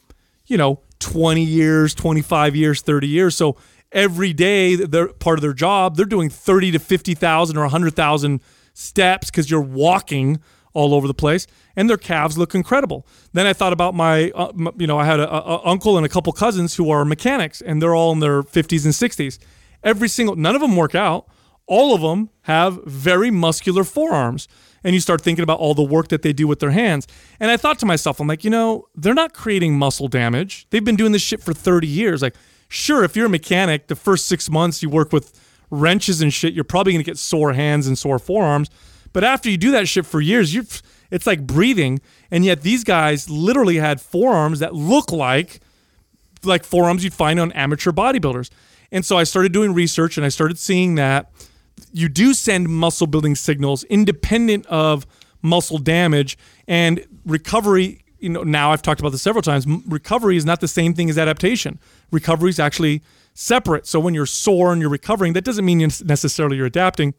[0.46, 3.36] you know, 20 years, 25 years, 30 years.
[3.36, 3.56] So
[3.92, 8.40] every day they're part of their job, they're doing 30 to 50,000 or 100,000
[8.74, 10.40] steps because you're walking
[10.78, 11.46] all over the place
[11.76, 13.00] and their calves look incredible.
[13.32, 15.96] Then I thought about my, uh, m- you know, I had a, a- a uncle
[15.98, 19.38] and a couple cousins who are mechanics and they're all in their 50s and 60s.
[19.82, 21.26] Every single, none of them work out.
[21.66, 24.48] All of them have very muscular forearms.
[24.84, 27.06] And you start thinking about all the work that they do with their hands.
[27.40, 30.66] And I thought to myself, I'm like, you know, they're not creating muscle damage.
[30.70, 32.22] They've been doing this shit for 30 years.
[32.22, 32.36] Like,
[32.68, 35.26] sure, if you're a mechanic, the first six months you work with
[35.70, 38.70] wrenches and shit, you're probably going to get sore hands and sore forearms.
[39.12, 40.64] But after you do that shit for years, you
[41.10, 42.00] it's like breathing.
[42.30, 45.60] And yet these guys literally had forearms that look like
[46.44, 48.50] like forearms you'd find on amateur bodybuilders.
[48.92, 51.30] And so I started doing research and I started seeing that
[51.92, 55.06] you do send muscle building signals independent of
[55.42, 56.36] muscle damage
[56.66, 60.68] and recovery you know now I've talked about this several times recovery is not the
[60.68, 61.78] same thing as adaptation
[62.10, 63.02] recovery is actually
[63.34, 67.14] separate so when you're sore and you're recovering that doesn't mean necessarily you're adapting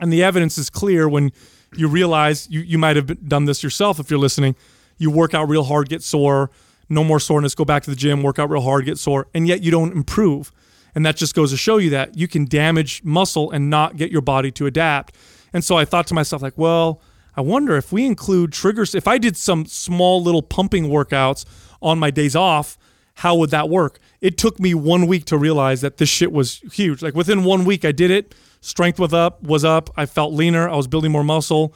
[0.00, 1.32] and the evidence is clear when
[1.76, 4.54] you realize you, you might have done this yourself if you're listening.
[4.98, 6.50] You work out real hard get sore
[6.88, 9.46] no more soreness go back to the gym work out real hard get sore and
[9.46, 10.52] yet you don't improve.
[10.94, 14.12] And that just goes to show you that you can damage muscle and not get
[14.12, 15.14] your body to adapt.
[15.52, 17.00] And so i thought to myself like well
[17.36, 21.44] i wonder if we include triggers if i did some small little pumping workouts
[21.80, 22.78] on my days off
[23.18, 24.00] how would that work?
[24.20, 27.00] It took me one week to realize that this shit was huge.
[27.00, 28.34] Like within one week i did it
[28.64, 31.74] strength was up was up i felt leaner i was building more muscle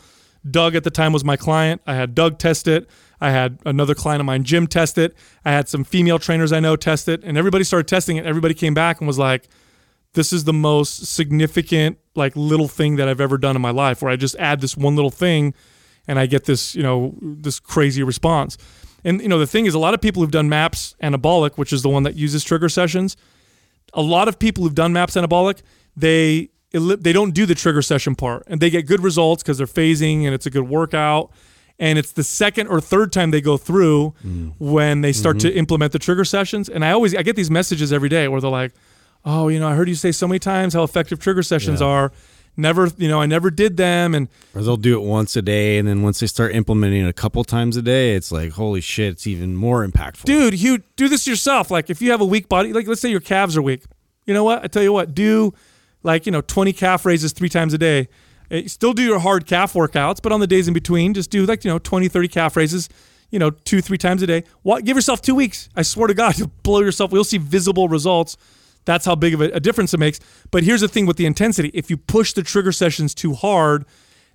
[0.49, 1.81] Doug at the time was my client.
[1.87, 2.89] I had Doug test it.
[3.21, 5.15] I had another client of mine, Jim, test it.
[5.45, 8.27] I had some female trainers I know test it, and everybody started testing it.
[8.27, 9.49] Everybody came back and was like,
[10.13, 14.03] "This is the most significant like little thing that I've ever done in my life."
[14.03, 15.55] Where I just add this one little thing,
[16.07, 18.57] and I get this you know this crazy response.
[19.05, 21.73] And you know the thing is, a lot of people who've done MAPS anabolic, which
[21.73, 23.17] is the one that uses trigger sessions,
[23.93, 25.63] a lot of people who've done MAPS anabolic,
[25.97, 29.67] they they don't do the trigger session part, and they get good results because they're
[29.67, 31.31] phasing and it's a good workout.
[31.81, 34.53] And it's the second or third time they go through mm.
[34.59, 35.59] when they start to mm-hmm.
[35.59, 36.69] implement the trigger sessions.
[36.69, 38.73] And I always I get these messages every day where they're like,
[39.25, 42.11] "Oh, you know, I heard you say so many times how effective trigger sessions are.
[42.57, 44.27] Never, you know, I never did them." And
[44.57, 47.13] Or they'll do it once a day, and then once they start implementing it a
[47.13, 50.25] couple times a day, it's like, holy shit, it's even more impactful.
[50.25, 51.71] dude, you do this yourself.
[51.71, 53.85] Like if you have a weak body, like let's say your calves are weak.
[54.27, 54.65] You know what?
[54.65, 55.55] I tell you what, do
[56.03, 58.09] like, you know, 20 calf raises three times a day.
[58.51, 61.45] Eh, Still do your hard calf workouts, but on the days in between, just do
[61.47, 62.89] like, you know, 20, 30 calf raises,
[63.31, 64.45] you know, two, three times a day.
[64.63, 65.69] What, give yourself two weeks.
[65.77, 67.13] I swear to God, you'll blow yourself.
[67.13, 68.37] You'll see visible results.
[68.85, 70.19] That's how big of a, a difference it makes.
[70.51, 71.71] But here's the thing with the intensity.
[71.75, 73.85] If you push the trigger sessions too hard,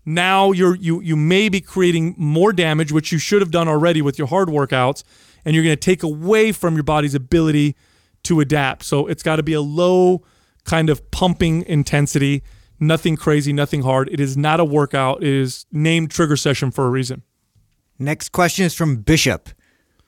[0.05, 4.01] now you're you you may be creating more damage, which you should have done already
[4.01, 5.03] with your hard workouts,
[5.45, 7.75] and you're going to take away from your body's ability
[8.23, 8.83] to adapt.
[8.83, 10.23] So it's got to be a low
[10.65, 12.43] kind of pumping intensity,
[12.79, 14.09] nothing crazy, nothing hard.
[14.11, 15.23] It is not a workout.
[15.23, 17.23] It is named trigger session for a reason.
[17.99, 19.49] Next question is from Bishop.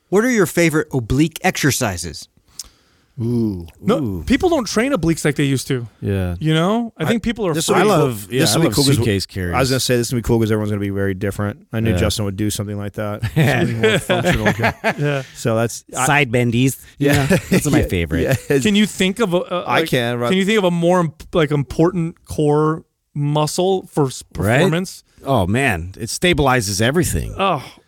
[0.10, 2.28] What are your favorite oblique exercises?
[3.22, 3.66] Ooh.
[3.80, 5.88] No, people don't train obliques like they used to.
[6.02, 6.36] Yeah.
[6.40, 7.54] You know, I think people are.
[7.54, 7.82] This afraid.
[7.82, 8.34] I love- cool.
[8.34, 9.56] yeah, this I will be love cool 'cause suitcase carries.
[9.56, 11.66] I was gonna say this will be cool because everyone's gonna be very different.
[11.72, 11.98] I knew Yeah.
[11.98, 13.22] Justin would do something like that.
[13.36, 14.48] Something more functional.
[15.00, 15.24] Yeah.
[15.34, 16.78] So that's I, Side bendies.
[16.98, 18.38] yeah, Those are my favorite.
[18.50, 18.60] Yeah.
[18.60, 19.38] Can you think of a?
[19.38, 20.30] a I like- can, right.
[20.30, 22.84] Can you think of a more like important core
[23.14, 24.58] muscle for s- Right?
[24.58, 25.04] performance?
[25.24, 27.34] Oh man, it stabilizes everything.
[27.38, 27.85] Oh, it,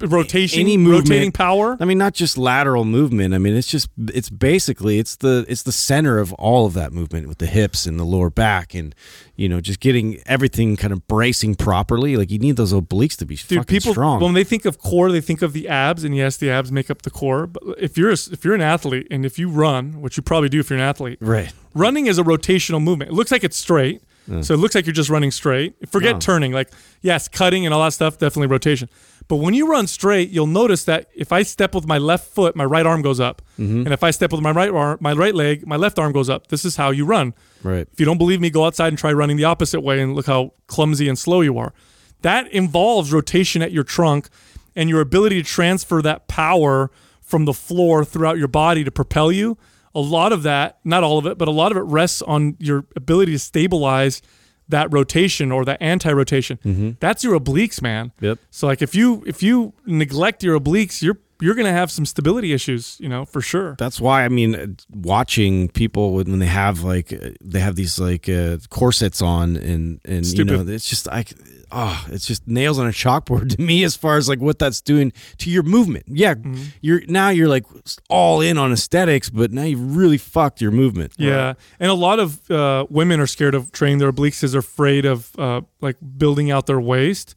[0.00, 1.76] rotation, Any movement- rotating power.
[1.80, 3.34] I mean, not just lateral movement.
[3.34, 6.92] I mean, it's just it's basically it's the it's the center of all of that
[6.92, 8.94] movement with the hips and the lower back, and
[9.36, 12.16] you know, just getting everything kind of bracing properly.
[12.16, 14.20] Like you need those obliques to be Dude, people strong.
[14.20, 16.90] when they think of core, they think of the abs, and yes, the abs make
[16.90, 17.46] up the core.
[17.46, 20.48] But if you're a, if you're an athlete and if you run, which you probably
[20.48, 21.52] do if you're an athlete, right.
[21.74, 23.10] running is a rotational movement.
[23.10, 24.02] It looks like it's straight,
[24.42, 25.74] so it looks like you're just running straight.
[25.88, 26.18] Forget No.
[26.20, 26.52] turning.
[26.52, 26.70] Like
[27.00, 28.88] yes, cutting and all that stuff, definitely rotation.
[29.28, 32.56] But when you run straight, you'll notice that if I step with my left foot,
[32.56, 33.80] my right arm goes up, Mm-hmm.
[33.84, 36.30] and if I step with my right arm, my right leg, my left arm goes
[36.30, 36.46] up.
[36.46, 37.34] This is how you run.
[37.62, 37.86] Right.
[37.92, 40.26] If you don't believe me, go outside and try running the opposite way and look
[40.26, 41.74] how clumsy and slow you are.
[42.22, 44.28] That involves rotation at your trunk
[44.74, 46.90] and your ability to transfer that power
[47.20, 49.58] from the floor throughout your body to propel you.
[49.94, 52.56] A lot of that, not all of it, but a lot of it rests on
[52.60, 54.22] your ability to stabilize
[54.68, 56.96] that rotation or that anti-rotation.
[57.00, 58.12] That's your obliques, man.
[58.20, 58.38] Yep.
[58.50, 62.04] So like if you if you neglect your obliques, you're you're going to have some
[62.04, 63.76] stability issues, you know, for sure.
[63.78, 67.08] That's why I mean, watching people when they have like
[67.40, 70.50] they have these like uh, corsets on and and Stupid.
[70.50, 71.32] you know it's just like
[71.70, 74.80] oh it's just nails on a chalkboard to me as far as like what that's
[74.80, 76.04] doing to your movement.
[76.08, 76.62] Yeah, Mm-hmm.
[76.80, 77.64] you're now you're like
[78.08, 81.12] all in on aesthetics, but now you've really fucked your movement.
[81.16, 84.60] Yeah, and a lot of uh, women are scared of training their obliques because they're
[84.60, 87.34] afraid of uh, like building out their waist.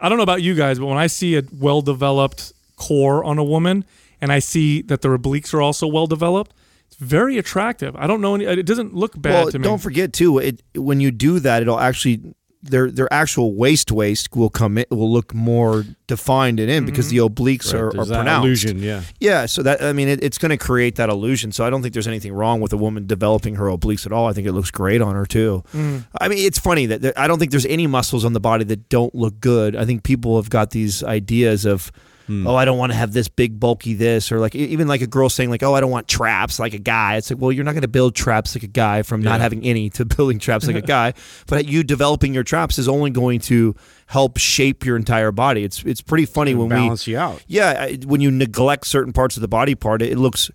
[0.00, 3.44] I don't know about you guys, but when I see a well-developed core on a
[3.44, 3.84] woman,
[4.20, 6.52] and I see that their obliques are also well-developed,
[6.88, 7.94] it's very attractive.
[7.96, 8.44] I don't know any.
[8.46, 9.62] It doesn't look bad well, to me.
[9.64, 10.38] don't forget too.
[10.38, 12.20] It when you do that, it'll actually
[12.62, 17.12] their their actual waist waist will come in will look more defined and in because
[17.12, 17.26] mm-hmm.
[17.26, 18.44] the obliques are, are that pronounced.
[18.44, 19.02] illusion, yeah.
[19.18, 21.50] Yeah, so that I mean, it, it's going to create that illusion.
[21.50, 24.28] So I don't think there's anything wrong with a woman developing her obliques at all.
[24.28, 25.64] I think it looks great on her too.
[25.72, 25.98] Mm-hmm.
[26.20, 28.64] I mean, it's funny that there, I don't think there's any muscles on the body
[28.64, 29.74] that don't look good.
[29.74, 31.90] I think people have got these ideas of.
[32.32, 32.48] Mm.
[32.48, 35.06] Oh, I don't want to have this big bulky this, or like even like a
[35.06, 37.64] girl saying like, "Oh, I don't want traps like a guy." It's like, well, you're
[37.64, 40.66] not going to build traps like a guy from not having any to building traps
[40.66, 41.14] like a guy.
[41.46, 43.74] But you developing your traps is only going to
[44.06, 45.64] help shape your entire body.
[45.64, 47.44] It's it's pretty funny when we balance you out.
[47.46, 50.50] yeah, when you neglect certain parts of the body part, it, it looks.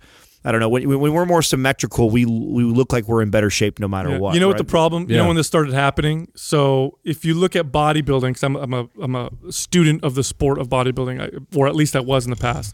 [0.47, 0.69] I don't know.
[0.69, 4.11] When, when we're more symmetrical, we we look like we're in better shape no matter
[4.11, 4.19] Yeah.
[4.19, 4.33] what.
[4.33, 5.09] You know what the problem?
[5.09, 6.29] You know when this started happening.
[6.35, 10.23] So if you look at bodybuilding, because I'm, I'm a I'm a student of the
[10.23, 12.73] sport of bodybuilding, or at least I was in the past.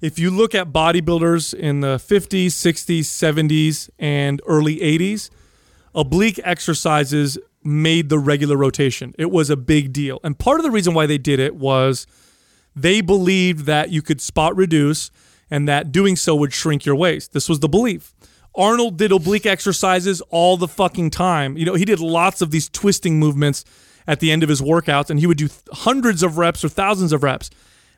[0.00, 5.28] If you look at bodybuilders in the 50s, 60s, 70s, and early 80s,
[5.94, 9.14] oblique exercises made the regular rotation.
[9.18, 12.06] It was a big deal, and part of the reason why they did it was
[12.74, 15.10] they believed that you could spot reduce
[15.54, 17.32] and that doing so would shrink your waist.
[17.32, 18.12] This was the belief.
[18.56, 21.56] Arnold did oblique exercises all the fucking time.
[21.56, 23.64] You know, he did lots of these twisting movements
[24.04, 27.12] at the end of his workouts and he would do hundreds of reps or thousands
[27.12, 27.50] of reps.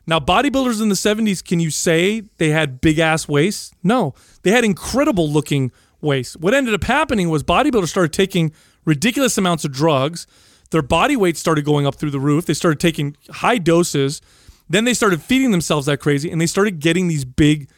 [0.05, 3.73] Now, bodybuilders in the 70s, can you say they had big ass waists?
[3.81, 4.13] No.
[4.43, 6.37] They had incredible looking waists.
[6.37, 8.53] What ended up happening was bodybuilders started taking
[8.85, 10.27] ridiculous amounts of drugs.
[10.69, 12.45] Their body weight started going up through the roof.
[12.45, 14.21] They started taking high doses.
[14.69, 17.69] Then they started feeding themselves that crazy and they started getting these big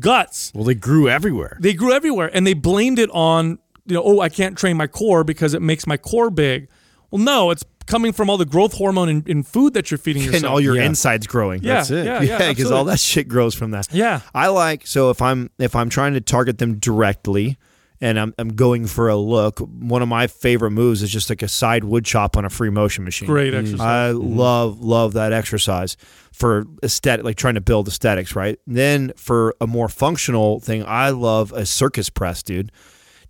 [0.00, 0.52] guts.
[0.54, 1.56] Well, they grew everywhere.
[1.60, 4.86] They grew everywhere and they blamed it on, you know, oh, I can't train my
[4.86, 6.68] core because it makes my core big.
[7.10, 10.22] Well, no, it's coming from all the growth hormone in, in food that you're feeding
[10.24, 10.42] yourself.
[10.42, 10.86] and all your Yeah.
[10.86, 11.62] insides growing.
[11.62, 12.04] yeah, That's it.
[12.04, 13.88] yeah, yeah, yeah, because all that shit grows from that.
[13.92, 14.20] Yeah.
[14.34, 17.56] I like so if I'm if I'm trying to target them directly
[18.00, 21.42] and I'm I'm going for a look, one of my favorite moves is just like
[21.42, 23.26] a side wood chop on a free motion machine.
[23.26, 23.60] Great mm.
[23.60, 23.80] exercise.
[23.80, 24.36] I mm.
[24.36, 25.96] love love that exercise
[26.32, 28.58] for aesthetic, like trying to build aesthetics, right?
[28.66, 32.70] Then for a more functional thing, I love a circus press, dude.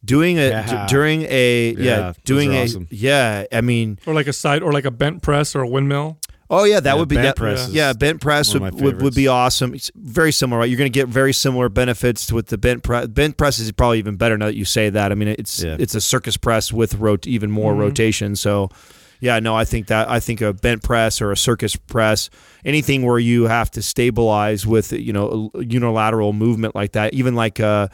[0.04, 0.86] Doing a Yeah.
[0.86, 2.86] d- during a yeah, Yeah, doing a awesome.
[2.90, 3.44] yeah.
[3.52, 6.18] I mean, or like a side or like a bent press or a windmill.
[6.48, 9.02] Oh yeah, that Yeah, would be bent that, press is Yeah, bent press would, would,
[9.02, 9.74] would be awesome.
[9.74, 10.68] It's very similar, right?
[10.70, 13.08] You're going to get very similar benefits with the bent press.
[13.08, 15.10] Bent press is probably even better now that you say that.
[15.10, 15.76] I mean, it's Yeah.
[15.78, 18.36] it's a circus press with rot- even more rotation.
[18.36, 18.70] So,
[19.20, 22.30] yeah, no, I think that I think a bent press or a circus press,
[22.64, 27.34] anything where you have to stabilize with you know a unilateral movement like that, even
[27.34, 27.88] like uh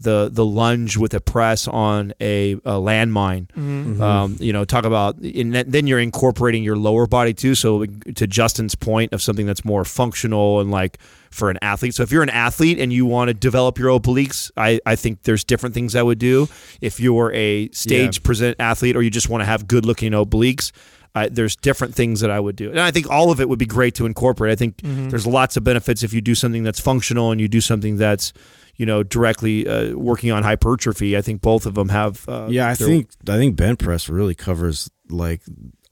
[0.00, 3.46] the the lunge with a press on a, a landmine.
[3.48, 4.02] Mm-hmm.
[4.02, 7.54] Um, you know, talk about and then- then you're incorporating your lower body too.
[7.54, 10.98] So to Justin's point of something that's more functional and like
[11.30, 11.94] for an athlete.
[11.94, 15.22] So if you're an athlete and you want to develop your obliques, I, I think
[15.22, 16.48] there's different things I would do.
[16.80, 20.72] If you're a stage present athlete or you just want to have good looking obliques,
[21.14, 22.70] I, there's different things that I would do.
[22.70, 24.52] And I think all of it would be great to incorporate.
[24.52, 27.60] I think there's lots of benefits if you do something that's functional and you do
[27.60, 28.32] something that's
[28.80, 31.14] you know directly uh, working on hypertrophy.
[31.18, 32.26] I think both of them have.
[32.26, 35.42] Uh, Yeah, I their- think I think bent press really covers like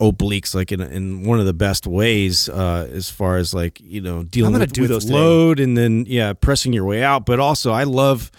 [0.00, 4.00] obliques like in in one of the best ways uh, as far as like you
[4.00, 7.26] know dealing with, with load and then yeah pressing your way out.
[7.26, 8.30] But also I love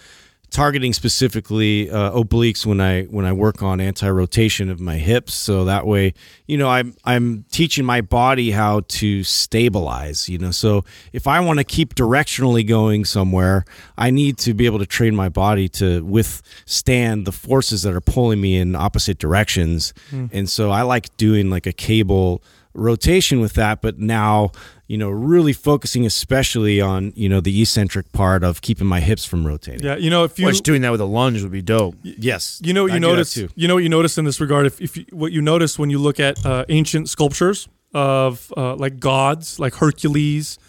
[0.51, 5.33] targeting specifically uh, obliques when I when I work on anti rotation of my hips.
[5.33, 6.13] So that way
[6.47, 10.29] you know I'm I'm teaching my body how to stabilize.
[10.29, 13.65] You know, so if I want to keep directionally going somewhere,
[13.97, 18.01] I need to be able to train my body to withstand the forces that are
[18.01, 19.93] pulling me in opposite directions.
[20.33, 22.41] And so I like doing like a cable
[22.73, 24.51] rotation with that, but now,
[24.87, 29.25] you know, really focusing especially on, you know, the eccentric part of keeping my hips
[29.25, 29.83] from rotating.
[29.85, 31.95] Yeah, you know if you Which doing that with a lunge would be dope.
[32.03, 32.61] Yes.
[32.63, 33.33] You know what you do that notice.
[33.33, 33.49] too.
[33.55, 34.65] You know what you notice in this regard.
[34.65, 38.75] If, if you, what you notice when you look at uh, ancient sculptures of uh,
[38.75, 40.59] like gods, like Hercules,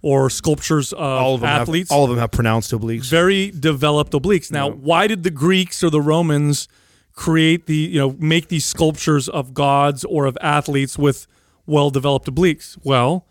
[0.00, 3.10] or sculptures of, All of them athletes, Have, all of them have pronounced obliques.
[3.10, 4.50] very developed obliques.
[4.52, 6.68] Now, why did the Greeks or the Romans
[7.14, 11.26] create the you know make these sculptures of gods or of athletes with
[11.68, 12.78] well developed obliques?
[12.82, 13.26] Well,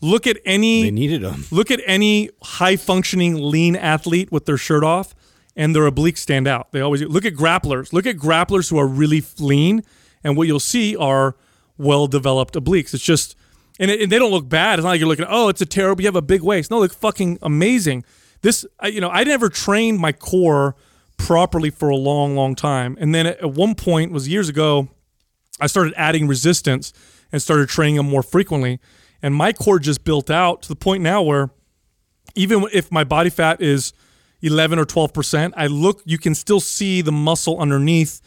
[0.00, 1.44] look at any They needed them.
[1.50, 5.14] Look at any high functioning lean athlete with their shirt off
[5.56, 6.72] and their obliques stand out.
[6.72, 7.92] They always look at grapplers.
[7.92, 9.82] Look at grapplers who are really lean
[10.22, 11.36] and what you'll see are
[11.76, 12.92] well developed obliques.
[12.94, 13.36] It's just
[13.80, 14.78] and, it, and they don't look bad.
[14.78, 16.80] It's not like you're looking, "Oh, it's a terrible you have a big waist." No,
[16.80, 18.04] look fucking amazing.
[18.42, 20.76] This you know, I never trained my core
[21.16, 22.96] properly for a long long time.
[23.00, 24.88] And then at, at one point was years ago,
[25.60, 26.92] I started adding resistance
[27.32, 28.80] and started training them more frequently.
[29.22, 31.50] And my core just built out to the point now where
[32.34, 33.92] even if my body fat is
[34.42, 38.20] 11 or 12%, I look, you can still see the muscle underneath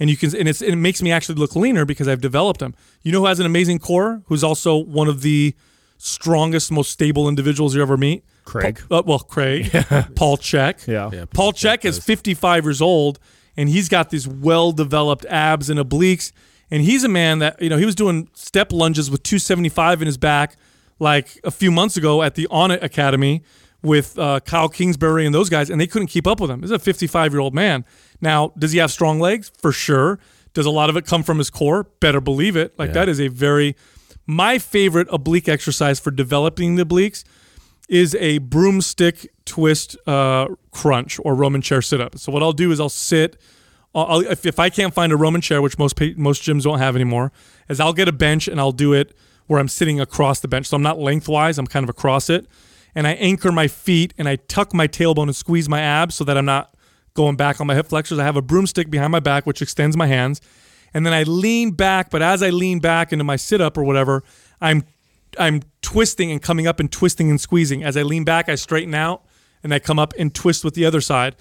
[0.00, 2.74] and you can, and, it's, it makes me actually look leaner because I've developed them.
[3.02, 4.22] You know who has an amazing core?
[4.26, 5.54] Who's also one of the
[5.98, 8.24] strongest, most stable individuals you ever meet?
[8.44, 8.80] Craig.
[8.88, 9.70] Paul, uh, well, Craig.
[10.14, 10.86] Paul Chek.
[10.86, 11.10] Yeah.
[11.12, 11.24] Yeah.
[11.34, 13.18] Paul Chek is 55 years old
[13.56, 16.32] and he's got these well developed abs and obliques.
[16.70, 20.06] And he's a man that, you know, he was doing step lunges with 275 in
[20.06, 20.56] his back
[20.98, 23.42] like a few months ago at the Onnit Academy
[23.82, 26.60] with uh, Kyle Kingsbury and those guys, and they couldn't keep up with him.
[26.60, 27.84] This is a 55 year old man.
[28.20, 29.50] Now, does he have strong legs?
[29.56, 30.18] For sure.
[30.54, 31.84] Does a lot of it come from his core?
[32.00, 32.76] Better believe it.
[32.78, 33.76] Like, that is a very,
[34.26, 37.22] my favorite oblique exercise for developing the obliques
[37.88, 42.18] is a broomstick twist uh, crunch or Roman chair sit up.
[42.18, 43.40] So what I'll do is I'll sit.
[43.94, 46.94] I'll, if, if I can't find a Roman chair, which most most gyms don't have
[46.94, 47.32] anymore,
[47.68, 49.16] is I'll get a bench and I'll do it
[49.46, 50.66] where I'm sitting across the bench.
[50.66, 51.58] So I'm not lengthwise.
[51.58, 52.46] I'm kind of across it,
[52.94, 56.24] and I anchor my feet and I tuck my tailbone and squeeze my abs so
[56.24, 56.74] that I'm not
[57.14, 58.18] going back on my hip flexors.
[58.18, 60.40] I have a broomstick behind my back which extends my hands,
[60.92, 62.10] and then I lean back.
[62.10, 64.22] But as I lean back into my sit up or whatever,
[64.60, 64.84] I'm
[65.38, 67.82] I'm twisting and coming up and twisting and squeezing.
[67.82, 69.24] As I lean back, I straighten out
[69.62, 71.36] and I come up and twist with the other side.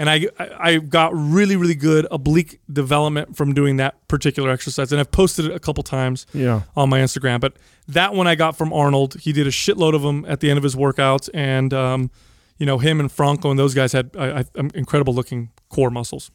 [0.00, 4.92] And I, I got really, really good oblique development from doing that particular exercise.
[4.92, 6.62] And I've posted it a couple times Yeah.
[6.74, 7.38] on my Instagram.
[7.38, 7.52] But
[7.86, 9.16] that one I got from Arnold.
[9.20, 11.28] He did a shitload of them at the end of his workouts.
[11.34, 12.10] And, um,
[12.56, 14.44] you know, him and Franco and those guys had I, I,
[14.74, 16.30] incredible looking core muscles.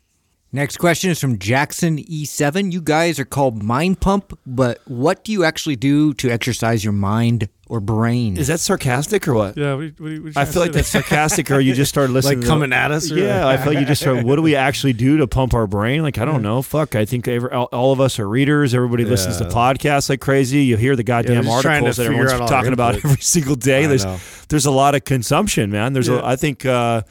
[0.55, 2.71] Next question is from Jackson E7.
[2.71, 6.93] You guys are called Mind Pump, but what do you actually do to exercise your
[6.93, 8.37] mind or brain?
[8.37, 9.57] Is that sarcastic or what?
[9.57, 9.73] Yeah.
[9.73, 12.37] What, what, what I feel like say that's sarcastic, or you just started listening.
[12.39, 14.23] Like to coming at us or- Yeah, I feel like you just started.
[14.23, 16.03] What do we actually do to pump our brain?
[16.03, 16.61] Like I don't know.
[16.61, 18.73] Fuck, I think every, all, all of us are readers.
[18.73, 20.59] Everybody listens to podcasts like crazy.
[20.63, 22.61] You hear the goddamn we're just trying to articles that figure everyone's out all our
[22.61, 23.83] talking about every single day.
[23.83, 24.17] I There's know.
[24.47, 25.91] there's a lot of consumption, man.
[25.91, 26.21] There's Yeah.
[26.21, 27.01] a, I think, uh,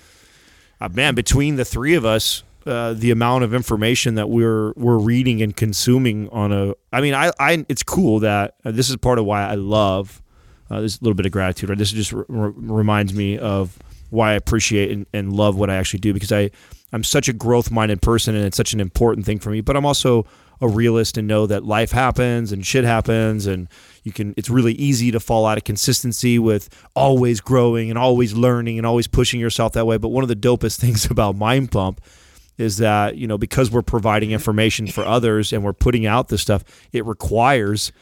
[0.81, 2.43] uh, man, between the three of us.
[2.66, 7.12] Uh, the amount of information that we're we're reading and consuming on a I mean
[7.12, 10.23] I, I it's cool that uh, this is part of why I love
[10.70, 11.69] uh, a little bit of gratitude.
[11.69, 11.78] Right?
[11.78, 13.78] This just reminds me of
[14.11, 16.51] why I appreciate and, and love what I actually do because I
[16.93, 19.61] I'm such a growth minded person and it's such an important thing for me.
[19.61, 20.27] But I'm also
[20.61, 23.69] a realist and know that life happens and shit happens and
[24.05, 28.35] you can it's really easy to fall out of consistency with always growing and always
[28.35, 29.99] learning and always pushing yourself that way.
[29.99, 32.01] But one of the dopest things about Mind Pump
[32.59, 36.43] is that you know because we're providing information for others and we're putting out this
[36.43, 37.93] stuff, it requires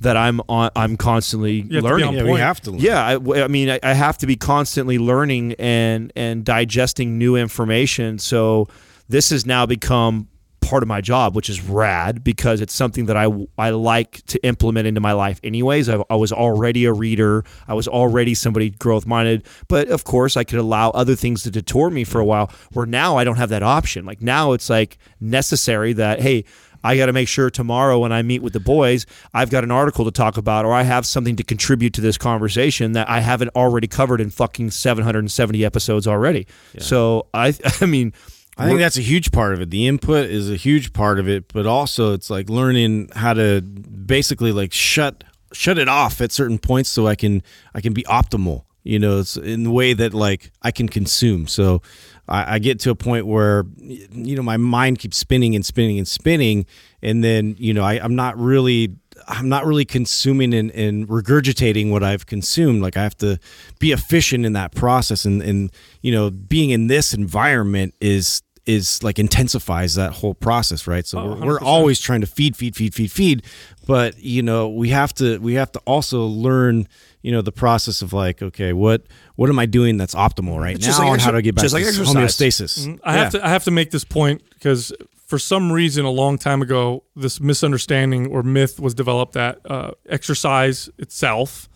[0.00, 2.08] that I'm on, I'm constantly have to be learning.
[2.08, 2.72] on Yeah, we have to.
[2.72, 2.80] Learn.
[2.80, 7.36] Yeah, I, I mean, I, I have to be constantly learning and and digesting new
[7.36, 8.18] information.
[8.18, 8.68] So
[9.08, 10.28] this has now become
[10.72, 13.28] part of my job, which is rad because it's something that I
[13.58, 15.38] I like to implement into my life.
[15.44, 17.44] Anyways, I, I was already a reader.
[17.68, 21.50] I was already somebody growth minded, but of course, I could allow other things to
[21.50, 22.50] detour me for a while.
[22.72, 24.06] Where now I don't have that option.
[24.06, 26.46] Like now, it's like necessary that hey.
[26.84, 29.70] I got to make sure tomorrow when I meet with the boys, I've got an
[29.70, 33.20] article to talk about or I have something to contribute to this conversation that I
[33.20, 36.48] haven't already covered in fucking 770 episodes already.
[36.82, 38.12] So I I mean
[38.58, 39.70] I think that's a huge part of it.
[39.70, 43.62] The input is a huge part of it, but also it's like learning how to
[43.62, 47.42] basically like shut shut it off at certain points so I can
[47.74, 48.64] I can be optimal.
[48.84, 51.46] You know, it's in the way that like I can consume.
[51.46, 51.82] So
[52.28, 55.98] I, I get to a point where you know my mind keeps spinning and spinning
[55.98, 56.66] and spinning,
[57.00, 58.96] and then you know I, I'm not really
[59.28, 62.82] I'm not really consuming and, and regurgitating what I've consumed.
[62.82, 63.38] Like I have to
[63.78, 65.70] be efficient in that process, and and
[66.00, 71.04] you know being in this environment is is like intensifies that whole process, right?
[71.06, 73.42] So Oh, we're, we're always trying to feed, feed, feed, feed, feed,
[73.86, 76.86] but you know we have to we have to also learn
[77.22, 79.02] you know the process of like okay what
[79.36, 81.40] what am I doing that's optimal right It's now just like and how do I
[81.40, 82.14] get back to like this exercise.
[82.14, 83.00] homeostasis?
[83.02, 84.92] I have to I have to make this point because
[85.26, 89.90] for some reason a long time ago this misunderstanding or myth was developed that uh,
[90.08, 91.68] exercise itself,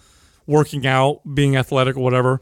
[0.47, 2.41] working out, being athletic or whatever,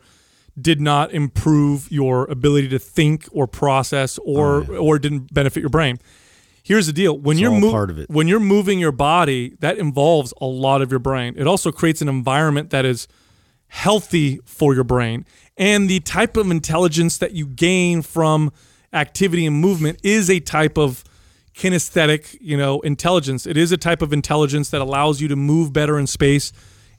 [0.61, 5.71] did not improve your ability to think or process or oh, or didn't benefit your
[5.71, 5.99] brain.
[6.63, 8.09] Here's the deal: when It's you're mo- part of it.
[8.09, 11.35] when you're moving your body, that involves a lot of your brain.
[11.37, 13.09] It also creates an environment that is
[13.69, 15.27] healthy for your brain.
[15.57, 18.53] And the type of intelligence that you gain from
[18.93, 21.05] activity and movement is a type of
[21.55, 23.47] kinesthetic, you know, intelligence.
[23.47, 26.53] It is a type of intelligence that allows you to move better in space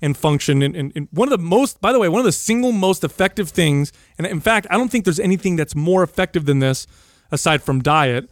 [0.06, 0.62] and function.
[0.62, 3.04] And, and, and one of the most, by the way, one of the single most
[3.04, 6.86] effective things, and in fact, I don't think there's anything that's more effective than this
[7.32, 8.30] aside from diet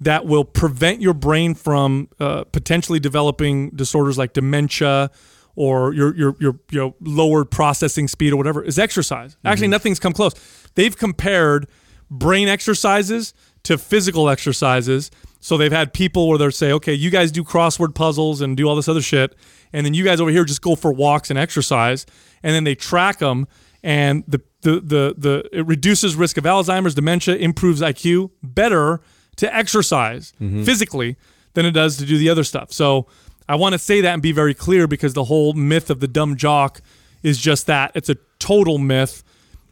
[0.00, 5.10] that will prevent your brain from uh, potentially developing disorders like dementia
[5.56, 9.36] or your your your you know lowered processing speed or whatever is exercise.
[9.44, 10.34] Actually, nothing's come close.
[10.74, 11.68] They've compared
[12.10, 15.12] brain exercises to physical exercises.
[15.40, 18.66] So they've had people where they're say, okay, you guys do crossword puzzles and do
[18.66, 19.36] all this other shit,
[19.74, 22.06] and then you guys over here just go for walks and exercise,
[22.42, 23.46] and then they track them,
[23.82, 29.00] and the the the the it reduces risk of Alzheimer's, dementia, improves IQ better
[29.36, 30.62] to exercise mm-hmm.
[30.62, 31.16] physically
[31.54, 32.72] than it does to do the other stuff.
[32.72, 33.08] So
[33.48, 36.08] I want to say that and be very clear because the whole myth of the
[36.08, 36.80] dumb jock
[37.24, 37.90] is just that.
[37.96, 39.24] It's a total myth.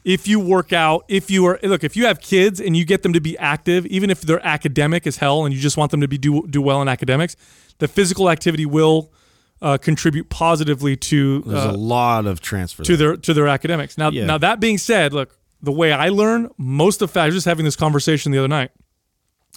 [0.04, 3.04] If you work out, if you are look, if you have kids and you get
[3.04, 6.00] them to be active, even if they're academic as hell and you just want them
[6.00, 7.36] to be do do well in academics,
[7.78, 9.12] the physical activity will
[9.62, 13.09] uh, contribute positively to There's uh, a lot of transfer to there.
[13.10, 13.97] their to their academics.
[13.97, 14.26] Now, Yeah.
[14.26, 17.47] now that being said, look, the way I learn most of fact, I was just
[17.47, 18.72] having this conversation the other night.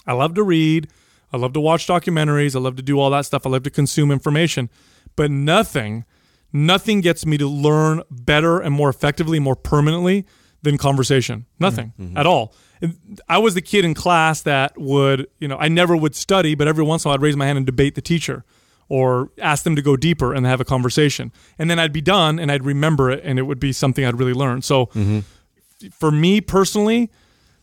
[0.06, 0.88] I love to read,
[1.32, 3.44] I love to watch documentaries, I love to do all that stuff.
[3.44, 4.70] I love to consume information,
[5.16, 6.04] but nothing,
[6.52, 10.24] nothing gets me to learn better and more effectively, more permanently
[10.62, 11.46] than conversation.
[11.58, 12.54] Nothing at all.
[12.80, 16.54] And I was the kid in class that would, you know, I never would study,
[16.54, 18.44] but every once in a while I'd raise my hand and debate the teacher
[18.88, 21.32] or ask them to go deeper and have a conversation.
[21.58, 24.18] And then I'd be done and I'd remember it and it would be something I'd
[24.18, 24.62] really learn.
[24.62, 25.20] So mm-hmm.
[25.90, 27.10] for me personally,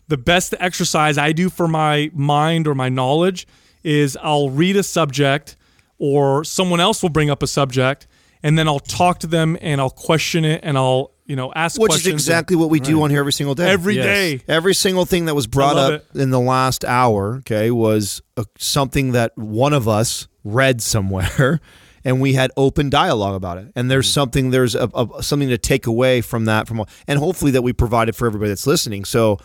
[0.08, 3.46] the best exercise I do for my mind or my knowledge
[3.82, 5.56] is I'll read a subject
[5.98, 8.06] or someone else will bring up a subject
[8.42, 11.80] and then I'll talk to them and I'll question it and I'll, you know, ask
[11.80, 13.70] Which is exactly what we do on here every single day.
[13.70, 14.04] every Yes.
[14.04, 14.40] day.
[14.46, 19.12] Every single thing that was brought up in the last hour, okay, was uh something
[19.12, 21.60] that one of us read somewhere,
[22.04, 23.72] and we had open dialogue about it.
[23.74, 27.52] And there's something there's a, a, something to take away from that, from and hopefully
[27.52, 29.06] that we provided for everybody that's listening.
[29.06, 29.38] So,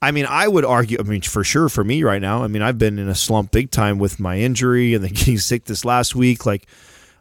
[0.00, 0.96] I mean, I would argue.
[0.98, 3.50] I mean, for sure, for me right now, I mean, I've been in a slump
[3.50, 6.46] big time with my injury and then getting sick this last week.
[6.46, 6.66] Like,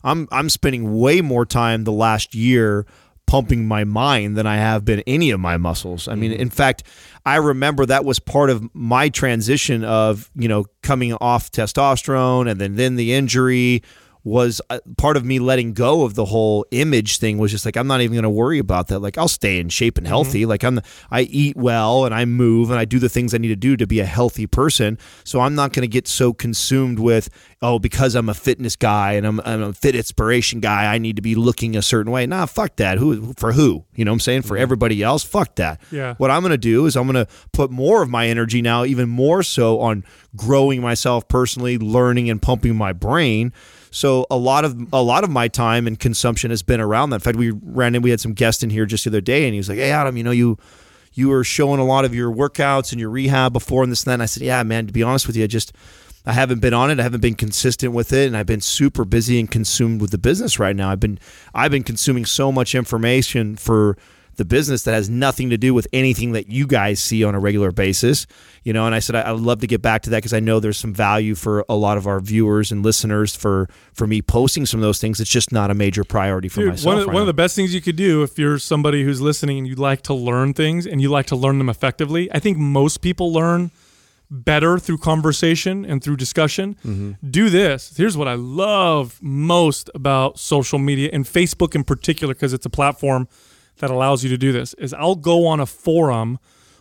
[0.04, 2.86] I'm I'm spending way more time the last year
[3.28, 6.08] pumping my mind than I have been any of my muscles.
[6.08, 6.41] I mean, mm-hmm.
[6.41, 6.84] in fact,
[7.26, 12.60] I remember that was part of my transition of, you know, coming off testosterone and
[12.60, 13.84] then then the injury
[14.28, 17.78] was uh, part of me letting go of the whole image thing was just like
[17.78, 18.99] I'm not even going to worry about that.
[18.99, 20.45] Like I'll stay in shape and healthy.
[20.45, 23.48] Like I'm I eat well and I move and I do the things I need
[23.48, 24.99] to do to be a healthy person.
[25.24, 27.30] So I'm not going to get so consumed with
[27.62, 31.16] oh because I'm a fitness guy and I'm, I'm a fit inspiration guy I need
[31.16, 32.26] to be looking a certain way.
[32.28, 32.98] Nah fuck that.
[32.98, 33.86] Who for who?
[33.95, 34.41] You know what I'm saying?
[34.41, 35.24] For everybody else?
[35.24, 35.82] Fuck that.
[35.90, 36.16] Yeah.
[36.16, 38.84] what I'm going to do is I'm going to put more of my energy now,
[38.84, 40.04] even more so on
[40.36, 43.54] growing myself personally, learning and pumping my brain
[43.98, 47.15] So a lot of a lot of my time and consumption has been around that.
[47.15, 48.03] In fact, we ran in.
[48.03, 49.90] We had some guest in here just the other day, and he was like, "Hey,
[49.91, 50.57] Adam, you know you."
[51.14, 54.11] You were showing a lot of your workouts and your rehab before and this and
[54.11, 54.14] that.
[54.15, 55.74] And I said, Yeah, man, to be honest with you, I just
[56.28, 56.99] I haven't been on it.
[56.99, 60.19] I haven't been consistent with it, and I've been super busy and consumed with the
[60.19, 60.91] business right now.
[60.91, 61.18] I've been
[61.56, 63.98] I've been consuming so much information for
[64.38, 67.40] the business that has nothing to do with anything that you guys see on a
[67.40, 68.26] regular basis.
[68.64, 70.40] You know, and I said I, would love to get back to that because I
[70.40, 74.22] know there's some value for a lot of our viewers and listeners for for me
[74.22, 75.20] posting some of those things.
[75.20, 76.86] It's just not a major priority for Dude, myself.
[76.86, 79.22] one, of, right one of the best things you could do if you're somebody who's
[79.22, 82.40] listening and you like to learn things and you like to learn them effectively, I
[82.40, 83.72] think most people learn
[84.30, 86.76] better through conversation and through discussion.
[86.86, 87.30] Mm-hmm.
[87.30, 87.96] Do this.
[87.96, 92.70] Here's what I love most about social media and Facebook in particular because it's a
[92.70, 93.28] platform
[93.80, 96.40] that allows you to do this is I'll go on a forum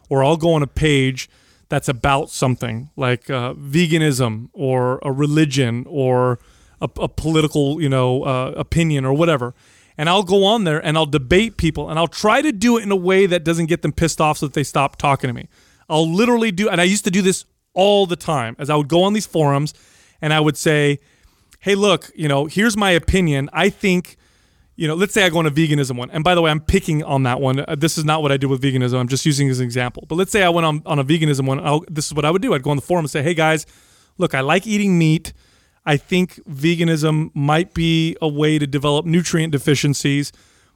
[0.08, 1.28] or I'll go on a page
[1.68, 6.38] that's about something like uh, veganism or a religion or
[6.80, 9.54] a, a political, you know, uh, opinion or whatever.
[9.98, 12.82] And I'll go on there and I'll debate people and I'll try to do it
[12.82, 15.34] in a way that doesn't get them pissed off so that they stop talking to
[15.34, 15.48] me.
[15.88, 18.88] I'll literally do, and I used to do this all the time as I would
[18.88, 19.74] go on these forums
[20.20, 21.00] and I would say,
[21.60, 23.48] hey, look, you know, here's my opinion.
[23.52, 24.16] I think,
[24.76, 26.10] you know, let's say I go on a veganism one.
[26.10, 27.60] And by the way, I'm picking on that one.
[27.60, 28.98] Uh, This is not what I do with veganism.
[28.98, 30.04] I'm just using as an example.
[30.06, 31.60] But let's say I went on, on a veganism one.
[31.60, 32.54] I'll, this is what I would do.
[32.54, 33.66] I'd go on the forum and say, hey, guys,
[34.18, 35.32] look, I like eating meat.
[35.86, 40.32] I think veganism might be a way to develop nutrient deficiencies,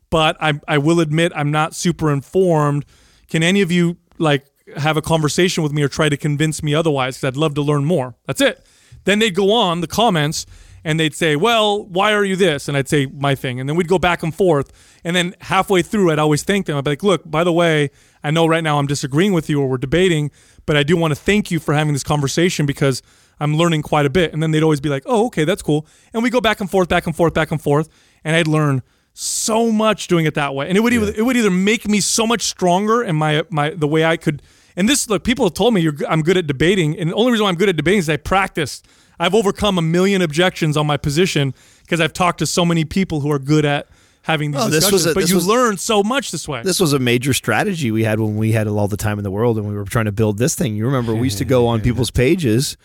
[0.08, 2.84] but I, I will admit I'm not super informed.
[3.28, 4.46] Can any of you like
[4.76, 7.16] have a conversation with me or try to convince me otherwise?
[7.16, 8.14] Because I'd love to learn more.
[8.26, 8.64] That's it.
[9.04, 10.46] Then they'd go on the comments
[10.84, 13.76] and they'd say, "Well, why are you this?" And I'd say my thing, and then
[13.76, 14.72] we'd go back and forth.
[15.04, 16.76] And then halfway through, I'd always thank them.
[16.76, 17.90] I'd be like, "Look, by the way,
[18.22, 20.30] I know right now I'm disagreeing with you or we're debating,
[20.66, 23.02] but I do want to thank you for having this conversation because
[23.38, 25.86] I'm learning quite a bit." And then they'd always be like, "Oh, okay, that's cool."
[26.12, 27.88] And we go back and forth, back and forth, back and forth,
[28.24, 28.82] and I'd learn
[29.12, 30.68] so much doing it that way.
[30.68, 33.70] And it would either, it would either make me so much stronger in my my
[33.70, 34.42] the way I could.
[34.76, 37.32] And this look, people have told me you're, I'm good at debating, and the only
[37.32, 38.86] reason why I'm good at debating is I practiced.
[39.20, 43.20] I've overcome a million objections on my position because I've talked to so many people
[43.20, 43.86] who are good at
[44.22, 46.62] having these Oh, this was a- but this you was- learn so much this way.
[46.64, 49.30] This was a major strategy we had when we had all the time in the
[49.30, 50.74] world and we were trying to build this thing.
[50.74, 52.76] You remember we used to go on people's pages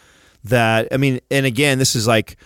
[0.43, 2.37] that I mean, and again, this is like,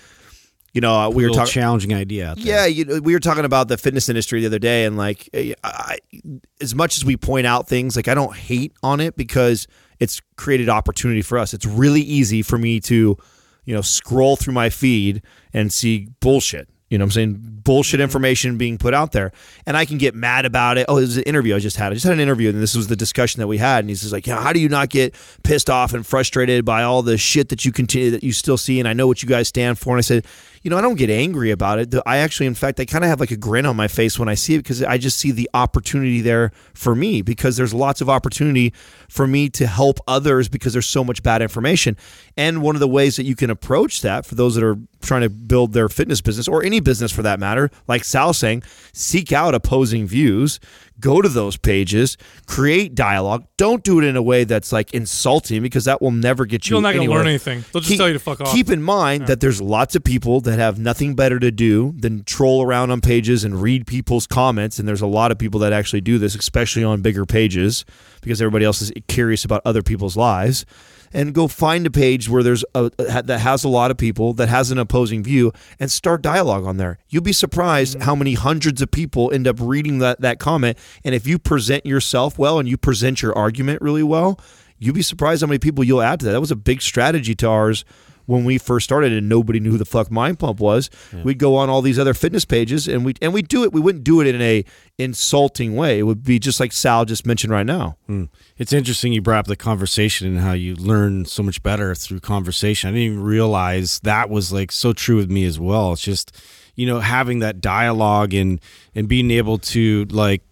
[0.73, 1.51] you know, uh, we were talking.
[1.51, 2.29] challenging idea.
[2.29, 2.45] Out there.
[2.45, 5.27] Yeah, you know, we were talking about the fitness industry the other day, and like,
[5.33, 6.21] eh, I, I,
[6.61, 9.67] as much as we point out things, like I don't hate on it because
[9.99, 11.55] it's created opportunity for us.
[11.55, 13.17] It's really easy for me to,
[13.65, 15.21] you know, scroll through my feed
[15.53, 16.69] and see bullshit.
[16.89, 17.61] You know what I'm saying?
[17.63, 18.03] Bullshit mm-hmm.
[18.03, 19.31] information being put out there.
[19.67, 20.87] And I can get mad about it.
[20.89, 21.91] Oh, it was an interview I just had.
[21.91, 23.79] I just had an interview and this was the discussion that we had.
[23.81, 25.13] And he's just like, yeah, how do you not get
[25.43, 28.79] pissed off and frustrated by all the shit that you continue that you still see?
[28.79, 29.91] And I know what you guys stand for.
[29.91, 30.25] And I said,
[30.61, 31.93] you know, I don't get angry about it.
[32.05, 34.27] I actually, in fact, I kind of have like a grin on my face when
[34.27, 38.01] I see it because I just see the opportunity there for me because there's lots
[38.01, 38.73] of opportunity
[39.07, 41.95] for me to help others because there's so much bad information.
[42.35, 45.21] And one of the ways that you can approach that for those that are trying
[45.21, 48.63] to build their fitness business or any business for that matter, like Sal saying,
[48.93, 50.59] seek out opposing views,
[50.99, 53.45] go to those pages, create dialogue.
[53.57, 56.75] Don't do it in a way that's like insulting because that will never get you
[56.75, 57.63] You're not going to learn anything.
[57.71, 58.51] They'll just Keep- tell you to fuck off.
[58.51, 62.23] Keep in mind that there's lots of people that have nothing better to do than
[62.23, 64.79] troll around on pages and read people's comments.
[64.79, 67.85] And there's a lot of people that actually do this, especially on bigger pages,
[68.21, 70.65] because everybody else is curious about other people's lives.
[71.11, 74.49] And go find a page where there's a that has a lot of people that
[74.49, 76.99] has an opposing view and start dialogue on there.
[77.09, 78.01] You'll be surprised Mm-hmm.
[78.05, 80.77] how many hundreds of people end up reading that that comment.
[81.03, 84.39] And if you present yourself well and you present your argument really well,
[84.77, 86.31] you'd be surprised how many people you'll add to that.
[86.33, 87.85] That was a big strategy to ours
[88.29, 90.91] when we first started and nobody knew who the fuck Mind Pump was.
[91.23, 93.73] We'd go on all these other fitness pages and we and we do it.
[93.73, 94.63] We wouldn't do it in a
[94.99, 95.97] insulting way.
[95.97, 97.97] It would be just like Sal just mentioned right now.
[98.05, 98.25] Hmm.
[98.59, 102.19] It's interesting you brought up the conversation and how you learn so much better through
[102.19, 102.89] conversation.
[102.89, 105.93] I didn't even realize that was like so true with me as well.
[105.93, 106.39] It's just,
[106.75, 108.61] you know, having that dialogue and
[108.93, 110.43] and being able to like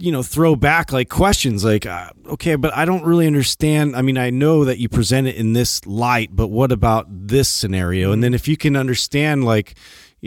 [0.00, 4.02] you know throw back like questions like uh, okay but i don't really understand i
[4.02, 8.10] mean i know that you present it in this light but what about this scenario
[8.12, 9.74] and then if you can understand like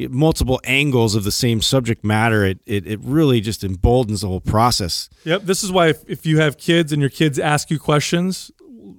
[0.09, 4.41] multiple angles of the same subject matter it, it, it really just emboldens the whole
[4.41, 5.43] process Yep.
[5.43, 8.51] This is why if, if you have kids and your kids ask you questions,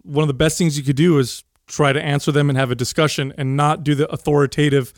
[0.02, 2.70] one of the best things you could do is try to answer them and have
[2.70, 4.92] a discussion and not do the authoritative,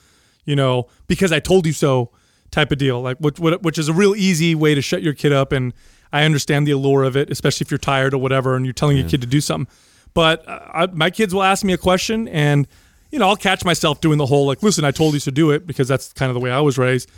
[0.45, 2.11] you know, because I told you so
[2.51, 3.01] type of deal.
[3.01, 5.53] Like which, which is a real easy way to shut your kid up.
[5.53, 5.73] And
[6.13, 8.97] I understand the allure of it, especially if you're tired or whatever and you're telling
[8.97, 9.73] your kid to do something.
[10.15, 12.67] But uh, I, my kids will ask me a question and.
[13.13, 15.53] You know, I'll catch myself doing the whole like, listen, I told you to do
[15.53, 17.09] it because that's kind of the way I was raised.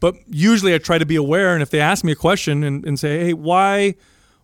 [0.00, 2.84] But usually I try to be aware, and if they ask me a question and,
[2.84, 3.94] and say, hey, why,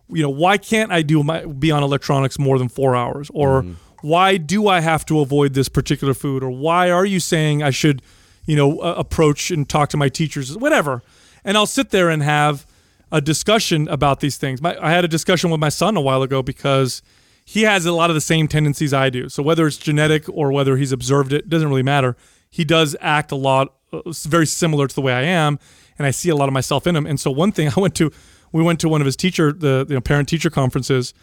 [0.07, 3.63] you know, why can't I do my be on electronics more than four hours, or
[4.01, 7.69] why do I have to avoid this particular food, or why are you saying I
[7.69, 8.01] should,
[8.45, 11.01] you know, approach and talk to my teachers, whatever,
[11.43, 12.65] and I'll sit there and have
[13.11, 14.61] a discussion about these things.
[14.61, 17.01] My, I had a discussion with my son a while ago because
[17.45, 19.29] he has a lot of the same tendencies I do.
[19.29, 22.15] So whether it's genetic or whether he's observed it, doesn't really matter.
[22.49, 25.59] He does act a lot uh, very similar to the way I am,
[25.97, 27.05] and I see a lot of myself in him.
[27.05, 28.11] And so one thing I went to,
[28.51, 31.13] we went to one of his teacher, the you know, parent teacher conferences,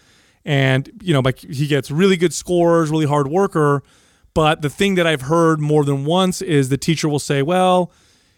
[0.44, 3.82] and you know, like he gets really good scores, really hard worker.
[4.34, 7.92] But the thing that I've heard more than once is the teacher will say, "Well,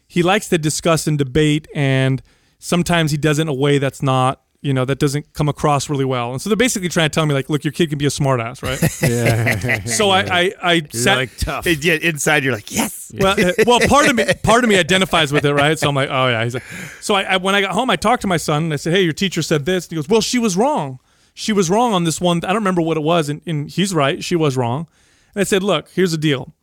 [0.09, 2.23] he likes to discuss and debate, and
[2.59, 5.90] sometimes he does it in a way that's not." You know that doesn't come across
[5.90, 7.98] really well, and so they're basically trying to tell me like, look, your kid can
[7.98, 8.78] be a smartass, right?
[9.02, 9.85] Yeah.
[9.86, 11.66] so I, I, I sat, like tough.
[11.66, 13.10] And yet inside you're like, yes.
[13.12, 15.77] well, uh, well, part of me, part of me identifies with it, right?
[15.77, 16.44] So I'm like, oh yeah.
[16.44, 16.62] He's like,
[17.01, 18.93] so I, I when I got home, I talked to my son and I said,
[18.93, 19.86] hey, your teacher said this.
[19.86, 21.01] And he goes, well, she was wrong.
[21.35, 22.39] She was wrong on this one.
[22.44, 24.23] I don't remember what it was, and, and he's right.
[24.23, 24.86] She was wrong.
[25.34, 26.54] And I said, look, here's the deal.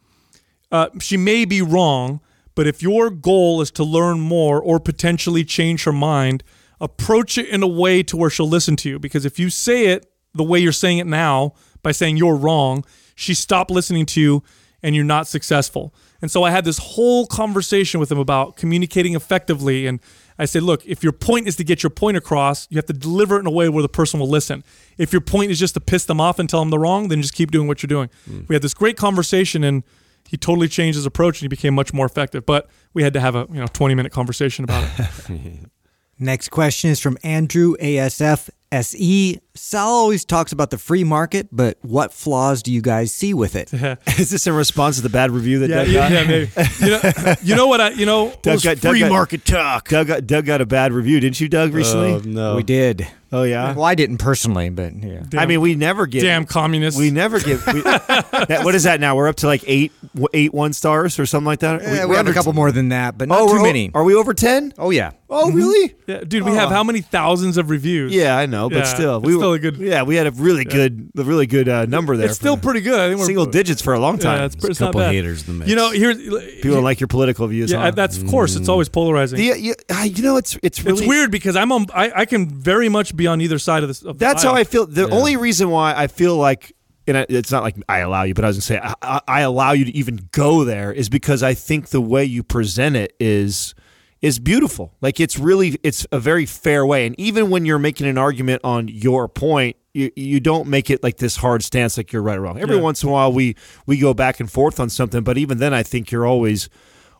[0.71, 2.21] Uh, she may be wrong,
[2.55, 6.43] but if your goal is to learn more or potentially change her mind,
[6.79, 8.99] approach it in a way to where she'll listen to you.
[8.99, 12.85] Because if you say it the way you're saying it now, by saying you're wrong,
[13.15, 14.43] she stopped listening to you
[14.83, 15.93] and you're not successful.
[16.21, 19.87] And so I had this whole conversation with him about communicating effectively.
[19.87, 19.99] And
[20.39, 22.93] I said, look, if your point is to get your point across, you have to
[22.93, 24.63] deliver it in a way where the person will listen.
[24.97, 27.21] If your point is just to piss them off and tell them they're wrong, then
[27.21, 28.09] just keep doing what you're doing.
[28.27, 28.47] Mm.
[28.47, 29.83] We had this great conversation and
[30.29, 32.45] he totally changed his approach and he became much more effective.
[32.45, 35.69] But we had to have a you know 20 minute conversation about it.
[36.19, 39.39] Next question is from Andrew ASF SE.
[39.55, 43.55] Sal always talks about the free market, but what flaws do you guys see with
[43.55, 43.73] it?
[44.19, 46.11] Is this in response to the bad review that yeah, Doug yeah, got?
[46.11, 46.51] yeah, maybe.
[46.79, 49.89] You know, you know what I you know Doug got, Doug Free got- market talk.
[49.89, 52.13] Doug got, Doug got a bad review, didn't you, Doug, recently?
[52.13, 52.55] Oh, no.
[52.55, 53.07] We did.
[53.31, 53.73] Oh, yeah?
[53.73, 55.23] Well, I didn't personally, but yeah.
[55.37, 56.21] I mean, we never get.
[56.21, 56.99] damn communists.
[56.99, 57.65] We never get.
[57.67, 59.15] We, that, what is that now?
[59.15, 59.91] We're up to like eight,
[60.33, 61.81] eight one stars or something like that.
[61.81, 63.91] Eh, we have a couple more than that, but not Oh, too we're o- many.
[63.93, 64.73] Are we over ten?
[64.77, 65.11] Oh yeah.
[65.31, 65.93] Oh, really?
[66.07, 68.11] yeah, dude, we have how many thousands of reviews?
[68.11, 70.25] Yeah, I know, but Yeah, still, it's we still were- a good- Yeah, we had
[70.25, 72.25] a really good, a really good uh, number there.
[72.29, 72.99] it's still pretty good.
[72.99, 74.39] I think we're single digits for a long time.
[74.39, 75.11] Yeah, it's, There's it's a not couple bad.
[75.13, 75.69] haters in the mix.
[75.69, 77.71] You know, here's People don't like your political views.
[77.71, 77.91] yeah, huh?
[77.91, 79.37] that's of course it's always polarizing.
[79.37, 81.85] The- you, you know, it's it's really it's weird because I'm on.
[81.93, 84.01] I, I can very much be on either side of this.
[84.03, 84.53] Of That's how.
[84.55, 84.85] I feel.
[84.87, 86.73] The only reason why I feel like,
[87.07, 89.21] and I- it's not like I allow you, but I was gonna say I, I-
[89.27, 92.95] I allow you to even go there is because I think the way you present
[92.95, 93.75] it is
[94.21, 94.93] is beautiful.
[95.01, 97.05] Like it's really it's a very fair way.
[97.05, 101.01] And even when you're making an argument on your point, you you don't make it
[101.03, 102.59] like this hard stance like you're right or wrong.
[102.59, 102.81] Every Yeah.
[102.81, 103.55] once in a while we
[103.85, 106.67] we go back and forth on something, but even then I think you're always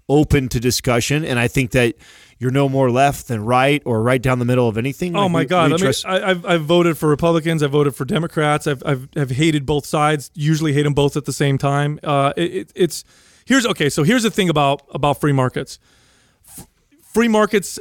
[0.09, 1.93] open to discussion and I think that
[2.39, 5.15] you're no more left than right or right down the middle of anything.
[5.15, 5.65] Oh Like, my God!
[5.65, 7.61] I mean, trust- I, I've I've voted for Republicans.
[7.61, 8.65] I've voted for Democrats.
[8.65, 10.31] I've I've, I've hated both sides.
[10.33, 11.99] Usually hate them both at the same time.
[12.03, 13.03] Uh, it, it, it's
[13.45, 13.89] here's okay.
[13.89, 15.79] So here's the thing about about free markets.
[16.47, 16.65] F-
[17.13, 17.77] free markets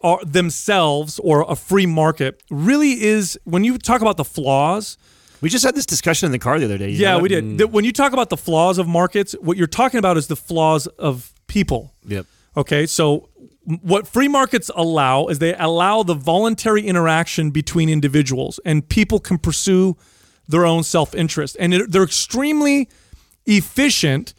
[0.00, 4.98] are themselves, or a free market, really is when you talk about the flaws.
[5.40, 6.90] We just had this discussion in the car the other day.
[6.90, 7.58] Yeah, we did.
[7.58, 10.36] The- when you talk about the flaws of markets, what you're talking about is the
[10.36, 11.92] flaws of people.
[12.06, 12.26] Yep.
[12.56, 13.28] Okay, so
[13.64, 19.38] what free markets allow is they allow the voluntary interaction between individuals, and people can
[19.38, 19.96] pursue
[20.48, 22.88] their own self interest, and it, they're extremely
[23.46, 24.34] efficient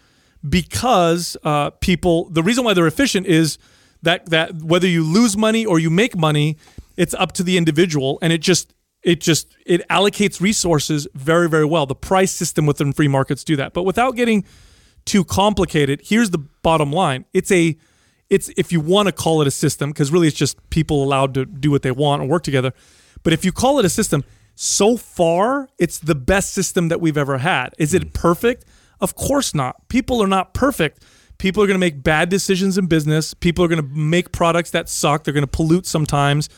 [0.48, 2.30] because uh, people.
[2.30, 3.58] The reason why they're efficient is
[4.02, 6.58] that that whether you lose money or you make money,
[6.98, 8.74] it's up to the individual, and it just
[9.04, 11.86] it just it allocates resources very very well.
[11.86, 14.44] The price system within free markets do that, but without getting
[15.06, 17.78] too complicated, here's the bottom line: it's a
[18.34, 21.36] it's if you want to call it a system because really it's just people allowed
[21.36, 22.74] to do what they want and work together.
[23.22, 24.24] But if you call it a system,
[24.56, 27.76] so far it's the best system that we've ever had.
[27.78, 28.14] Is it mm.
[28.14, 28.66] perfect?
[29.00, 29.88] Of course not.
[29.88, 31.04] People are not perfect.
[31.38, 33.36] People are going to make bad decisions in business.
[33.36, 35.24] People are going to make products that suck.
[35.24, 36.50] They're going to pollute sometimes.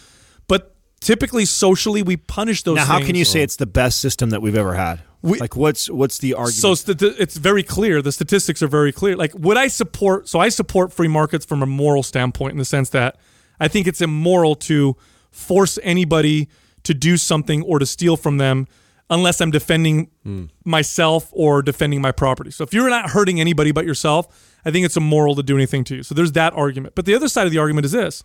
[0.47, 2.77] But typically, socially, we punish those.
[2.77, 3.07] Now, how things.
[3.07, 5.01] can you say it's the best system that we've ever had?
[5.25, 6.77] We- like, what's what's the argument?
[6.77, 8.01] So it's very clear.
[8.01, 9.15] The statistics are very clear.
[9.15, 10.29] Like, would I support?
[10.29, 13.17] So I support free markets from a moral standpoint, in the sense that
[13.59, 14.95] I think it's immoral to
[15.31, 16.47] force anybody
[16.83, 18.67] to do something or to steal from them
[19.09, 20.45] unless I'm defending hmm.
[20.63, 22.51] myself or defending my property.
[22.51, 25.83] So if you're not hurting anybody but yourself, I think it's immoral to do anything
[25.85, 26.03] to you.
[26.03, 26.95] So there's that argument.
[26.95, 28.23] But the other side of the argument is this: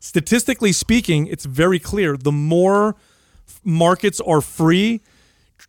[0.00, 2.16] statistically speaking, it's very clear.
[2.16, 2.96] The more
[3.46, 5.00] f- markets are free,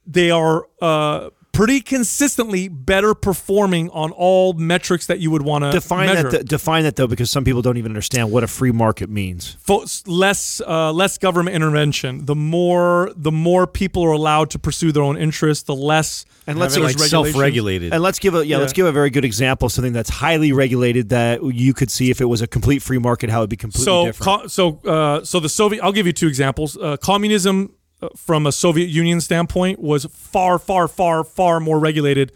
[0.05, 5.71] they are uh, pretty consistently better performing on all metrics that you would want to
[5.71, 6.23] define measure.
[6.23, 6.31] that.
[6.31, 9.55] th- define that though, because some people don't even understand what a free market means.
[9.61, 12.25] Fo- less uh, less government intervention.
[12.25, 16.57] The more the more people are allowed to pursue their own interests, the less And
[16.57, 17.93] let's like self-regulated.
[17.93, 20.51] And let's give a yeah, let's give a very good example of something that's highly
[20.53, 23.57] regulated that you could see if it was a complete free market, how it'd be
[23.57, 24.41] completely So, different.
[24.41, 25.83] co- so, uh, so the Soviet.
[25.83, 26.75] I'll give you two examples.
[26.77, 27.75] Uh, communism,
[28.15, 32.31] from a Soviet Union standpoint, was far, far, far, far more regulated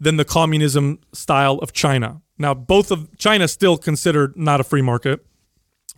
[0.00, 2.20] than the communism style of China.
[2.38, 5.26] Now, both of China still considered not a free market,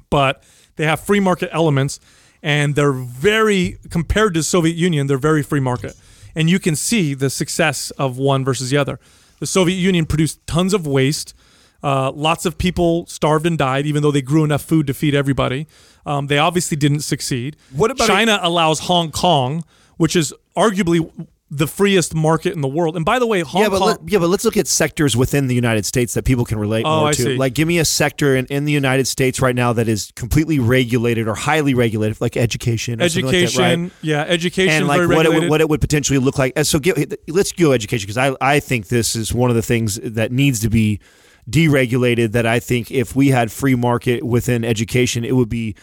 [0.09, 0.43] but
[0.77, 2.01] they have free market elements,
[2.43, 5.07] and they're very compared to Soviet Union.
[5.07, 5.95] They're very free market,
[6.35, 8.99] and you can see the success of one versus the other.
[9.41, 11.35] The Soviet Union produced tons of waste.
[11.83, 15.15] Uh, lots of people starved and died, even though they grew enough food to feed
[15.15, 15.67] everybody.
[16.07, 17.57] Um, they obviously didn't succeed.
[17.75, 19.65] What about- China allows Hong Kong,
[19.97, 21.11] which is arguably
[21.53, 22.95] the freest market in the world.
[22.95, 23.89] And by the way, Hong yeah, but Kong.
[23.89, 26.85] let, yeah, but let's look at sectors within the United States that people can relate
[26.87, 27.23] Oh, more I to.
[27.23, 27.37] see.
[27.37, 30.61] Like, give me a sector in, in the United States right now that is completely
[30.61, 33.03] regulated or highly regulated, like education.
[33.03, 33.93] Or something like that, education, right?
[34.01, 36.57] yeah, education and like what it, would, what it would potentially look like.
[36.63, 36.97] So give,
[37.27, 40.61] let's go education because I I think this is one of the things that needs
[40.61, 41.01] to be
[41.49, 42.33] deregulated.
[42.33, 45.75] That I think if we had free market within education, it would be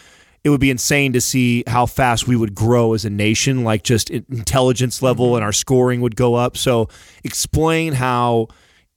[0.44, 3.64] it would be insane to see how fast we would grow as a nation.
[3.64, 6.58] Like just intelligence level and our scoring would go up.
[6.58, 6.90] So
[7.24, 8.48] explain how.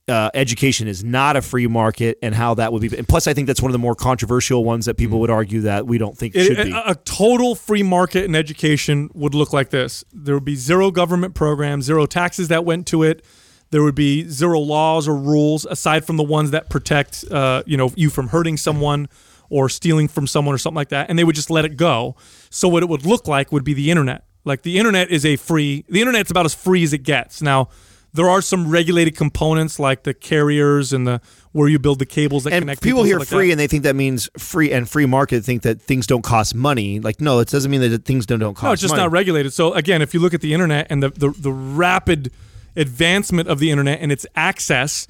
[0.09, 2.89] Uh, education is not a free market, and how that would be.
[2.99, 5.61] And plus, I think that's one of the more controversial ones that people would argue
[5.61, 6.73] that we don't think It- should be.
[6.73, 10.91] a, a total free market in education would look like this there would be zero
[10.91, 13.24] government programs zero taxes that went to it
[13.71, 17.77] there would be zero laws or rules aside from the ones that protect uh, you
[17.77, 19.09] know you from hurting someone
[19.49, 22.15] or stealing from someone or something like that and they would just let it go
[22.51, 25.37] so what it would look like would be the internet like the internet is a
[25.37, 27.69] free the internet's about as free as it gets now
[28.13, 31.21] there are some regulated components like the carriers and the
[31.53, 33.53] where you build the cables that and connect people and hear like free that.
[33.53, 37.01] and they think that means free and free market think that things don't cost money
[37.01, 38.71] like no it doesn't mean that things don't, don't cost money.
[38.71, 39.03] No, it's just money.
[39.03, 39.53] not regulated.
[39.53, 42.33] So again, if you look at the internet and the, the the rapid
[42.77, 45.07] advancement of the internet and its access,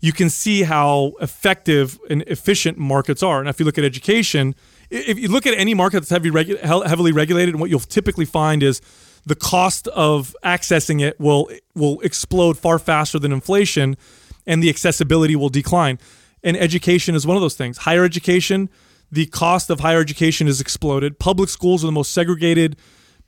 [0.00, 3.40] you can see how effective and efficient markets are.
[3.40, 4.54] And if you look at education,
[4.90, 8.62] if you look at any market that's heavy regu- heavily regulated, what you'll typically find
[8.62, 8.80] is
[9.26, 13.96] the cost of accessing it will will explode far faster than inflation,
[14.46, 15.98] and the accessibility will decline.
[16.42, 17.78] And education is one of those things.
[17.78, 18.70] Higher education,
[19.10, 21.18] the cost of higher education has exploded.
[21.18, 22.76] Public schools are the most segregated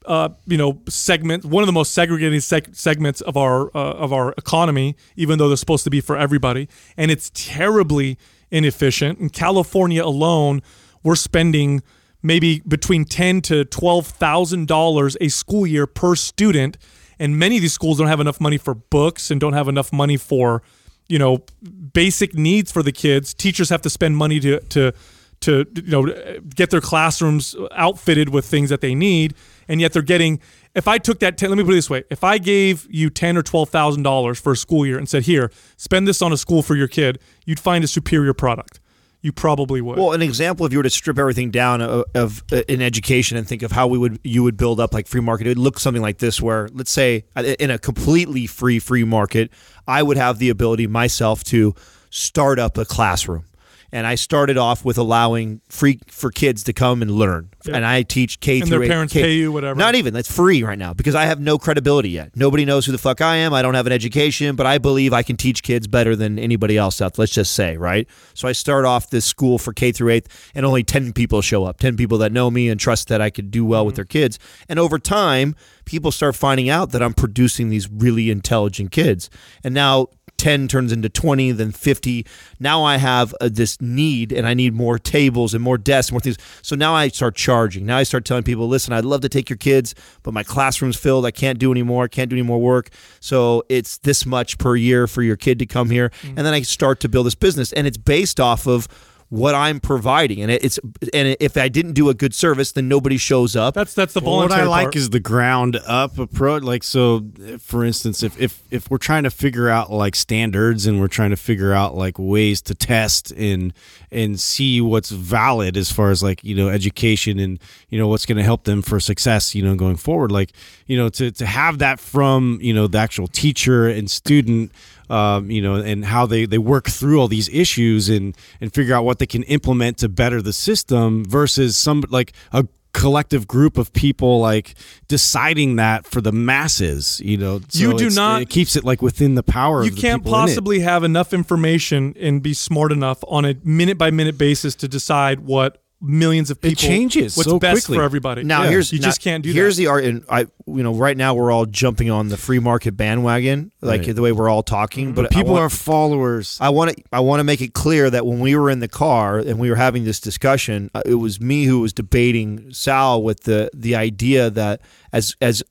[0.06, 4.12] uh, you know segment one of the most segregated seg- segments of our uh, of
[4.12, 6.68] our economy even though they're supposed to be for everybody.
[6.96, 8.18] And it's terribly
[8.50, 9.18] inefficient.
[9.18, 10.62] In California alone
[11.02, 11.82] we're spending
[12.22, 16.76] maybe between 10 to 12,000 dollars a school year per student.
[17.18, 19.92] And many of these schools don't have enough money for books and don't have enough
[19.92, 20.62] money for
[21.08, 21.44] you know
[21.92, 23.34] basic needs for the kids.
[23.34, 24.94] Teachers have to spend money to to
[25.40, 29.34] to you know get their classrooms outfitted with things that they need
[29.68, 30.40] and yet they're getting
[30.74, 32.04] if i took that 10, let me put it this way.
[32.10, 35.50] If i gave you 10 or 12000 dollars for a school year and said here
[35.76, 38.80] spend this on a school for your kid you'd find a superior product.
[39.22, 39.98] You probably would.
[39.98, 43.36] Well an example if you were to strip everything down of, of uh, in education
[43.36, 45.58] and think of how we would you would build up like free market it would
[45.58, 49.50] look something like this where let's say uh, in a completely free free market
[49.86, 51.74] i would have the ability myself to
[52.10, 53.44] start up a classroom
[53.92, 58.02] and I started off with allowing free for kids to come and learn, and I
[58.02, 58.60] teach K.
[58.60, 59.78] And through their parents K- pay you, whatever.
[59.78, 62.36] Not even that's free right now because I have no credibility yet.
[62.36, 63.52] Nobody knows who the fuck I am.
[63.52, 66.76] I don't have an education, but I believe I can teach kids better than anybody
[66.76, 67.18] else out.
[67.18, 68.08] Let's just say, right?
[68.34, 71.64] So I start off this school for K through eighth, and only ten people show
[71.64, 71.78] up.
[71.78, 73.96] Ten people that know me and trust that I could do well with mm-hmm.
[73.96, 74.38] their kids.
[74.68, 75.54] And over time,
[75.84, 79.28] people start finding out that I'm producing these really intelligent kids,
[79.64, 80.06] and now
[80.40, 82.26] 10 turns into 20 then 50
[82.58, 86.14] now i have uh, this need and i need more tables and more desks and
[86.14, 86.38] more things.
[86.62, 87.84] So now i start charging.
[87.84, 90.96] Now i start telling people listen i'd love to take your kids but my classroom's
[90.96, 91.26] filled.
[91.26, 92.04] I can't do any more.
[92.04, 92.88] I can't do any more work.
[93.20, 96.10] So it's this much per year for your kid to come here.
[96.22, 97.72] And then i start to build this business.
[97.72, 98.88] And it's based off of
[99.30, 100.78] what i'm providing and it's
[101.14, 104.20] and if i didn't do a good service then nobody shows up that's that's the
[104.20, 104.96] Well, what I like part.
[104.96, 106.62] is the ground up approach.
[106.62, 107.24] Like, so
[107.58, 111.30] for instance, if, if if we're trying to figure out like standards and we're trying
[111.30, 113.72] to figure out like ways to test and
[114.10, 117.58] and see what's valid as far as like you know education and
[117.88, 120.32] you know what's going to help them for success, you know, going forward.
[120.32, 120.52] Like,
[120.86, 124.72] you know, to to have that from you know the actual teacher and student
[125.10, 128.94] um, you know, and how they, they work through all these issues and, and figure
[128.94, 133.78] out what they can implement to better the system versus some like a collective group
[133.78, 134.74] of people like
[135.08, 137.20] deciding that for the masses.
[137.24, 139.82] You know, so You do not- It keeps it like within the power.
[139.82, 140.46] you of the can't people in it.
[140.48, 144.88] possibly have enough information and be smart enough on a minute by minute basis to
[144.88, 147.98] decide what millions of It people changes what's so best quickly.
[147.98, 148.42] for everybody.
[148.42, 148.70] Now Yeah.
[148.70, 149.54] here's you now, just can't do that.
[149.54, 149.82] here's that.
[149.82, 152.96] the art, and I you know right now we're all jumping on the free market
[152.96, 154.14] bandwagon, like Right.
[154.16, 155.12] the way we're all talking.
[155.12, 156.56] But People want, are followers.
[156.60, 158.88] I want to I want to make it clear that when we were in the
[158.88, 163.22] car and we were having this discussion, uh, it was me who was debating Sal
[163.22, 164.80] with the the idea that
[165.12, 165.62] as as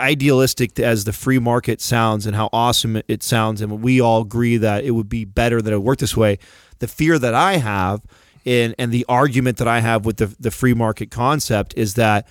[0.00, 4.56] idealistic as the free market sounds and how awesome it sounds, and we all agree
[4.56, 6.38] that it would be better that it worked this way.
[6.78, 8.00] The fear that I have,
[8.46, 12.28] and and the argument that I have with the the free market concept is that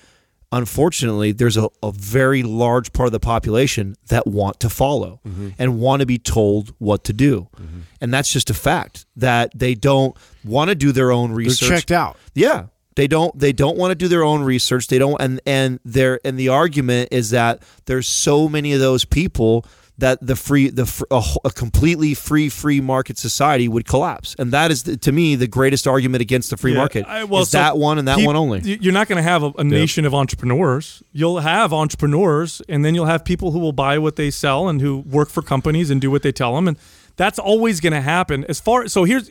[0.52, 5.50] unfortunately there's a, a very large part of the population that want to follow mm-hmm.
[5.60, 7.82] and want to be told what to do mm-hmm.
[8.02, 11.70] and that's just a fact that they don't want to do their own They're research
[11.70, 12.18] checked out.
[12.34, 12.66] yeah.
[12.96, 14.88] They don't they don't want to do their own research.
[14.88, 19.06] They don't and and their and the argument is that there's so many of those
[19.06, 19.66] people
[20.00, 24.36] that the free the a, a completely free free market society would collapse.
[24.40, 27.06] And that is the, to me the greatest argument against the free Yeah, market.
[27.08, 28.60] I- well, is so that one and that peop- one only.
[28.62, 31.04] You're not going to have a, a nation of entrepreneurs.
[31.12, 34.82] You'll have entrepreneurs, and then you'll have people who will buy what they sell and
[34.82, 36.78] who work for companies and do what they tell them, and
[37.16, 38.46] that's always going to happen.
[38.48, 39.30] As far so here's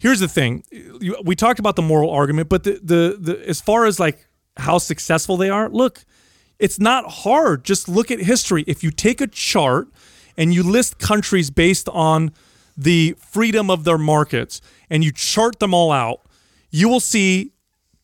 [0.00, 0.64] here's the thing:
[1.24, 4.26] we talked about the moral argument, but the the, the as far as like
[4.58, 6.04] how successful they are, look,
[6.58, 7.64] it's not hard.
[7.64, 8.64] Just look at history.
[8.66, 9.88] If you take a chart
[10.36, 12.32] and you list countries based on
[12.76, 16.22] the freedom of their markets and you chart them all out,
[16.70, 17.52] you will see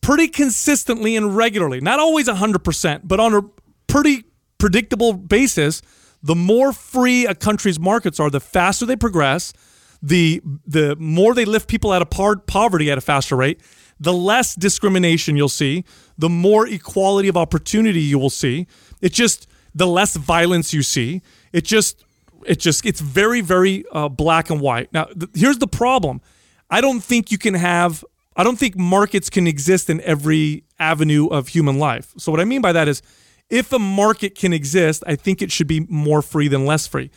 [0.01, 3.41] pretty consistently and regularly, not always 100%, but on a
[3.87, 4.25] pretty
[4.57, 5.81] predictable basis,
[6.21, 9.53] the more free a country's markets are, the faster they progress,
[10.01, 12.09] the the more they lift people out of
[12.45, 13.59] poverty at a faster rate,
[13.99, 15.85] the less discrimination you'll see,
[16.17, 18.67] the more equality of opportunity you will see.
[19.01, 21.21] It just the less violence you see.
[21.53, 22.03] It just
[22.45, 24.91] it just it's very very uh, black and white.
[24.93, 26.21] Now th- here's the problem.
[26.69, 28.03] I don't think you can have
[28.35, 32.13] I don't think markets can exist in every avenue of human life.
[32.17, 33.01] So what I mean by that is
[33.49, 37.11] if a market can exist, I think it should be more free than less free.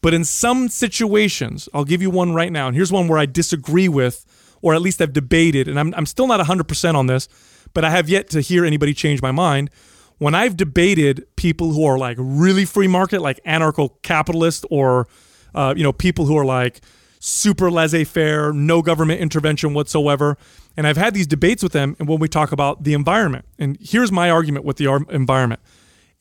[0.00, 3.26] But in some situations, I'll give you one right now, and here's one where I
[3.26, 4.24] disagree with,
[4.62, 7.28] or at least I've debated, and I'm, I'm still not 100% on this,
[7.74, 9.70] but I have yet to hear anybody change my mind.
[10.18, 15.08] When I've debated people who are like really free market, like anarcho capitalist, or
[15.54, 16.80] uh, you know people who are like
[17.18, 20.38] super laissez-faire, no government intervention whatsoever,
[20.76, 23.76] and I've had these debates with them, and when we talk about the environment, and
[23.80, 25.60] here's my argument with the environment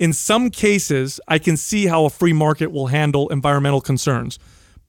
[0.02, 4.40] in some cases, I can see how a free market will handle environmental concerns.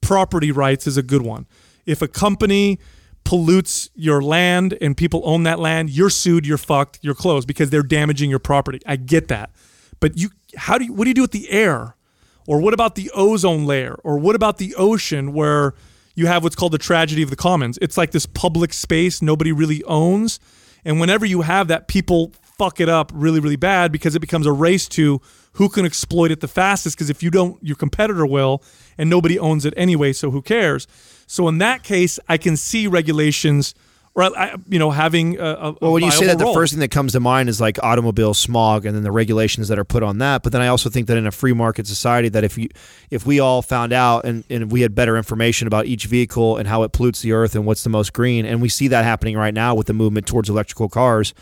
[0.01, 1.45] Property rights is a good one.
[1.85, 2.79] If a company
[3.23, 7.69] pollutes your land and people own that land, you're sued, you're fucked, you're closed because
[7.69, 8.79] they're damaging your property.
[8.85, 9.51] I get that.
[9.99, 11.95] But you how do you what do you do with the air?
[12.45, 13.95] Or what about the ozone layer?
[14.03, 15.73] Or what about the ocean where
[16.15, 17.79] you have what's called the tragedy of the commons?
[17.81, 20.39] It's like this public space nobody really owns.
[20.85, 24.45] And whenever you have that, people fuck it up really, really bad because it becomes
[24.45, 25.21] a race to
[25.53, 26.97] who can exploit it the fastest.
[26.97, 28.61] Because if you don't, your competitor will,
[28.97, 30.87] and nobody owns it anyway, so who cares?
[31.33, 33.73] So in that case, I can see regulations,
[34.13, 36.79] or I- you know, having a, a Well, when you say that, the first thing
[36.81, 40.03] that comes to mind is like automobile smog, and then the regulations that are put
[40.03, 40.43] on that.
[40.43, 42.69] But then I also think that in a free market society, that if you,
[43.09, 46.67] if we all found out and, and we had better information about each vehicle and
[46.67, 49.35] how it pollutes the earth and what's the most green, and we see that happening
[49.35, 51.33] right now with the movement towards electrical cars,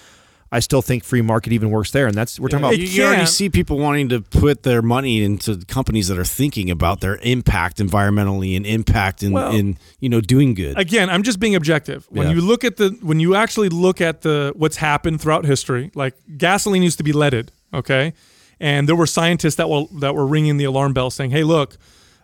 [0.53, 2.07] I still think free market even works there.
[2.07, 2.77] And that's we're talking about.
[2.77, 6.69] you, you already see people wanting to put their money into companies that are thinking
[6.69, 10.77] about their impact environmentally and impact in, Well, in you know doing good.
[10.77, 12.33] again i'm just being objective when Yeah.
[12.33, 16.15] you look at the when you actually look at the what's happened throughout history like
[16.37, 18.13] gasoline used to be leaded okay
[18.59, 21.77] and there were scientists that were that were ringing the alarm bell saying hey look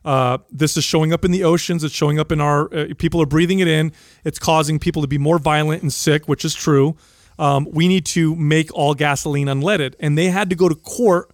[0.06, 3.22] uh, this is showing up in the oceans it's showing up in our uh, people
[3.22, 3.92] are breathing it in
[4.26, 6.96] it's causing people to be more violent and sick which is true
[7.40, 9.96] um, we need to make all gasoline unleaded.
[10.00, 11.32] And they had to go to court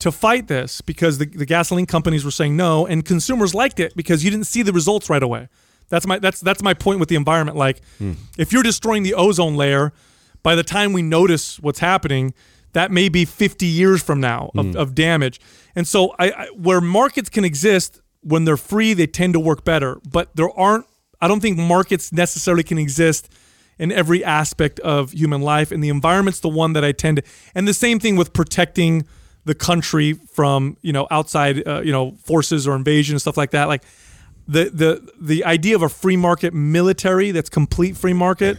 [0.00, 2.86] to fight this because the, the gasoline companies were saying no.
[2.86, 5.48] And consumers liked it because you didn't see the results right away.
[5.88, 7.56] That's my that's that's my point with the environment.
[7.56, 7.80] Like
[8.36, 9.92] if you're destroying the ozone layer
[10.42, 12.34] by the time we notice what's happening
[12.74, 15.40] that may be 50 years from now of, of damage.
[15.74, 19.64] And so I, I where markets can exist when they're free they tend to work
[19.64, 19.98] better.
[20.08, 20.86] But there aren't
[21.20, 23.30] i don't think markets necessarily can exist
[23.78, 27.22] in every aspect of human life and the environment's the one that i tend to
[27.54, 29.06] and the same thing with protecting
[29.44, 33.50] the country from you know outside uh, you know forces or invasion and stuff like
[33.50, 33.82] that like
[34.46, 38.56] the the the idea of a free market military that's complete free market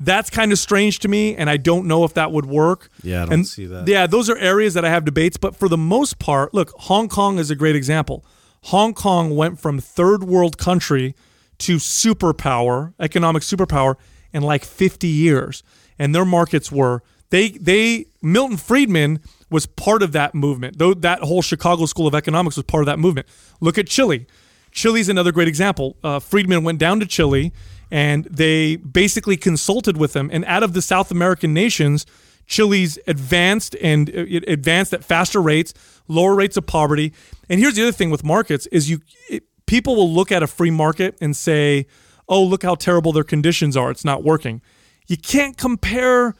[0.00, 2.88] That's kind of strange to me, and I don't know if that would work.
[3.02, 3.88] Yeah, I don't and see that.
[3.88, 7.08] Yeah, those are areas that I have debates, but for the most part, look, Hong
[7.08, 8.24] Kong is a great example.
[8.66, 11.16] Hong Kong went from third world country
[11.58, 13.96] to superpower, economic superpower,
[14.32, 15.62] in like 50 years,
[15.98, 20.78] and their markets were they they Milton Friedman was part of that movement.
[20.78, 23.26] Though that whole Chicago School of Economics was part of that movement.
[23.60, 24.26] Look at Chile.
[24.70, 25.96] Chile's another great example.
[26.04, 27.52] Uh, Friedman went down to Chile
[27.90, 30.28] and they basically consulted with them.
[30.32, 32.04] And out of the South American nations,
[32.46, 35.74] Chile's advanced and uh, advanced at faster rates,
[36.06, 37.12] lower rates of poverty.
[37.48, 40.46] And here's the other thing with markets is you it, people will look at a
[40.46, 41.86] free market and say,
[42.28, 43.90] "Oh, look how terrible their conditions are.
[43.90, 44.60] It's not working."
[45.06, 46.34] You can't compare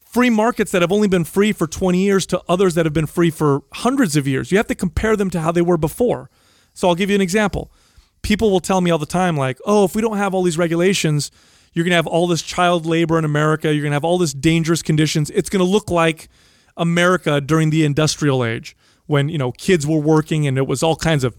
[0.00, 3.06] free markets that have only been free for 20 years to others that have been
[3.06, 4.50] free for hundreds of years.
[4.50, 6.30] You have to compare them to how they were before.
[6.74, 7.70] So I'll give you an example.
[8.22, 10.58] People will tell me all the time, like, oh, if we don't have all these
[10.58, 11.30] regulations,
[11.72, 13.72] you're going to have all this child labor in America.
[13.72, 15.30] You're going to have all this dangerous conditions.
[15.30, 16.28] It's going to look like
[16.76, 20.96] America during the industrial age when, you know, kids were working and it was all
[20.96, 21.36] kinds of,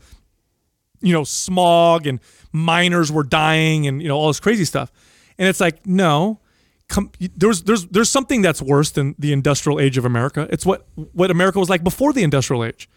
[1.01, 2.19] you know, smog and
[2.51, 4.91] miners were dying and, you know, all this crazy stuff.
[5.37, 6.39] And it's like, no,
[6.89, 10.47] com- there's there's there's something that's worse than the industrial age of America.
[10.51, 12.89] It's what what America was like before the industrial age.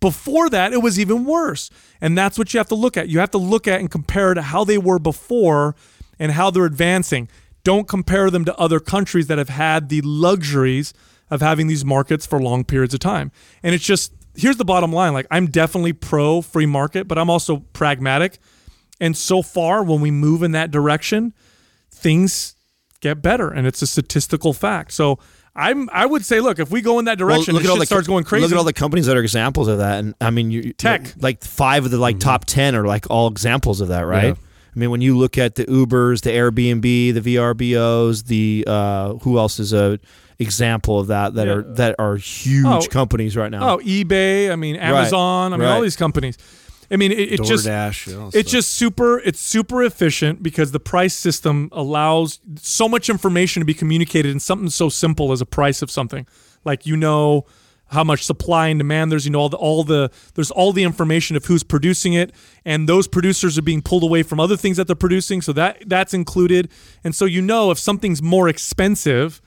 [0.00, 1.68] Before that, it was even worse.
[2.00, 3.10] And that's what you have to look at.
[3.10, 5.76] You have to look at and compare to how they were before
[6.18, 7.28] and how they're advancing.
[7.64, 10.94] Don't compare them to other countries that have had the luxuries
[11.30, 13.30] of having these markets for long periods of time.
[13.62, 15.12] And it's just here's the bottom line.
[15.12, 18.38] Like I'm definitely pro free market, but I'm also pragmatic.
[19.00, 21.32] And so far when we move in that direction,
[21.90, 22.54] things
[23.00, 24.92] get better and it's a statistical fact.
[24.92, 25.18] So
[25.56, 27.78] I'm I would say look, if we go in that direction, look and at all
[27.78, 28.42] the starts going crazy.
[28.42, 31.02] Look at all the companies that are examples of that, and I mean, you Tech.
[31.02, 34.24] like, like five of the like top ten are like all examples of that, right?
[34.24, 34.34] Yeah.
[34.76, 36.82] I mean, when you look at the Ubers, the Airbnb,
[37.14, 39.98] the VRBOs, the uh, who else is a
[40.38, 42.80] example of that that are that are huge Oh.
[42.88, 43.74] companies right now?
[43.74, 44.50] Oh, eBay.
[44.52, 45.52] I mean, Amazon.
[45.52, 46.38] I mean, all these companies.
[46.90, 49.18] I mean, it, it just you know, it's just super.
[49.20, 54.40] It's super efficient because the price system allows so much information to be communicated in
[54.40, 56.26] something so simple as a price of something.
[56.64, 57.46] Like you know
[57.86, 59.24] how much supply and demand there's.
[59.24, 62.32] You know all the all the there's all the information of who's producing it,
[62.64, 65.42] and those producers are being pulled away from other things that they're producing.
[65.42, 66.70] So that that's included,
[67.04, 69.40] and so you know if something's more expensive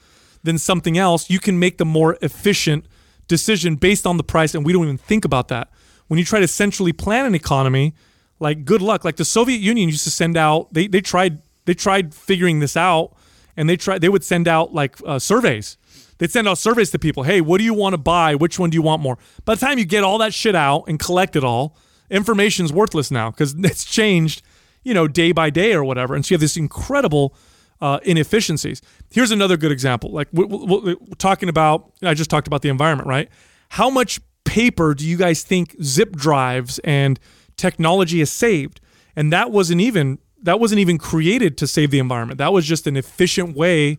[0.43, 2.85] than something else, you can make the more efficient
[3.27, 5.69] decision based on the price, and we don't even think about that.
[6.13, 7.95] When you try to centrally plan an economy,
[8.39, 9.03] like good luck.
[9.03, 12.77] Like the Soviet Union used to send out, they they tried they tried figuring this
[12.77, 13.15] out,
[13.57, 15.75] and they tried they would send out like uh, surveys.
[16.19, 17.23] They'd send out surveys to people.
[17.23, 18.35] Hey, what do you want to buy?
[18.35, 19.17] Which one do you want more?
[19.43, 21.75] By the time you get all that shit out and collect it all,
[22.11, 24.43] information's worthless now because it's changed,
[24.83, 26.13] you know, day by day or whatever.
[26.13, 27.33] And so you have this incredible
[27.81, 28.83] uh, inefficiencies.
[29.09, 30.11] Here's another good example.
[30.11, 33.29] Like we we- we- we're talking about, I just talked about the environment, right?
[33.69, 37.19] How much paper do you guys think zip drives and
[37.57, 38.79] technology has saved?
[39.15, 42.37] And that wasn't even that wasn't even created to save the environment.
[42.37, 43.97] That was just an efficient way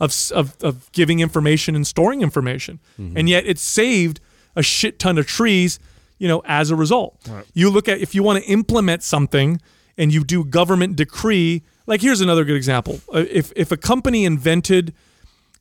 [0.00, 2.80] of of, of giving information and storing information.
[2.98, 4.20] And yet it saved
[4.56, 5.78] a shit ton of trees,
[6.18, 7.18] you know, as a result.
[7.54, 9.60] You look at if you want to implement something
[9.96, 13.00] and you do government decree, like here's another good example.
[13.12, 14.92] Uh, If if a company invented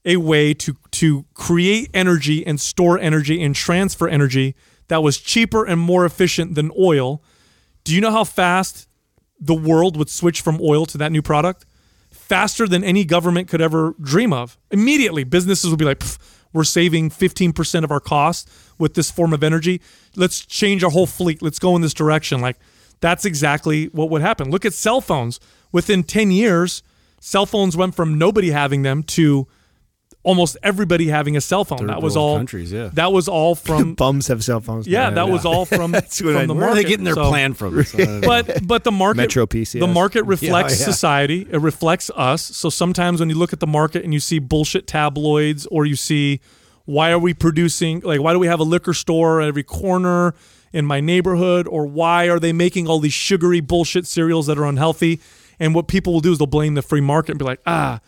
[0.05, 4.55] a way to to create energy and store energy and transfer energy
[4.87, 7.23] that was cheaper and more efficient than oil,
[7.83, 8.87] do you know how fast
[9.39, 11.65] the world would switch from oil to that new product?
[12.11, 14.57] Faster than any government could ever dream of.
[14.71, 16.03] Immediately, businesses would be like,
[16.53, 19.81] we're saving 15% of our cost with this form of energy.
[20.15, 21.41] Let's change our whole fleet.
[21.41, 22.39] Let's go in this direction.
[22.39, 22.57] Like,
[23.01, 24.51] that's exactly what would happen.
[24.51, 25.39] Look at cell phones.
[25.71, 26.83] Within 10 years,
[27.19, 29.47] cell phones went from nobody having them to
[30.23, 31.79] almost everybody having a cell phone.
[31.79, 32.89] Third that was all countries, yeah.
[32.93, 34.87] That was all from Bums have cell phones.
[34.87, 36.71] yeah, that was all from, That's from I- the Where market.
[36.71, 37.77] are they getting their So- plan from?
[37.79, 39.79] Uh, but but the market Metro PCS.
[39.79, 40.85] the market reflects yeah.
[40.85, 44.39] society it reflects us so sometimes when you look at the market and you see
[44.39, 46.39] bullshit tabloids or you see
[46.85, 50.33] why are we producing like why do we have a liquor store at every corner
[50.71, 54.65] in my neighborhood or why are they making all these sugary bullshit cereals that are
[54.65, 55.19] unhealthy
[55.59, 57.99] and what people will do is they'll blame the free market and be like ah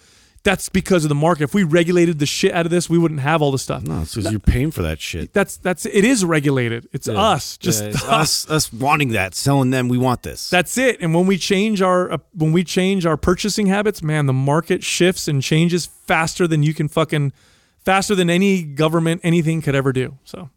[0.45, 3.19] that's because of the market if we regulated the shit out of this we wouldn't
[3.19, 5.34] have all this stuff no, it's because you're paying for that shit.
[5.34, 9.72] that's that's it is regulated it's us just Yeah, it's us, us wanting that, selling
[9.72, 9.88] them.
[9.88, 10.49] We want this.
[10.49, 11.01] That's it.
[11.01, 14.84] And when we change our uh, when we change our purchasing habits, man, the market
[14.84, 17.34] shifts and changes faster than you can fucking
[17.84, 20.17] faster than any government anything could ever do.
[20.23, 20.49] So,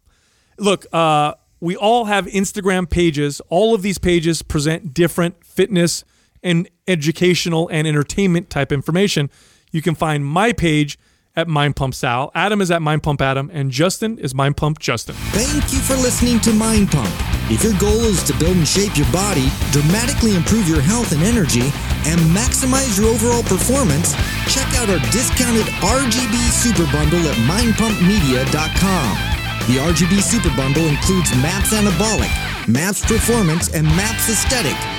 [0.57, 3.41] look, uh, we all have Instagram pages.
[3.49, 6.03] All of these pages present different fitness
[6.41, 9.29] and educational and entertainment type information.
[9.71, 10.97] You can find my page
[11.35, 12.31] at Mind Pump Sal.
[12.35, 15.15] Adam is at Mind Pump Adam, and Justin is Mind Pump Justin.
[15.31, 17.13] Thank you for listening to Mind Pump.
[17.51, 21.23] If your goal is to build and shape your body, dramatically improve your health and
[21.23, 21.71] energy,
[22.05, 24.13] and maximize your overall performance,
[24.51, 29.17] check out our discounted RGB Super Bundle at mindpumpmedia.com.
[29.67, 32.33] The RGB Super Bundle includes MAPS Anabolic,
[32.67, 34.98] MAPS Performance, and MAPS Aesthetic.